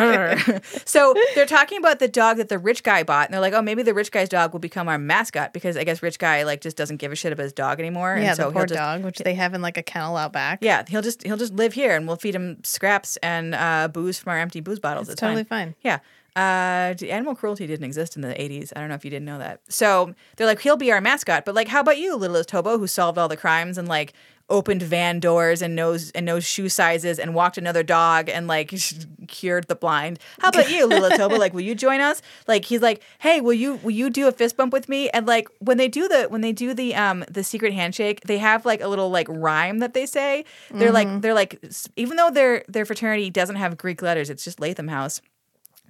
so 0.84 1.14
they're 1.34 1.46
talking 1.46 1.78
about 1.78 1.98
the 1.98 2.08
dog 2.08 2.36
that 2.36 2.48
the 2.48 2.58
rich 2.58 2.82
guy 2.82 3.02
bought, 3.02 3.26
and 3.26 3.34
they're 3.34 3.40
like, 3.40 3.54
oh, 3.54 3.62
maybe 3.62 3.82
the 3.82 3.94
rich 3.94 4.10
guy's 4.10 4.28
dog 4.28 4.52
will 4.52 4.60
become 4.60 4.88
our 4.88 4.98
mascot 4.98 5.52
because 5.52 5.76
I 5.76 5.84
guess 5.84 6.02
rich 6.02 6.18
guy 6.18 6.42
like 6.42 6.60
just 6.60 6.76
doesn't 6.76 6.98
give 6.98 7.12
a 7.12 7.16
shit 7.16 7.32
about 7.32 7.44
his 7.44 7.52
dog 7.52 7.80
anymore. 7.80 8.16
yeah, 8.18 8.28
and 8.28 8.36
so 8.36 8.46
the 8.46 8.52
poor 8.52 8.62
he'll 8.62 8.66
just 8.66 8.78
dog, 8.78 9.04
which 9.04 9.18
they 9.18 9.34
have 9.34 9.54
in 9.54 9.62
like 9.62 9.78
a 9.78 9.82
kennel 9.82 10.16
out 10.16 10.32
back. 10.32 10.58
Yeah, 10.62 10.84
he'll 10.86 11.02
just 11.02 11.22
he'll 11.22 11.36
just 11.36 11.54
live 11.54 11.72
here, 11.72 11.96
and 11.96 12.06
we'll 12.06 12.16
feed 12.16 12.34
him 12.34 12.58
scraps 12.64 13.16
and 13.18 13.54
uh, 13.54 13.88
booze 13.88 14.18
from 14.18 14.32
our 14.32 14.38
empty 14.38 14.60
booze 14.60 14.80
bottles. 14.80 15.08
It's 15.08 15.14
It's, 15.14 15.20
totally 15.20 15.44
fine. 15.44 15.74
Yeah. 15.82 16.00
Uh, 16.34 16.94
animal 17.08 17.34
cruelty 17.34 17.66
didn't 17.66 17.84
exist 17.84 18.16
in 18.16 18.22
the 18.22 18.28
80s. 18.28 18.72
I 18.74 18.80
don't 18.80 18.88
know 18.88 18.94
if 18.94 19.04
you 19.04 19.10
didn't 19.10 19.26
know 19.26 19.38
that. 19.38 19.60
So 19.68 20.14
they're 20.36 20.46
like, 20.46 20.60
he'll 20.60 20.78
be 20.78 20.90
our 20.90 21.00
mascot. 21.00 21.44
But 21.44 21.54
like, 21.54 21.68
how 21.68 21.80
about 21.80 21.98
you, 21.98 22.16
littlest 22.16 22.50
hobo, 22.50 22.78
who 22.78 22.86
solved 22.86 23.18
all 23.18 23.28
the 23.28 23.36
crimes 23.36 23.76
and 23.76 23.86
like 23.86 24.14
opened 24.48 24.82
van 24.82 25.18
doors 25.18 25.62
and 25.62 25.74
knows 25.74 26.10
and 26.12 26.26
knows 26.26 26.44
shoe 26.44 26.68
sizes 26.68 27.18
and 27.18 27.34
walked 27.34 27.56
another 27.56 27.82
dog 27.82 28.28
and 28.28 28.46
like 28.46 28.72
cured 29.28 29.66
the 29.68 29.74
blind. 29.74 30.18
How 30.40 30.50
about 30.50 30.70
you, 30.70 30.86
littlest 30.86 31.16
hobo? 31.16 31.36
Like, 31.36 31.54
will 31.54 31.62
you 31.62 31.74
join 31.74 32.00
us? 32.00 32.22
Like, 32.46 32.64
he's 32.66 32.82
like, 32.82 33.02
hey, 33.18 33.40
will 33.40 33.54
you 33.54 33.76
will 33.76 33.92
you 33.92 34.10
do 34.10 34.28
a 34.28 34.32
fist 34.32 34.56
bump 34.56 34.72
with 34.72 34.88
me? 34.88 35.08
And 35.10 35.26
like 35.26 35.48
when 35.58 35.78
they 35.78 35.88
do 35.88 36.06
the 36.06 36.24
when 36.24 36.40
they 36.40 36.52
do 36.52 36.74
the 36.74 36.94
um 36.94 37.24
the 37.28 37.42
secret 37.42 37.72
handshake, 37.72 38.20
they 38.22 38.38
have 38.38 38.64
like 38.64 38.80
a 38.80 38.88
little 38.88 39.10
like 39.10 39.26
rhyme 39.28 39.78
that 39.78 39.94
they 39.94 40.06
say. 40.06 40.44
They're 40.70 40.92
like 40.92 41.22
they're 41.22 41.34
like 41.34 41.62
even 41.96 42.16
though 42.16 42.30
their 42.30 42.64
their 42.68 42.84
fraternity 42.84 43.30
doesn't 43.30 43.56
have 43.56 43.76
Greek 43.76 44.02
letters, 44.02 44.30
it's 44.30 44.44
just 44.44 44.60
Latham 44.60 44.88
House 44.88 45.20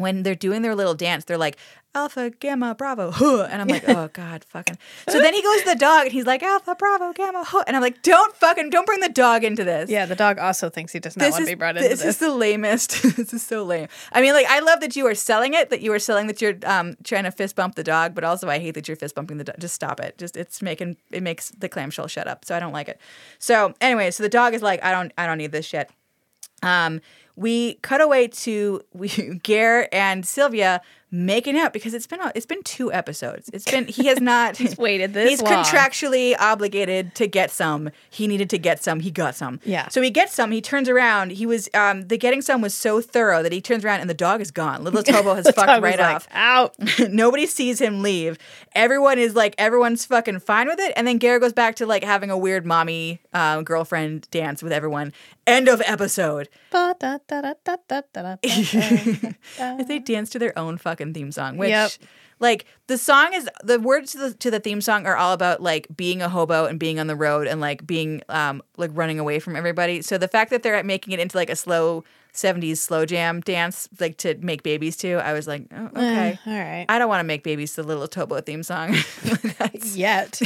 when 0.03 0.22
they're 0.22 0.34
doing 0.34 0.62
their 0.62 0.74
little 0.74 0.94
dance, 0.94 1.24
they're 1.24 1.38
like 1.38 1.57
Alpha, 1.94 2.30
Gamma, 2.30 2.74
Bravo, 2.74 3.11
huh. 3.11 3.48
and 3.50 3.61
I'm 3.61 3.68
like, 3.68 3.84
oh 3.88 4.09
god, 4.12 4.44
fucking. 4.44 4.78
So 5.09 5.20
then 5.20 5.34
he 5.34 5.42
goes 5.42 5.62
to 5.62 5.70
the 5.70 5.76
dog 5.76 6.05
and 6.05 6.12
he's 6.12 6.24
like 6.24 6.42
Alpha, 6.42 6.74
Bravo, 6.74 7.12
Gamma, 7.12 7.44
huh. 7.44 7.64
and 7.66 7.76
I'm 7.76 7.82
like, 7.82 8.03
don't 8.03 8.34
fucking, 8.36 8.70
don't 8.70 8.86
bring 8.86 9.00
the 9.00 9.11
dog 9.11 9.44
into 9.44 9.62
this. 9.62 9.90
Yeah, 9.90 10.07
the 10.07 10.14
dog 10.14 10.38
also 10.38 10.70
thinks 10.70 10.92
he 10.92 11.00
does 11.00 11.16
not 11.16 11.24
This 11.24 11.32
want 11.32 11.42
is, 11.42 11.48
to 11.48 11.55
be 11.55 11.59
brought 11.59 11.76
into 11.76 11.88
this 11.88 12.00
this. 12.00 12.14
is 12.14 12.18
the 12.18 12.34
lamest. 12.34 13.03
this 13.16 13.34
is 13.34 13.42
so 13.42 13.62
lame. 13.62 13.88
I 14.12 14.22
mean, 14.22 14.32
like, 14.32 14.46
I 14.46 14.61
love 14.61 14.80
that 14.80 14.96
you 14.96 15.07
are 15.07 15.14
selling 15.14 15.53
it, 15.53 15.68
that 15.68 15.82
you 15.82 15.92
are 15.92 15.98
selling 15.98 16.28
that 16.28 16.40
you're 16.40 16.57
um, 16.64 16.96
trying 17.05 17.24
to 17.24 17.30
fist 17.30 17.57
bump 17.57 17.74
the 17.74 17.84
dog, 17.84 18.14
but 18.14 18.24
also 18.24 18.48
I 18.48 18.59
hate 18.59 18.72
that 18.72 18.88
you're 18.88 18.96
fist 18.96 19.14
bumping 19.14 19.36
the 19.36 19.44
dog. 19.44 19.57
Just 19.59 19.74
stop 19.74 20.00
it. 20.00 20.16
Just 20.16 20.36
it's 20.36 20.62
making 20.62 20.96
it 21.11 21.22
makes 21.22 21.50
the 21.50 21.68
clamshell 21.68 22.07
shut 22.07 22.26
up. 22.26 22.44
So 22.46 22.57
I 22.57 22.61
don't 22.61 22.72
like 22.72 22.88
it. 22.88 22.98
So 23.38 23.74
anyway, 23.82 24.11
so 24.11 24.22
the 24.22 24.30
dog 24.30 24.55
is 24.55 24.62
like, 24.62 24.82
I 24.82 24.92
don't, 24.92 25.12
I 25.18 25.26
don't 25.26 25.38
need 25.38 25.53
this 25.53 25.66
shit. 25.66 25.90
Um, 26.62 27.00
we 27.36 27.74
cut 27.74 28.00
away 28.00 28.28
to 28.28 28.82
we 28.92 29.08
Ger 29.42 29.88
and 29.92 30.26
Sylvia 30.26 30.80
making 31.14 31.58
out 31.58 31.74
because 31.74 31.92
it's 31.92 32.06
been 32.06 32.20
a, 32.20 32.32
it's 32.34 32.46
been 32.46 32.62
two 32.62 32.90
episodes. 32.90 33.50
It's 33.52 33.70
been 33.70 33.86
he 33.86 34.06
has 34.06 34.20
not 34.20 34.56
he's 34.62 34.78
waited 34.78 35.12
this 35.12 35.28
He's 35.28 35.42
long. 35.42 35.52
contractually 35.62 36.34
obligated 36.38 37.14
to 37.16 37.26
get 37.26 37.50
some. 37.50 37.90
He 38.10 38.26
needed 38.26 38.48
to 38.50 38.58
get 38.58 38.82
some. 38.82 39.00
He 39.00 39.10
got 39.10 39.34
some. 39.34 39.60
Yeah. 39.64 39.88
So 39.88 40.00
he 40.00 40.10
gets 40.10 40.32
some. 40.32 40.50
He 40.50 40.62
turns 40.62 40.88
around. 40.88 41.32
He 41.32 41.44
was 41.44 41.68
um 41.74 42.08
the 42.08 42.16
getting 42.16 42.40
some 42.40 42.62
was 42.62 42.74
so 42.74 43.00
thorough 43.00 43.42
that 43.42 43.52
he 43.52 43.60
turns 43.60 43.84
around 43.84 44.00
and 44.00 44.08
the 44.08 44.14
dog 44.14 44.40
is 44.40 44.50
gone. 44.50 44.82
Little 44.82 45.02
Tobo 45.02 45.36
has 45.36 45.48
fucked 45.50 45.82
right 45.82 45.98
like, 45.98 46.16
off. 46.16 46.28
Out. 46.32 46.74
Nobody 46.98 47.46
sees 47.46 47.80
him 47.80 48.02
leave. 48.02 48.38
Everyone 48.74 49.18
is 49.18 49.34
like, 49.34 49.54
everyone's 49.58 50.06
fucking 50.06 50.40
fine 50.40 50.66
with 50.66 50.80
it. 50.80 50.94
And 50.96 51.06
then 51.06 51.18
Ger 51.18 51.38
goes 51.38 51.52
back 51.52 51.76
to 51.76 51.86
like 51.86 52.04
having 52.04 52.30
a 52.30 52.38
weird 52.38 52.64
mommy 52.64 53.20
um, 53.34 53.64
girlfriend 53.64 54.28
dance 54.30 54.62
with 54.62 54.72
everyone. 54.72 55.12
End 55.47 55.68
of 55.68 55.82
episode. 55.84 56.49
If 59.80 59.88
they 59.88 59.99
dance 59.99 60.30
to 60.30 60.38
their 60.38 60.57
own 60.59 60.78
fucking 60.78 61.14
theme 61.14 61.32
song, 61.32 61.57
which, 61.57 61.70
yep. 61.70 61.90
like, 62.38 62.66
the 62.86 62.97
song 62.97 63.34
is 63.34 63.49
the 63.64 63.80
words 63.80 64.12
to 64.12 64.18
the, 64.18 64.34
to 64.34 64.51
the 64.51 64.61
theme 64.61 64.80
song 64.80 65.05
are 65.07 65.16
all 65.16 65.32
about 65.32 65.61
like 65.61 65.88
being 65.97 66.22
a 66.22 66.28
hobo 66.28 66.66
and 66.66 66.78
being 66.78 67.01
on 67.01 67.09
the 67.09 67.16
road 67.16 67.49
and 67.49 67.61
like 67.61 67.86
being 67.86 68.22
um 68.28 68.62
like 68.76 68.90
running 68.95 69.18
away 69.18 69.40
from 69.40 69.57
everybody. 69.57 70.01
So 70.03 70.16
the 70.16 70.28
fact 70.28 70.51
that 70.51 70.62
they're 70.62 70.82
making 70.84 71.12
it 71.12 71.18
into 71.18 71.36
like 71.36 71.51
a 71.51 71.57
slow 71.57 72.05
70s 72.32 72.78
slow 72.78 73.05
jam 73.05 73.40
dance 73.40 73.88
like 74.01 74.16
to 74.18 74.34
make 74.38 74.62
babies 74.62 74.97
to 74.97 75.16
i 75.16 75.34
was 75.34 75.47
like 75.47 75.66
oh, 75.70 75.84
okay 75.95 76.38
uh, 76.47 76.51
all 76.51 76.59
right 76.59 76.86
i 76.88 76.99
don't 76.99 77.09
want 77.09 77.20
to 77.20 77.24
make 77.24 77.45
babies 77.45 77.74
to 77.74 77.82
the 77.82 77.88
littlest 77.88 78.14
hobo 78.14 78.40
theme 78.40 78.62
song 78.62 78.97
yet 79.95 80.40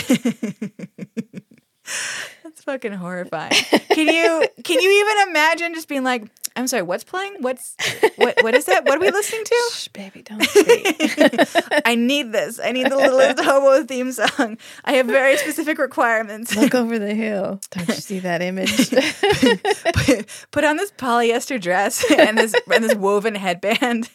fucking 2.67 2.93
horrifying. 2.93 3.53
Can 3.97 4.09
you 4.09 4.47
can 4.63 4.79
you 4.79 4.91
even 4.91 5.31
imagine 5.31 5.73
just 5.73 5.89
being 5.89 6.05
like, 6.05 6.25
I'm 6.55 6.67
sorry, 6.67 6.83
what's 6.83 7.03
playing? 7.03 7.37
What's 7.41 7.75
what 8.17 8.43
what 8.43 8.55
is 8.55 8.67
that? 8.67 8.85
What 8.85 8.99
are 8.99 9.01
we 9.01 9.11
listening 9.11 9.45
to? 9.45 9.71
Shh, 9.73 9.89
baby, 9.89 10.21
don't 10.23 10.43
speak. 10.43 11.83
I 11.87 11.95
need 11.95 12.31
this. 12.33 12.61
I 12.63 12.73
need 12.73 12.91
the 12.91 12.97
little 12.97 13.43
hobo 13.43 13.85
theme 13.87 14.13
song. 14.13 14.59
I 14.85 14.93
have 14.93 15.07
very 15.07 15.39
specific 15.39 15.79
requirements. 15.79 16.55
Look 16.55 16.75
over 16.75 16.99
the 16.99 17.15
hill. 17.15 17.59
Don't 17.71 17.89
you 17.89 17.95
see 17.95 18.19
that 18.19 18.43
image? 18.43 18.91
put, 19.95 20.47
put 20.51 20.65
on 20.65 20.77
this 20.77 20.91
polyester 20.91 21.59
dress 21.59 22.05
and 22.11 22.37
this 22.37 22.55
and 22.71 22.85
this 22.85 22.95
woven 22.97 23.35
headband, 23.35 24.11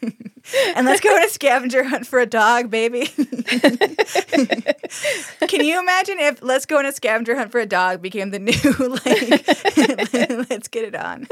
and 0.76 0.86
let's 0.86 1.02
go 1.02 1.16
on 1.16 1.24
a 1.24 1.30
scavenger 1.30 1.84
hunt 1.84 2.08
for 2.08 2.20
a 2.20 2.26
dog, 2.26 2.70
baby. 2.70 3.08
Can 5.48 5.64
you 5.66 5.80
imagine 5.80 6.20
if 6.20 6.42
"Let's 6.42 6.66
go 6.66 6.78
on 6.80 6.86
a 6.86 6.92
scavenger 6.92 7.36
hunt 7.36 7.52
for 7.52 7.60
a 7.60 7.66
dog" 7.66 8.02
became 8.02 8.32
the 8.32 8.40
new 8.40 8.54
like? 8.80 10.50
let's 10.50 10.68
get 10.68 10.86
it 10.86 10.96
on. 10.96 11.28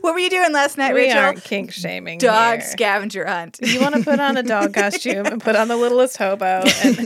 what 0.00 0.14
were 0.14 0.18
you 0.18 0.30
doing 0.30 0.52
last 0.52 0.78
night, 0.78 0.94
we 0.94 1.02
Rachel? 1.02 1.18
aren't 1.18 1.44
kink 1.44 1.72
shaming. 1.72 2.18
Dog 2.18 2.58
here. 2.60 2.66
scavenger 2.68 3.26
hunt. 3.26 3.58
You 3.62 3.80
want 3.80 3.94
to 3.96 4.02
put 4.02 4.20
on 4.20 4.36
a 4.36 4.42
dog 4.42 4.74
costume 4.74 5.26
and 5.26 5.42
put 5.42 5.56
on 5.56 5.68
the 5.68 5.76
littlest 5.76 6.16
hobo, 6.16 6.62
and, 6.84 6.98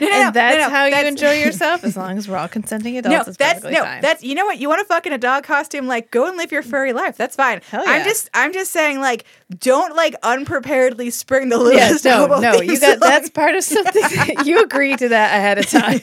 No, 0.00 0.06
no, 0.08 0.12
and 0.12 0.24
no, 0.24 0.30
that's 0.32 0.70
how 0.70 0.86
you 0.86 1.06
enjoy 1.06 1.34
yourself. 1.34 1.84
As 1.84 1.96
long 1.96 2.18
as 2.18 2.28
we're 2.28 2.36
all 2.36 2.48
consenting 2.48 2.98
adults, 2.98 3.26
No, 3.28 3.32
that's 3.38 3.62
no, 3.64 3.82
fine. 3.82 4.00
that's 4.02 4.22
you 4.22 4.34
know 4.34 4.44
what 4.46 4.58
you 4.58 4.68
want 4.68 4.80
to 4.80 4.84
fuck 4.84 5.06
in 5.06 5.12
a 5.12 5.18
dog 5.18 5.44
costume. 5.44 5.86
Like, 5.86 6.10
go 6.10 6.26
and 6.26 6.36
live 6.36 6.52
your 6.52 6.62
furry 6.62 6.92
life. 6.92 7.16
That's 7.16 7.36
fine. 7.36 7.60
Hell 7.70 7.84
I'm 7.86 8.04
just, 8.04 8.28
I'm 8.34 8.52
just 8.52 8.72
saying, 8.72 9.00
like, 9.00 9.24
don't 9.58 9.96
like 9.96 10.14
unpreparedly 10.22 11.10
spring 11.10 11.48
the 11.48 11.56
Yes, 11.72 12.04
littlest 12.04 12.04
no, 12.04 12.26
no, 12.40 12.60
you 12.60 12.78
got 12.78 12.98
song 13.00 13.08
that's 13.08 13.30
part 13.30 13.54
of 13.54 13.64
something. 13.64 14.02
that- 14.02 14.46
you 14.46 14.62
agree 14.64 14.94
to 14.96 15.08
that 15.08 15.34
ahead 15.36 15.58
of 15.58 15.66
time 15.66 16.00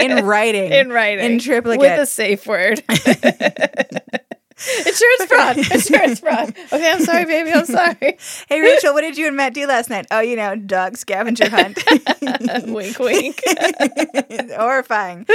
in 0.00 0.24
writing, 0.26 0.72
in 0.72 0.90
writing, 0.90 1.24
in 1.32 1.38
triplicate. 1.38 1.80
with 1.80 2.00
a 2.00 2.06
safe 2.06 2.46
word. 2.46 2.82
Insurance 4.86 5.24
fraud. 5.26 5.58
Insurance 5.58 6.20
fraud. 6.20 6.48
Okay, 6.72 6.90
I'm 6.90 7.02
sorry, 7.02 7.24
baby. 7.24 7.52
I'm 7.52 7.64
sorry. 7.64 8.18
hey, 8.48 8.60
Rachel, 8.60 8.92
what 8.92 9.00
did 9.00 9.16
you 9.16 9.26
and 9.26 9.36
Matt 9.36 9.54
do 9.54 9.66
last 9.66 9.88
night? 9.88 10.06
Oh, 10.10 10.20
you 10.20 10.36
know, 10.36 10.54
dog 10.54 10.96
scavenger 10.96 11.48
hunt. 11.48 11.82
wink, 12.66 12.98
wink. 12.98 13.40
Horrifying. 14.56 15.26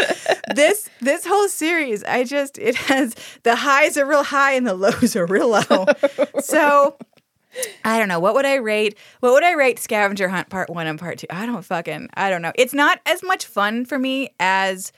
This 0.53 0.89
this 1.01 1.25
whole 1.25 1.47
series, 1.47 2.03
I 2.03 2.23
just 2.23 2.57
it 2.59 2.75
has 2.75 3.15
the 3.43 3.55
highs 3.55 3.97
are 3.97 4.05
real 4.05 4.23
high 4.23 4.53
and 4.53 4.67
the 4.67 4.75
lows 4.75 5.15
are 5.15 5.25
real 5.25 5.49
low. 5.49 5.85
so 6.39 6.97
I 7.83 7.97
don't 7.97 8.07
know. 8.07 8.19
What 8.19 8.35
would 8.35 8.45
I 8.45 8.55
rate? 8.55 8.97
What 9.21 9.33
would 9.33 9.43
I 9.43 9.53
rate 9.53 9.79
Scavenger 9.79 10.29
Hunt 10.29 10.49
Part 10.49 10.69
One 10.69 10.87
and 10.87 10.99
Part 10.99 11.17
Two? 11.19 11.27
I 11.29 11.45
don't 11.45 11.63
fucking 11.63 12.09
I 12.13 12.29
don't 12.29 12.41
know. 12.41 12.53
It's 12.55 12.73
not 12.73 12.99
as 13.05 13.23
much 13.23 13.45
fun 13.45 13.85
for 13.85 13.97
me 13.97 14.29
as 14.39 14.91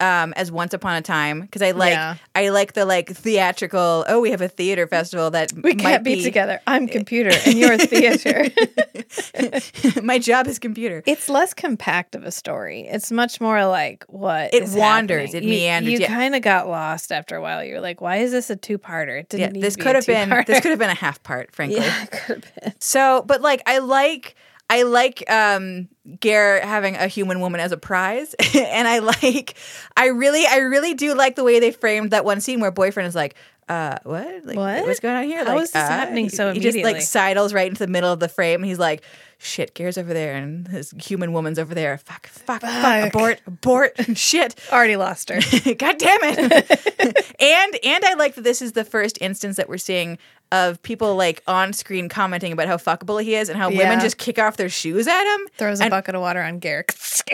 um, 0.00 0.32
as 0.36 0.50
Once 0.52 0.74
Upon 0.74 0.96
a 0.96 1.02
Time 1.02 1.40
because 1.42 1.62
I 1.62 1.70
like 1.70 1.92
Yeah. 1.92 2.16
I 2.34 2.48
like 2.50 2.72
the 2.74 2.84
like 2.84 3.08
theatrical. 3.10 4.04
Oh, 4.08 4.20
we 4.20 4.30
have 4.30 4.40
a 4.40 4.48
theater 4.48 4.86
festival 4.86 5.30
that 5.30 5.52
We 5.52 5.74
might 5.74 5.78
can't 5.78 6.04
be, 6.04 6.22
together. 6.22 6.60
I'm 6.66 6.86
computer 6.98 7.30
and 7.46 7.56
you're 7.58 7.78
theater. 7.78 8.46
My 10.02 10.18
job 10.18 10.46
is 10.46 10.58
computer. 10.58 11.02
it's 11.06 11.28
less 11.28 11.54
compact 11.54 12.14
of 12.14 12.24
a 12.24 12.30
story. 12.30 12.82
It's 12.82 13.10
much 13.12 13.40
more 13.40 13.64
like 13.66 14.04
what 14.08 14.52
It 14.52 14.68
wanders, 14.70 15.32
happening. 15.32 15.48
it 15.48 15.52
meanders, 15.52 15.92
You, 15.92 15.98
yeah. 16.00 16.06
kind 16.08 16.34
of 16.34 16.42
got 16.42 16.68
lost 16.68 17.12
after 17.12 17.36
a 17.36 17.40
while. 17.42 17.64
You're 17.64 17.80
like, 17.80 18.00
why 18.00 18.16
is 18.18 18.32
this 18.32 18.50
a 18.50 18.56
two 18.56 18.78
parter? 18.78 19.20
It 19.20 19.28
didn't 19.28 19.40
Yeah, 19.40 19.48
need 19.50 19.62
this 19.62 19.74
to 19.74 19.78
be 19.78 19.84
could 19.84 19.94
have 19.96 20.06
been 20.06 20.28
this 20.46 20.60
could 20.60 20.70
have 20.70 20.78
been 20.78 20.90
a 20.90 20.94
half 20.94 21.22
part, 21.22 21.52
frankly. 21.54 21.78
Yeah, 21.80 22.04
could 22.06 22.44
have 22.44 22.54
been. 22.62 22.74
So, 22.80 23.22
but 23.26 23.40
like 23.42 23.62
I 23.66 23.78
like 23.78 24.34
I 24.70 24.82
like 24.82 25.28
um 25.30 25.88
Ger 26.20 26.60
having 26.60 26.96
a 26.96 27.06
human 27.06 27.40
woman 27.40 27.60
as 27.60 27.72
a 27.72 27.76
prize 27.76 28.34
and 28.54 28.88
I 28.88 28.98
like 29.00 29.54
I 29.96 30.06
really 30.06 30.44
I 30.46 30.56
really 30.58 30.94
do 30.94 31.14
like 31.14 31.36
the 31.36 31.44
way 31.44 31.60
they 31.60 31.70
framed 31.70 32.10
that 32.10 32.24
one 32.24 32.40
scene 32.40 32.60
where 32.60 32.70
boyfriend 32.70 33.06
is 33.06 33.14
like 33.14 33.34
uh 33.68 33.96
what? 34.02 34.44
Like 34.44 34.56
What? 34.56 34.86
what's 34.86 35.00
going 35.00 35.16
on 35.16 35.24
here? 35.24 35.44
How 35.44 35.54
like 35.54 35.62
is 35.64 35.70
this 35.72 35.82
uh, 35.82 35.86
happening 35.88 36.28
so 36.28 36.48
he, 36.52 36.58
he 36.58 36.60
just 36.60 36.78
like 36.78 37.00
sidles 37.00 37.54
right 37.54 37.68
into 37.68 37.84
the 37.84 37.90
middle 37.90 38.12
of 38.12 38.20
the 38.20 38.28
frame 38.28 38.60
and 38.60 38.66
he's 38.66 38.78
like 38.78 39.02
shit, 39.38 39.74
Ger's 39.74 39.98
over 39.98 40.14
there 40.14 40.34
and 40.36 40.66
his 40.68 40.92
human 40.92 41.32
woman's 41.34 41.58
over 41.58 41.74
there. 41.74 41.98
Fuck, 41.98 42.26
fuck, 42.28 42.62
fuck, 42.62 42.70
Fuck. 42.70 43.08
abort, 43.08 43.40
abort, 43.46 43.92
shit. 44.16 44.54
Already 44.72 44.96
lost 44.96 45.28
her. 45.28 45.34
God 45.74 45.98
damn 45.98 46.20
it. 46.22 47.34
and 47.40 47.78
and 47.84 48.04
I 48.04 48.14
like 48.14 48.36
that 48.36 48.44
this 48.44 48.62
is 48.62 48.72
the 48.72 48.84
first 48.84 49.18
instance 49.20 49.56
that 49.56 49.68
we're 49.68 49.76
seeing 49.76 50.16
of 50.54 50.80
people 50.82 51.16
like 51.16 51.42
on 51.46 51.72
screen 51.72 52.08
commenting 52.08 52.52
about 52.52 52.68
how 52.68 52.76
fuckable 52.76 53.22
he 53.22 53.34
is 53.34 53.48
and 53.48 53.58
how 53.58 53.68
Yeah. 53.70 53.78
women 53.78 54.00
just 54.00 54.18
kick 54.18 54.38
off 54.38 54.56
their 54.56 54.68
shoes 54.68 55.06
at 55.06 55.34
him. 55.34 55.48
Throws 55.58 55.80
a 55.80 55.84
And- 55.84 55.90
bucket 55.90 56.14
of 56.14 56.20
water 56.20 56.40
on 56.42 56.58
Garrick. 56.60 56.94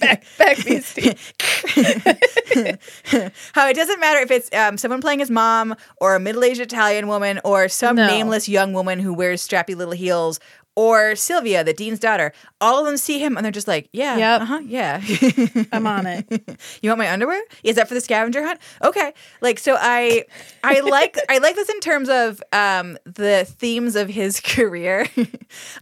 back, 0.00 0.24
back 0.38 0.64
beastie. 0.64 1.16
How 3.54 3.68
it 3.68 3.74
doesn't 3.76 4.00
matter 4.00 4.20
if 4.20 4.30
it's 4.30 4.52
um, 4.54 4.76
someone 4.78 5.00
playing 5.00 5.20
his 5.20 5.30
mom 5.30 5.74
or 6.00 6.14
a 6.14 6.20
middle-aged 6.20 6.60
Italian 6.60 7.08
woman 7.08 7.40
or 7.44 7.68
some 7.68 7.96
No. 7.96 8.06
nameless 8.06 8.48
young 8.48 8.72
woman 8.72 8.98
who 8.98 9.12
wears 9.14 9.46
strappy 9.46 9.74
little 9.76 9.94
heels 9.94 10.38
or 10.76 11.16
Sylvia, 11.16 11.64
the 11.64 11.72
dean's 11.72 11.98
daughter. 11.98 12.32
All 12.60 12.78
of 12.78 12.86
them 12.86 12.96
see 12.98 13.18
him 13.18 13.36
and 13.36 13.44
they're 13.44 13.50
just 13.50 13.66
like, 13.66 13.88
yeah, 13.92 14.16
Yep. 14.16 14.40
uh-huh, 14.42 14.60
yeah. 14.64 15.00
I'm 15.72 15.86
on 15.86 16.06
it. 16.06 16.26
you 16.82 16.90
want 16.90 16.98
my 16.98 17.10
underwear? 17.10 17.42
Is 17.64 17.76
that 17.76 17.88
for 17.88 17.94
the 17.94 18.00
scavenger 18.00 18.42
hunt? 18.44 18.60
Okay. 18.82 19.12
Like 19.40 19.58
so 19.58 19.76
I 19.78 20.24
I 20.62 20.80
like 20.80 21.16
I 21.30 21.38
like 21.38 21.54
this 21.56 21.68
in 21.70 21.80
terms 21.80 22.08
of 22.10 22.42
um 22.52 22.98
the 23.04 23.46
themes 23.48 23.96
of 23.96 24.08
his 24.08 24.38
career. 24.40 25.08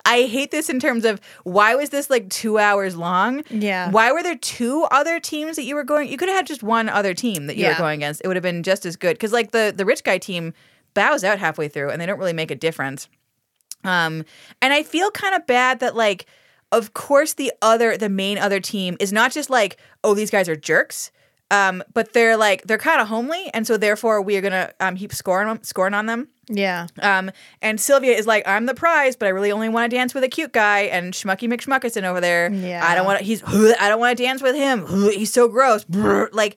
I 0.04 0.22
hate 0.22 0.50
this 0.52 0.70
in 0.70 0.78
terms 0.80 1.04
of 1.04 1.20
why 1.42 1.74
was 1.74 1.90
this 1.90 2.08
like 2.08 2.30
2 2.30 2.58
hours 2.58 2.96
long? 2.96 3.42
Yeah. 3.50 3.90
Why 3.90 4.12
were 4.12 4.22
there 4.22 4.36
two 4.36 4.84
other 4.90 5.18
teams 5.20 5.56
that 5.56 5.64
you 5.64 5.74
were 5.74 5.84
going 5.84 6.08
you 6.08 6.16
could 6.16 6.28
have 6.28 6.36
had 6.36 6.46
just 6.46 6.62
one 6.62 6.88
other 6.88 7.14
team 7.14 7.46
that 7.48 7.56
you 7.56 7.66
were 7.66 7.74
going 7.78 7.98
against. 7.98 8.20
It 8.24 8.28
would 8.28 8.36
have 8.36 8.42
been 8.44 8.62
just 8.62 8.86
as 8.86 8.94
good 8.96 9.18
cuz 9.18 9.32
like 9.32 9.50
the 9.50 9.72
the 9.76 9.84
rich 9.84 10.04
guy 10.04 10.18
team 10.18 10.52
bows 10.94 11.24
out 11.24 11.40
halfway 11.40 11.66
through 11.66 11.90
and 11.90 12.00
they 12.00 12.06
don't 12.06 12.18
really 12.20 12.32
make 12.32 12.52
a 12.52 12.54
difference. 12.54 13.08
Um, 13.84 14.24
and 14.62 14.72
I 14.72 14.82
feel 14.82 15.10
kind 15.10 15.34
of 15.34 15.46
bad 15.46 15.80
that 15.80 15.94
like, 15.94 16.26
of 16.72 16.94
course, 16.94 17.34
the 17.34 17.52
other, 17.62 17.96
the 17.96 18.08
main 18.08 18.38
other 18.38 18.58
team 18.60 18.96
is 18.98 19.12
not 19.12 19.30
just 19.32 19.50
like, 19.50 19.76
oh, 20.02 20.14
these 20.14 20.30
guys 20.30 20.48
are 20.48 20.56
jerks. 20.56 21.10
Um, 21.50 21.84
but 21.92 22.14
they're 22.14 22.36
like 22.38 22.62
they're 22.62 22.78
kind 22.78 23.00
of 23.02 23.06
homely, 23.08 23.50
and 23.52 23.66
so 23.66 23.76
therefore 23.76 24.22
we 24.22 24.36
are 24.36 24.40
gonna 24.40 24.72
um 24.80 24.96
keep 24.96 25.12
scoring 25.12 25.46
on- 25.46 25.62
scoring 25.62 25.92
on 25.94 26.06
them. 26.06 26.28
Yeah. 26.48 26.86
Um, 27.00 27.30
and 27.62 27.78
Sylvia 27.78 28.16
is 28.16 28.26
like, 28.26 28.48
I'm 28.48 28.64
the 28.66 28.74
prize, 28.74 29.14
but 29.14 29.26
I 29.26 29.28
really 29.28 29.52
only 29.52 29.68
want 29.68 29.88
to 29.90 29.96
dance 29.96 30.14
with 30.14 30.24
a 30.24 30.28
cute 30.28 30.52
guy. 30.52 30.80
And 30.80 31.12
Schmucky 31.12 31.48
McSmuckerson 31.48 32.04
over 32.04 32.20
there, 32.20 32.50
Yeah. 32.50 32.84
I 32.84 32.94
don't 32.94 33.04
want 33.04 33.18
to. 33.20 33.24
He's 33.24 33.42
I 33.46 33.88
don't 33.88 34.00
want 34.00 34.16
to 34.16 34.24
dance 34.24 34.42
with 34.42 34.56
him. 34.56 34.86
He's 35.12 35.32
so 35.32 35.46
gross. 35.46 35.84
Like, 35.88 36.56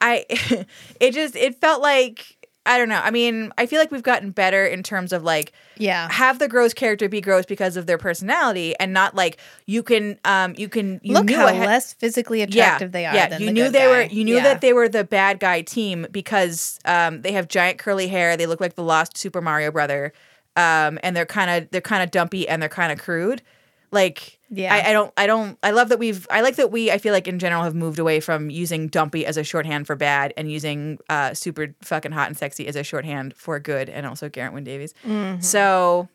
I, 0.00 0.24
it 1.00 1.12
just 1.12 1.34
it 1.36 1.60
felt 1.60 1.82
like 1.82 2.36
I 2.68 2.78
don't 2.78 2.88
know. 2.88 3.00
I 3.02 3.10
mean, 3.10 3.50
I 3.58 3.66
feel 3.66 3.80
like 3.80 3.90
we've 3.90 4.02
gotten 4.02 4.30
better 4.30 4.64
in 4.64 4.82
terms 4.82 5.12
of 5.12 5.24
like 5.24 5.52
Yeah. 5.78 6.08
have 6.10 6.38
the 6.38 6.46
gross 6.48 6.74
character 6.74 7.08
be 7.08 7.20
gross 7.20 7.46
because 7.46 7.76
of 7.76 7.86
their 7.86 7.98
personality 7.98 8.74
and 8.78 8.92
not 8.92 9.14
like 9.14 9.38
you 9.66 9.82
can 9.82 10.18
um 10.24 10.54
you 10.56 10.68
can 10.68 11.00
you 11.02 11.14
Look 11.14 11.30
how 11.30 11.46
ahead- 11.48 11.66
less 11.66 11.94
physically 11.94 12.42
attractive 12.42 12.92
they 12.92 13.06
are. 13.06 13.14
yeah, 13.14 13.26
than 13.28 13.40
you 13.40 13.46
the 13.46 13.52
knew 13.52 13.68
they 13.70 13.78
guy. 13.80 13.88
were 13.88 14.02
you 14.02 14.22
knew 14.24 14.36
Yeah. 14.36 14.42
that 14.44 14.60
they 14.60 14.72
were 14.72 14.88
the 14.88 15.02
bad 15.02 15.40
guy 15.40 15.62
team 15.62 16.06
because 16.10 16.78
um 16.84 17.22
they 17.22 17.32
have 17.32 17.48
giant 17.48 17.78
curly 17.78 18.06
hair, 18.08 18.36
they 18.36 18.46
look 18.46 18.60
like 18.60 18.74
the 18.74 18.84
lost 18.84 19.16
Super 19.16 19.40
Mario 19.40 19.70
brother. 19.72 20.12
Um 20.56 20.98
and 21.02 21.16
they're 21.16 21.26
kind 21.26 21.50
of 21.50 21.70
they're 21.70 21.80
kind 21.80 22.02
of 22.02 22.10
dumpy 22.10 22.48
and 22.48 22.60
they're 22.60 22.68
kind 22.68 22.92
of 22.92 22.98
crude. 22.98 23.42
Like 23.90 24.38
Yeah. 24.50 24.74
I, 24.74 24.90
I 24.90 24.92
don't 24.92 25.12
I 25.16 25.26
don't 25.26 25.58
I 25.62 25.70
love 25.70 25.88
that 25.88 25.98
we've 25.98 26.26
I 26.30 26.40
like 26.42 26.56
that 26.56 26.70
we 26.70 26.90
I 26.90 26.98
feel 26.98 27.12
like 27.12 27.26
in 27.28 27.38
general 27.38 27.62
have 27.64 27.74
moved 27.74 27.98
away 27.98 28.20
from 28.20 28.50
using 28.50 28.88
dumpy 28.88 29.24
as 29.24 29.36
a 29.36 29.44
shorthand 29.44 29.86
for 29.86 29.96
bad 29.96 30.34
and 30.36 30.50
using 30.50 30.98
uh 31.08 31.32
super 31.34 31.74
fucking 31.82 32.12
hot 32.12 32.28
and 32.28 32.36
sexy 32.36 32.66
as 32.66 32.76
a 32.76 32.82
shorthand 32.82 33.34
for 33.34 33.58
good 33.58 33.88
and 33.88 34.06
also 34.06 34.28
Geraint 34.28 34.52
Wyn 34.54 34.64
Davies. 34.64 34.94
Mm-hmm. 35.06 35.40
So 35.40 36.08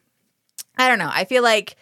I 0.78 0.88
don't 0.88 1.00
know. 1.00 1.10
I 1.12 1.26
feel 1.26 1.42
like 1.44 1.76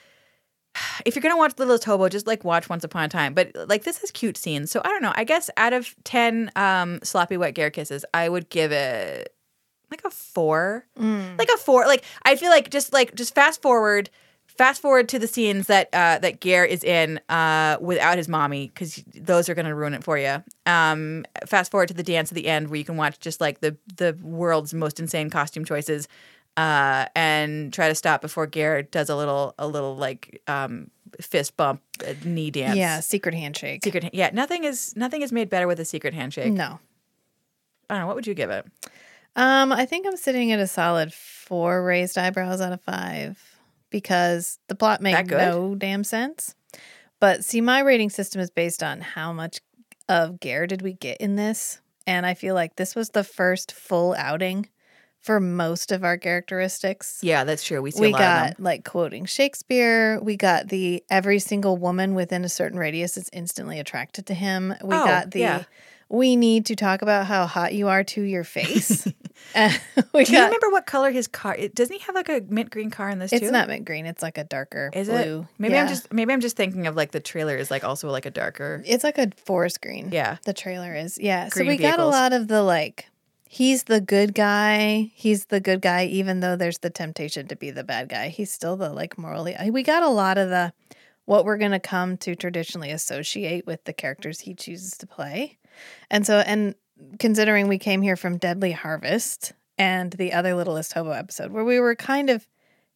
if 1.06 1.16
you're 1.16 1.22
gonna 1.24 1.38
watch 1.38 1.54
Littlest 1.58 1.84
Hobo, 1.84 2.08
just 2.10 2.28
like 2.28 2.44
watch 2.46 2.70
Once 2.70 2.84
Upon 2.84 3.04
a 3.04 3.10
Time. 3.10 3.34
But 3.34 3.52
like 3.68 3.84
this 3.84 4.00
has 4.00 4.12
cute 4.12 4.38
scenes, 4.38 4.72
so 4.72 4.82
I 4.84 4.88
don't 4.88 5.02
know. 5.02 5.14
I 5.16 5.24
guess 5.26 5.50
out 5.58 5.74
of 5.74 5.94
ten 6.06 6.50
um, 6.56 7.00
sloppy 7.04 7.36
wet 7.38 7.56
Ger 7.56 7.70
kisses, 7.70 8.06
I 8.14 8.30
would 8.30 8.50
give 8.50 8.72
it 8.72 9.34
like 9.90 10.02
a 10.06 10.10
four, 10.10 10.86
Mm. 10.98 11.38
like 11.38 11.50
a 11.54 11.58
four. 11.58 11.86
Like 11.86 12.06
I 12.24 12.38
feel 12.38 12.50
like 12.50 12.70
just 12.70 12.94
like 12.94 13.14
just 13.16 13.36
fast 13.36 13.62
forward, 13.62 14.10
fast 14.62 14.80
forward 14.80 15.10
to 15.10 15.18
the 15.18 15.26
scenes 15.26 15.66
that 15.66 15.90
uh, 15.92 16.20
that 16.20 16.40
Ger 16.40 16.64
is 16.64 16.84
in 16.84 17.20
uh, 17.30 17.78
without 17.82 18.18
his 18.20 18.28
mommy 18.28 18.68
because 18.68 19.04
those 19.16 19.50
are 19.50 19.56
gonna 19.56 19.74
ruin 19.74 19.96
it 19.96 20.04
for 20.04 20.20
you. 20.20 20.44
Um, 20.68 21.26
fast 21.48 21.72
forward 21.72 21.88
to 21.88 21.96
the 21.96 22.04
dance 22.04 22.32
at 22.32 22.36
the 22.36 22.46
end 22.46 22.70
where 22.70 22.78
you 22.78 22.86
can 22.86 22.96
watch 22.96 23.20
just 23.20 23.42
like 23.42 23.62
the 23.62 23.76
the 23.98 24.16
world's 24.22 24.72
most 24.72 25.00
insane 25.00 25.32
costume 25.32 25.66
choices 25.66 26.08
uh, 26.58 27.08
and 27.16 27.74
try 27.74 27.88
to 27.88 27.96
stop 27.96 28.22
before 28.22 28.46
Geraint 28.46 28.92
does 28.92 29.10
a 29.10 29.16
little, 29.16 29.56
a 29.58 29.68
little 29.68 29.96
like 29.96 30.44
um, 30.48 30.92
fist 31.20 31.58
bump, 31.58 31.82
uh, 32.08 32.14
knee 32.24 32.52
dance. 32.52 32.78
Yeah, 32.78 33.00
secret 33.00 33.34
handshake. 33.34 33.84
secret. 33.84 34.14
Yeah, 34.14 34.30
nothing 34.32 34.64
is 34.64 34.96
nothing 34.96 35.24
is 35.24 35.32
made 35.32 35.50
better 35.50 35.66
with 35.66 35.80
a 35.80 35.86
secret 35.86 36.14
handshake. 36.14 36.54
No. 36.54 36.78
I 37.90 37.96
don't 37.96 38.02
know. 38.02 38.08
What 38.08 38.16
would 38.16 38.28
you 38.28 38.36
give 38.36 38.52
it? 38.52 38.68
Um, 39.36 39.72
I 39.72 39.88
think 39.88 40.06
I'm 40.06 40.18
sitting 40.18 40.52
at 40.52 40.60
a 40.60 40.68
solid 40.68 41.12
four 41.12 41.84
raised 41.84 42.16
eyebrows 42.16 42.62
out 42.62 42.74
of 42.74 42.82
five 42.82 43.51
because 43.92 44.58
the 44.68 44.76
plot 44.76 45.02
made 45.02 45.14
no 45.30 45.76
damn 45.76 46.04
sense. 46.04 46.56
But 47.20 47.46
see, 47.46 47.62
my 47.62 47.82
rating 47.82 48.10
system 48.10 48.42
is 48.42 48.50
based 48.50 48.82
on 48.82 49.02
how 49.02 49.32
much 49.32 49.60
of 50.10 50.40
Ger 50.40 50.66
did 50.66 50.82
we 50.82 50.94
get 50.94 51.18
in 51.22 51.36
this, 51.36 51.80
and 52.08 52.26
I 52.26 52.34
feel 52.34 52.56
like 52.56 52.76
this 52.78 52.96
was 52.96 53.12
the 53.12 53.24
first 53.24 53.72
full 53.72 54.16
outing 54.18 54.68
for 55.20 55.40
most 55.40 55.92
of 55.92 56.04
our 56.04 56.18
characteristics. 56.18 57.20
Yeah, 57.22 57.44
that's 57.44 57.64
true. 57.64 57.80
We 57.82 57.92
see 57.92 58.02
we 58.02 58.08
a 58.08 58.12
lot 58.14 58.20
got 58.20 58.60
like 58.60 58.84
quoting 58.84 59.26
Shakespeare. 59.26 60.20
We 60.20 60.36
got 60.36 60.70
the 60.70 61.04
every 61.12 61.38
single 61.38 61.78
woman 61.78 62.16
within 62.16 62.44
a 62.44 62.50
certain 62.50 62.80
radius 62.80 63.18
is 63.18 63.30
instantly 63.32 63.80
attracted 63.80 64.26
to 64.28 64.34
him. 64.34 64.74
We 64.84 64.96
Oh, 64.96 65.06
got 65.06 65.30
the 65.30 65.40
yeah. 65.42 65.64
we 66.10 66.36
need 66.36 66.66
to 66.66 66.76
talk 66.76 67.04
about 67.04 67.28
how 67.28 67.46
hot 67.46 67.76
you 67.76 67.88
are 67.88 68.04
to 68.06 68.22
your 68.24 68.44
face. 68.44 69.08
Uh, 69.54 69.72
we 70.14 70.24
Do 70.24 70.34
you 70.34 70.44
remember 70.44 70.70
what 70.70 70.86
color 70.86 71.12
his 71.12 71.28
car? 71.28 71.56
It, 71.56 71.76
doesn't 71.76 71.94
he 71.94 72.00
have 72.04 72.16
like 72.16 72.30
a 72.30 72.42
mint 72.48 72.70
green 72.70 72.90
car 72.90 73.10
in 73.10 73.20
this 73.20 73.32
too? 73.32 73.38
It's 73.38 73.46
too? 73.46 73.52
not 73.52 73.68
mint 73.68 73.86
green. 73.86 74.06
It's 74.06 74.22
like 74.22 74.38
a 74.38 74.44
darker 74.44 74.92
Is 74.94 75.08
blue. 75.08 75.42
it? 75.42 75.46
Maybe 75.58 75.78
I'm 75.78 75.88
just 75.88 76.12
maybe 76.14 76.34
I'm 76.34 76.42
just 76.42 76.56
thinking 76.56 76.88
of 76.88 76.96
like 76.96 77.12
the 77.12 77.20
trailer 77.20 77.56
is 77.56 77.70
like 77.72 77.84
also 77.84 78.10
like 78.10 78.26
a 78.26 78.32
darker. 78.32 78.84
It's 78.86 79.04
like 79.04 79.18
a 79.18 79.30
forest 79.46 79.82
green. 79.82 80.10
Yeah. 80.12 80.38
The 80.46 80.54
trailer 80.54 80.94
is. 80.94 81.18
Yeah. 81.18 81.50
so 81.50 81.56
Green 81.56 81.68
we 81.68 81.78
got 81.78 82.00
a 82.00 82.06
lot 82.06 82.34
of 82.34 82.48
the 82.48 82.64
like 82.64 83.08
he's 83.48 83.84
the 83.84 84.00
good 84.00 84.34
guy. 84.34 85.12
He's 85.14 85.46
the 85.46 85.60
good 85.60 85.82
guy 85.82 86.06
even 86.06 86.40
though 86.40 86.56
there's 86.56 86.80
the 86.80 86.90
temptation 86.90 87.48
to 87.48 87.56
be 87.56 87.72
the 87.72 87.84
bad 87.84 88.10
guy. 88.10 88.30
He's 88.30 88.52
still 88.52 88.78
the 88.78 88.90
like 88.90 89.18
morally. 89.18 89.56
We 89.70 89.84
got 89.84 90.04
a 90.04 90.10
lot 90.10 90.38
of 90.38 90.50
the 90.50 90.74
what 91.26 91.46
we're 91.46 91.58
going 91.58 91.72
to 91.72 91.80
come 91.80 92.18
to 92.18 92.36
traditionally 92.36 92.92
associate 92.92 93.66
with 93.66 93.84
the 93.84 93.94
characters 93.94 94.42
he 94.42 94.54
chooses 94.54 94.98
to 94.98 95.08
play. 95.08 95.58
And 96.10 96.26
so 96.26 96.40
and 96.40 96.76
considering 97.20 97.68
we 97.68 97.78
came 97.78 98.02
here 98.02 98.16
from 98.16 98.38
Deadly 98.38 98.72
Harvest 98.72 99.54
and 99.78 100.12
the 100.14 100.34
other 100.34 100.54
Littlest 100.56 100.94
Hobo 100.94 101.12
episode 101.12 101.52
where 101.52 101.64
we 101.66 101.80
were 101.80 101.96
kind 101.96 102.30
of 102.30 102.48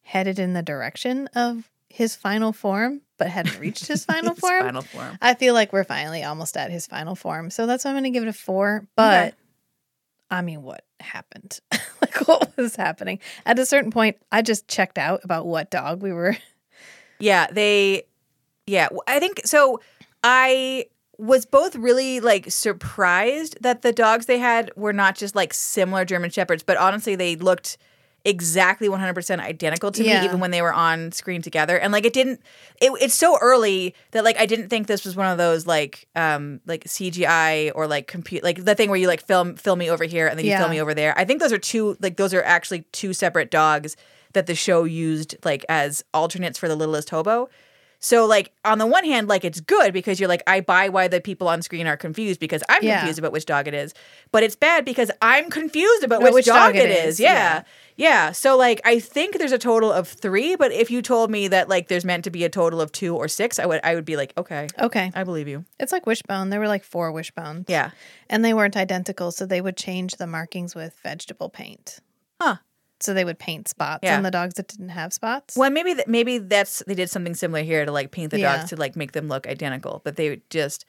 headed 0.02 0.38
in 0.38 0.52
the 0.52 0.62
direction 0.62 1.28
of 1.34 1.68
his 1.88 2.14
final 2.14 2.52
form 2.52 3.00
but 3.18 3.28
hadn't 3.28 3.58
reached 3.58 3.86
his 3.86 4.04
final 4.06 4.32
His 4.34 4.40
form. 4.40 4.62
Final 4.62 4.82
form. 4.82 5.18
I 5.22 5.34
feel 5.34 5.54
like 5.54 5.72
we're 5.72 5.84
finally 5.84 6.22
almost 6.22 6.56
at 6.56 6.70
his 6.70 6.86
final 6.86 7.14
form. 7.14 7.50
So 7.50 7.66
that's 7.66 7.84
why 7.84 7.90
I'm 7.90 7.94
going 7.94 8.04
to 8.04 8.10
give 8.10 8.22
it 8.22 8.28
a 8.28 8.32
four. 8.32 8.86
But 8.94 9.28
Okay. 9.28 9.36
I 10.30 10.42
mean, 10.42 10.62
what 10.62 10.84
happened? 11.00 11.60
like, 11.72 12.28
what 12.28 12.56
was 12.56 12.76
happening? 12.76 13.20
At 13.46 13.58
a 13.58 13.66
certain 13.66 13.90
point, 13.90 14.16
I 14.32 14.42
just 14.42 14.68
checked 14.68 14.98
out 14.98 15.20
about 15.24 15.46
what 15.46 15.70
dog 15.70 16.02
we 16.02 16.12
were. 16.12 16.36
Yeah, 17.18 17.46
they 17.50 18.02
yeah, 18.66 18.88
I 19.06 19.20
think 19.20 19.40
so 19.46 19.80
I 20.22 20.86
was 21.18 21.46
both 21.46 21.74
really 21.76 22.20
like 22.20 22.50
surprised 22.50 23.56
that 23.62 23.82
the 23.82 23.92
dogs 23.92 24.26
they 24.26 24.38
had 24.38 24.70
were 24.76 24.92
not 24.92 25.16
just 25.16 25.34
like 25.34 25.52
similar 25.54 26.04
German 26.04 26.30
shepherds, 26.30 26.62
but 26.62 26.76
honestly 26.76 27.14
they 27.16 27.36
looked 27.36 27.78
exactly 28.24 28.88
100% 28.88 29.38
identical 29.38 29.92
to 29.92 30.02
Yeah. 30.02 30.18
me 30.18 30.24
even 30.26 30.40
when 30.40 30.50
they 30.50 30.60
were 30.60 30.72
on 30.72 31.12
screen 31.12 31.42
together 31.42 31.78
and 31.78 31.92
like 31.92 32.04
it 32.04 32.12
didn't 32.12 32.40
it, 32.82 32.90
it's 33.00 33.14
so 33.14 33.38
early 33.40 33.94
that 34.10 34.24
like 34.24 34.36
i 34.40 34.46
didn't 34.46 34.68
think 34.68 34.88
this 34.88 35.04
was 35.04 35.14
one 35.14 35.28
of 35.28 35.38
those 35.38 35.64
like 35.64 36.08
um 36.16 36.60
like 36.66 36.82
cgi 36.86 37.70
or 37.76 37.86
like 37.86 38.08
compute 38.08 38.42
like 38.42 38.64
the 38.64 38.74
thing 38.74 38.90
where 38.90 38.98
you 38.98 39.06
like 39.06 39.24
film 39.24 39.54
film 39.54 39.78
me 39.78 39.88
over 39.88 40.02
here 40.02 40.26
and 40.26 40.36
then 40.36 40.44
you 40.44 40.50
Yeah. 40.50 40.58
film 40.58 40.72
me 40.72 40.80
over 40.80 40.92
there 40.92 41.16
i 41.16 41.24
think 41.24 41.38
those 41.40 41.52
are 41.52 41.58
two 41.58 41.96
like 42.00 42.16
those 42.16 42.34
are 42.34 42.42
actually 42.42 42.80
two 42.90 43.12
separate 43.12 43.48
dogs 43.52 43.96
that 44.32 44.46
the 44.46 44.56
show 44.56 44.82
used 44.82 45.36
like 45.44 45.64
as 45.68 46.02
alternates 46.12 46.58
for 46.58 46.66
the 46.66 46.74
littlest 46.74 47.10
hobo 47.10 47.48
so 47.98 48.26
like 48.26 48.52
on 48.64 48.78
the 48.78 48.86
one 48.86 49.04
hand, 49.04 49.28
like 49.28 49.44
it's 49.44 49.60
good 49.60 49.92
because 49.92 50.20
you're 50.20 50.28
like 50.28 50.42
I 50.46 50.60
buy 50.60 50.88
why 50.88 51.08
the 51.08 51.20
people 51.20 51.48
on 51.48 51.62
screen 51.62 51.86
are 51.86 51.96
confused 51.96 52.40
because 52.40 52.62
I'm 52.68 52.82
Yeah. 52.82 52.98
confused 53.00 53.18
about 53.18 53.32
which 53.32 53.46
dog 53.46 53.66
it 53.68 53.74
is. 53.74 53.94
But 54.32 54.42
it's 54.42 54.56
bad 54.56 54.84
because 54.84 55.10
I'm 55.22 55.50
confused 55.50 56.04
about 56.04 56.16
About 56.20 56.24
which, 56.26 56.34
which 56.34 56.46
dog, 56.46 56.74
dog 56.74 56.76
it 56.76 56.90
is. 56.90 57.14
is, 57.14 57.20
Yeah. 57.20 57.62
yeah. 57.96 58.32
So 58.32 58.56
like 58.56 58.80
I 58.84 58.98
think 59.00 59.38
there's 59.38 59.52
a 59.52 59.58
total 59.58 59.90
of 59.92 60.08
three, 60.08 60.56
but 60.56 60.72
if 60.72 60.90
you 60.90 61.02
told 61.02 61.30
me 61.30 61.48
that 61.48 61.68
like 61.68 61.88
there's 61.88 62.04
meant 62.04 62.24
to 62.24 62.30
be 62.30 62.44
a 62.44 62.48
total 62.48 62.80
of 62.80 62.92
two 62.92 63.16
or 63.16 63.28
six, 63.28 63.58
I 63.58 63.66
would 63.66 63.80
I 63.82 63.94
would 63.94 64.04
be 64.04 64.16
like, 64.16 64.32
okay, 64.36 64.68
Okay. 64.78 65.10
I 65.14 65.24
believe 65.24 65.48
you. 65.48 65.64
It's 65.80 65.92
like 65.92 66.06
wishbone. 66.06 66.50
There 66.50 66.60
were 66.60 66.68
like 66.68 66.84
four 66.84 67.10
wishbones. 67.12 67.64
Yeah. 67.68 67.90
And 68.28 68.44
they 68.44 68.54
weren't 68.54 68.76
identical, 68.76 69.30
so 69.32 69.46
they 69.46 69.60
would 69.60 69.76
change 69.76 70.16
the 70.16 70.26
markings 70.26 70.74
with 70.74 70.94
vegetable 71.02 71.48
paint. 71.48 72.00
Huh. 72.40 72.56
So 73.00 73.12
they 73.14 73.24
would 73.24 73.38
paint 73.38 73.68
spots 73.68 74.00
Yeah. 74.02 74.16
on 74.16 74.22
the 74.22 74.30
dogs 74.30 74.54
that 74.54 74.68
didn't 74.68 74.88
have 74.90 75.12
spots. 75.12 75.56
Well, 75.56 75.70
maybe 75.70 75.94
that 75.94 76.08
maybe 76.08 76.38
that's 76.38 76.82
they 76.86 76.94
did 76.94 77.10
something 77.10 77.34
similar 77.34 77.62
here 77.62 77.84
to 77.84 77.92
like 77.92 78.10
paint 78.10 78.30
the 78.30 78.40
Yeah. 78.40 78.56
dogs 78.58 78.70
to 78.70 78.76
like 78.76 78.96
make 78.96 79.12
them 79.12 79.28
look 79.28 79.46
identical, 79.46 80.00
but 80.04 80.16
they 80.16 80.40
just 80.50 80.84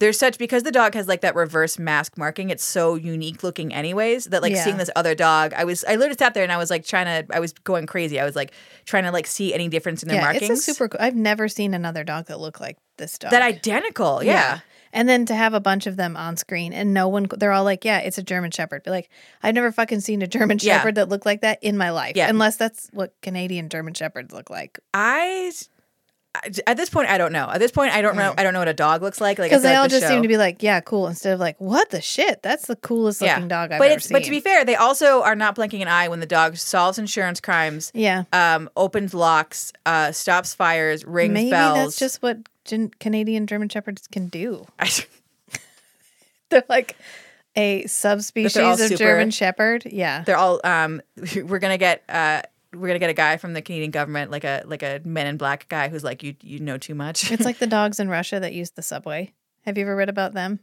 there's 0.00 0.18
such 0.18 0.38
because 0.38 0.64
the 0.64 0.72
dog 0.72 0.94
has 0.94 1.06
like 1.06 1.20
that 1.20 1.36
reverse 1.36 1.78
mask 1.78 2.18
marking. 2.18 2.50
It's 2.50 2.64
so 2.64 2.96
unique 2.96 3.44
looking, 3.44 3.72
anyways. 3.72 4.24
That 4.26 4.42
like 4.42 4.52
Yeah. 4.52 4.64
seeing 4.64 4.76
this 4.76 4.90
other 4.96 5.14
dog, 5.14 5.54
I 5.54 5.64
was 5.64 5.84
I 5.84 5.94
literally 5.96 6.16
sat 6.18 6.34
there 6.34 6.42
and 6.42 6.50
I 6.52 6.56
was 6.56 6.68
like 6.70 6.84
trying 6.84 7.06
to 7.06 7.34
I 7.34 7.38
was 7.40 7.52
going 7.52 7.86
crazy. 7.86 8.18
I 8.18 8.24
was 8.24 8.34
like 8.34 8.52
trying 8.86 9.04
to 9.04 9.12
like 9.12 9.26
see 9.26 9.54
any 9.54 9.68
difference 9.68 10.02
in 10.02 10.08
their 10.08 10.16
yeah, 10.18 10.24
markings. 10.24 10.50
it's 10.50 10.60
a 10.68 10.72
super 10.74 10.88
cool. 10.88 11.00
I've 11.00 11.14
never 11.14 11.46
seen 11.48 11.74
another 11.74 12.02
dog 12.04 12.26
that 12.26 12.40
looked 12.40 12.60
like 12.60 12.76
this 12.96 13.18
dog. 13.18 13.30
that 13.30 13.42
identical, 13.42 14.22
yeah. 14.22 14.60
And 14.94 15.08
then 15.08 15.26
to 15.26 15.34
have 15.34 15.52
a 15.52 15.60
bunch 15.60 15.86
of 15.86 15.96
them 15.96 16.16
on 16.16 16.36
screen 16.36 16.72
and 16.72 16.94
no 16.94 17.08
one, 17.08 17.26
they're 17.36 17.52
all 17.52 17.64
like, 17.64 17.84
yeah, 17.84 17.98
it's 17.98 18.16
a 18.16 18.22
German 18.22 18.52
Shepherd. 18.52 18.84
Be 18.84 18.90
like, 18.90 19.10
I've 19.42 19.54
never 19.54 19.72
fucking 19.72 20.00
seen 20.00 20.22
a 20.22 20.26
German 20.26 20.58
Yeah. 20.62 20.76
Shepherd 20.78 20.94
that 20.94 21.08
looked 21.08 21.26
like 21.26 21.40
that 21.42 21.58
in 21.62 21.76
my 21.76 21.90
life. 21.90 22.16
Yeah. 22.16 22.28
Unless 22.30 22.56
that's 22.56 22.88
what 22.92 23.12
Canadian 23.20 23.68
German 23.68 23.92
Shepherds 23.94 24.32
look 24.32 24.48
like. 24.50 24.78
I 24.94 25.50
at 26.66 26.76
this 26.76 26.90
point 26.90 27.08
I 27.08 27.16
don't 27.18 27.32
know. 27.32 27.48
At 27.48 27.58
this 27.58 27.70
point 27.70 27.92
I 27.92 28.02
don't 28.02 28.16
know. 28.16 28.34
I 28.36 28.42
don't 28.42 28.52
know 28.52 28.58
what 28.58 28.68
a 28.68 28.74
dog 28.74 29.02
looks 29.02 29.20
like. 29.20 29.38
Like 29.38 29.50
Because 29.50 29.62
they 29.62 29.70
like 29.70 29.78
all 29.78 29.84
the 29.84 29.88
just 29.90 30.08
seem 30.08 30.22
to 30.22 30.28
be 30.28 30.36
like, 30.36 30.62
yeah, 30.62 30.80
cool. 30.80 31.06
Instead 31.06 31.32
of 31.34 31.40
like, 31.40 31.60
what 31.60 31.90
the 31.90 32.00
shit? 32.00 32.42
That's 32.42 32.66
the 32.66 32.76
coolest 32.76 33.20
looking 33.20 33.48
dog 33.48 33.72
I've 33.72 33.78
but 33.78 33.90
ever 33.90 34.00
seen. 34.00 34.14
But 34.14 34.24
to 34.24 34.30
be 34.30 34.40
fair, 34.40 34.64
they 34.64 34.74
also 34.76 35.22
are 35.22 35.36
not 35.36 35.54
blinking 35.54 35.82
an 35.82 35.88
eye 35.88 36.08
when 36.08 36.20
the 36.20 36.26
dog 36.26 36.56
solves 36.56 36.98
insurance 36.98 37.40
crimes. 37.40 37.92
yeah. 37.94 38.24
um, 38.32 38.68
opens 38.76 39.14
locks, 39.14 39.72
uh, 39.86 40.10
stops 40.12 40.54
fires, 40.54 41.04
rings 41.04 41.34
Maybe 41.34 41.50
bells. 41.50 41.78
that's 41.78 41.98
just 41.98 42.22
what 42.22 42.38
Gen- 42.64 42.90
Canadian 43.00 43.46
German 43.46 43.68
Shepherds 43.68 44.06
can 44.06 44.28
do. 44.28 44.66
They're 46.50 46.64
like 46.68 46.96
a 47.56 47.86
subspecies 47.86 48.56
of 48.56 48.78
super- 48.78 48.96
German 48.96 49.30
Shepherd. 49.30 49.86
Yeah. 49.86 50.22
they're 50.24 50.36
all. 50.36 50.60
Um, 50.64 51.00
we're 51.36 51.58
gonna 51.58 51.78
get. 51.78 52.02
Uh, 52.08 52.42
we're 52.72 52.88
gonna 52.88 52.98
get 52.98 53.10
a 53.10 53.14
guy 53.14 53.36
from 53.36 53.52
the 53.52 53.62
Canadian 53.62 53.90
government, 53.92 54.30
like 54.30 54.44
a 54.44 54.62
like 54.66 54.82
a 54.82 55.00
Men 55.04 55.26
in 55.26 55.36
Black 55.36 55.68
guy, 55.68 55.88
who's 55.88 56.02
like, 56.04 56.22
you 56.22 56.34
you 56.42 56.58
know 56.58 56.76
too 56.76 56.94
much. 56.94 57.30
It's 57.30 57.44
like 57.44 57.58
the 57.58 57.66
dogs 57.78 58.00
in 58.00 58.08
Russia 58.08 58.40
that 58.40 58.52
use 58.52 58.70
the 58.72 58.82
subway. 58.82 59.32
Have 59.62 59.78
you 59.78 59.84
ever 59.84 59.96
read 59.96 60.08
about 60.08 60.34
them? 60.34 60.60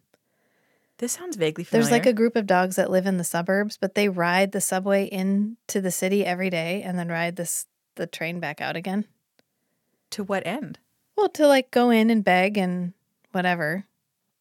this 0.97 1.14
sounds 1.14 1.36
vaguely 1.36 1.64
familiar. 1.64 1.84
There's 1.84 1.91
like 1.91 2.06
a 2.06 2.14
group 2.14 2.36
of 2.36 2.45
dogs 2.45 2.76
that 2.76 2.91
live 2.91 3.08
in 3.08 3.18
the 3.18 3.24
suburbs, 3.24 3.76
but 3.76 3.95
they 3.95 4.08
ride 4.08 4.52
the 4.52 4.62
subway 4.62 5.06
into 5.06 5.82
the 5.82 5.89
city 5.89 6.24
every 6.24 6.52
day 6.52 6.84
and 6.84 6.99
then 6.99 7.10
ride 7.10 7.38
this 7.38 7.66
the 7.95 8.06
train 8.06 8.39
back 8.39 8.62
out 8.62 8.76
again. 8.76 9.06
to 10.12 10.24
what 10.24 10.45
end? 10.45 10.78
Well, 11.22 11.30
to 11.30 11.48
like 11.48 11.70
go 11.70 11.92
in 11.92 12.10
and 12.10 12.24
beg 12.24 12.58
and 12.58 12.94
whatever, 13.32 13.86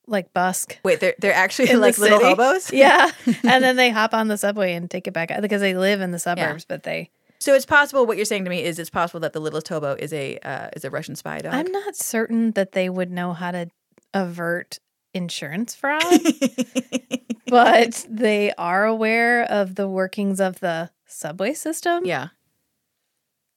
like 0.06 0.32
busk. 0.32 0.78
Wait, 0.82 0.98
they're 1.00 1.14
they're 1.18 1.34
actually 1.34 1.74
like 1.76 1.98
little 1.98 2.18
city? 2.18 2.30
hobos. 2.30 2.72
Yeah, 2.72 3.10
and 3.26 3.62
then 3.62 3.76
they 3.76 3.90
hop 3.90 4.14
on 4.14 4.28
the 4.28 4.38
subway 4.38 4.72
and 4.72 4.90
take 4.90 5.06
it 5.06 5.12
back 5.12 5.30
out 5.30 5.42
because 5.42 5.60
they 5.60 5.74
live 5.74 6.00
in 6.00 6.10
the 6.10 6.18
suburbs, 6.18 6.64
but 6.64 6.84
they. 6.84 7.10
So 7.38 7.54
it's 7.54 7.66
possible. 7.66 8.06
What 8.06 8.16
you're 8.16 8.24
saying 8.24 8.44
to 8.44 8.50
me 8.50 8.64
is 8.64 8.78
it's 8.78 8.88
possible 8.88 9.20
that 9.20 9.34
the 9.34 9.40
littlest 9.40 9.68
hobo 9.68 9.94
is 9.98 10.10
a 10.14 10.38
uh, 10.38 10.68
is 10.74 10.84
a 10.86 10.90
Russian 10.90 11.16
spy 11.16 11.40
dog. 11.40 11.52
I'm 11.52 11.70
not 11.70 11.96
certain 11.96 12.52
that 12.52 12.72
they 12.72 12.88
would 12.88 13.10
know 13.10 13.34
how 13.34 13.50
to 13.50 13.68
avert 14.14 14.78
insurance 15.12 15.74
fraud, 15.74 16.02
but 17.46 18.06
they 18.08 18.52
are 18.56 18.86
aware 18.86 19.42
of 19.44 19.74
the 19.74 19.86
workings 19.86 20.40
of 20.40 20.60
the 20.60 20.90
subway 21.06 21.52
system. 21.52 22.06
yeah. 22.06 22.28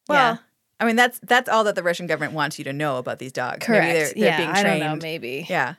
Well, 0.09 0.33
Yeah. 0.33 0.37
I 0.79 0.85
mean 0.85 0.95
that's 0.95 1.19
that's 1.23 1.47
all 1.49 1.63
that 1.65 1.75
the 1.75 1.83
Russian 1.83 2.07
government 2.07 2.33
wants 2.33 2.57
you 2.57 2.63
to 2.65 2.73
know 2.73 2.97
about 2.97 3.19
these 3.19 3.31
dogs. 3.31 3.65
Correct. 3.65 3.83
Maybe 3.85 3.93
they're, 3.99 4.13
they're 4.13 4.17
yeah, 4.17 4.37
being 4.37 4.49
I 4.49 4.61
trained. 4.61 4.79
don't 4.83 4.99
know. 4.99 5.03
Maybe. 5.03 5.45
Yeah. 5.49 5.75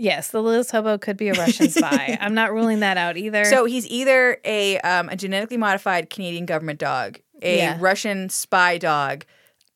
Yes, 0.00 0.30
the 0.30 0.40
littlest 0.40 0.70
hobo 0.70 0.96
could 0.96 1.16
be 1.16 1.28
a 1.28 1.32
Russian 1.32 1.68
spy. 1.70 2.16
I'm 2.20 2.32
not 2.34 2.52
ruling 2.52 2.80
that 2.80 2.96
out 2.96 3.16
either. 3.16 3.44
So 3.46 3.64
he's 3.64 3.84
either 3.88 4.38
a 4.44 4.78
um, 4.80 5.08
a 5.08 5.16
genetically 5.16 5.56
modified 5.56 6.08
Canadian 6.08 6.46
government 6.46 6.78
dog, 6.78 7.18
a 7.42 7.56
Yeah. 7.58 7.76
Russian 7.80 8.28
spy 8.28 8.78
dog, 8.78 9.24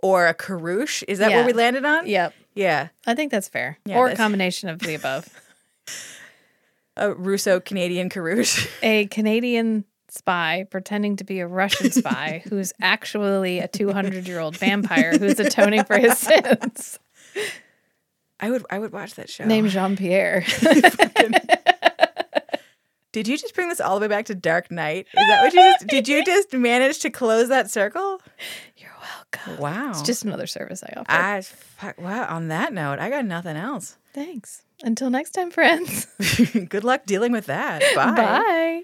or 0.01 0.29
a 0.29 0.35
Karush. 0.35 1.03
Is 1.09 1.19
that 1.19 1.31
where 1.31 1.41
Yeah. 1.41 1.47
we 1.47 1.53
landed 1.53 1.85
on? 1.85 2.07
yep, 2.07 2.35
Yeah. 2.55 2.89
I 3.05 3.15
think 3.17 3.33
that's 3.33 3.49
fair, 3.49 3.79
Yeah, 3.85 3.99
or 3.99 4.11
a 4.11 4.17
combination 4.17 4.69
of 4.69 4.79
the 4.79 4.95
above. 4.95 5.29
A 6.97 7.15
Russo 7.15 7.59
Canadian 7.59 8.11
Karush. 8.11 8.69
a 8.83 9.07
Canadian 9.07 9.87
spy 10.13 10.67
pretending 10.71 11.17
to 11.17 11.25
be 11.25 11.41
a 11.41 11.47
Russian 11.47 11.91
spy 11.91 12.43
who's 12.49 12.73
actually 12.81 13.59
a 13.61 13.69
200 13.69 14.27
year 14.29 14.39
old 14.41 14.57
vampire 14.57 15.17
who's 15.19 15.41
atoning 15.41 15.85
for 15.85 15.99
his 15.99 16.19
sins, 16.19 16.99
I 18.39 18.51
would 18.51 18.65
I 18.71 18.79
would 18.79 18.93
watch 18.93 19.15
that 19.15 19.31
show. 19.31 19.45
named 19.45 19.71
Jean 19.71 19.97
Pierre. 19.97 20.45
Did 23.13 23.29
you 23.29 23.37
just 23.37 23.55
bring 23.55 23.69
this 23.69 23.79
all 23.81 23.97
the 23.97 24.05
way 24.05 24.09
back 24.09 24.25
to 24.27 24.35
Dark 24.35 24.71
Knight? 24.71 25.07
Is 25.07 25.27
that 25.29 25.43
what 25.43 25.53
you 25.53 25.61
just 25.61 25.87
did 25.87 26.09
you 26.09 26.25
just 26.25 26.51
manage 26.55 27.01
to 27.01 27.11
close 27.11 27.51
that 27.51 27.71
circle? 27.71 28.23
You're 28.79 28.89
welcome. 29.03 29.59
Wow. 29.63 29.91
It's 29.91 30.01
just 30.01 30.25
another 30.25 30.47
service 30.47 30.83
I 30.83 30.95
offer. 30.97 31.11
I 31.13 31.43
fuck, 31.43 32.01
wow, 32.01 32.27
on 32.35 32.49
that 32.49 32.73
note, 32.73 33.01
I 33.01 33.11
got 33.11 33.27
nothing 33.27 33.57
else. 33.57 33.99
Thanks. 34.15 34.63
Until 34.83 35.11
next 35.11 35.33
time, 35.33 35.51
friends. 35.51 36.07
Good 36.69 36.85
luck 36.85 37.05
dealing 37.05 37.33
with 37.33 37.47
that. 37.47 37.83
Bye. 37.95 38.15
Bye. 38.15 38.83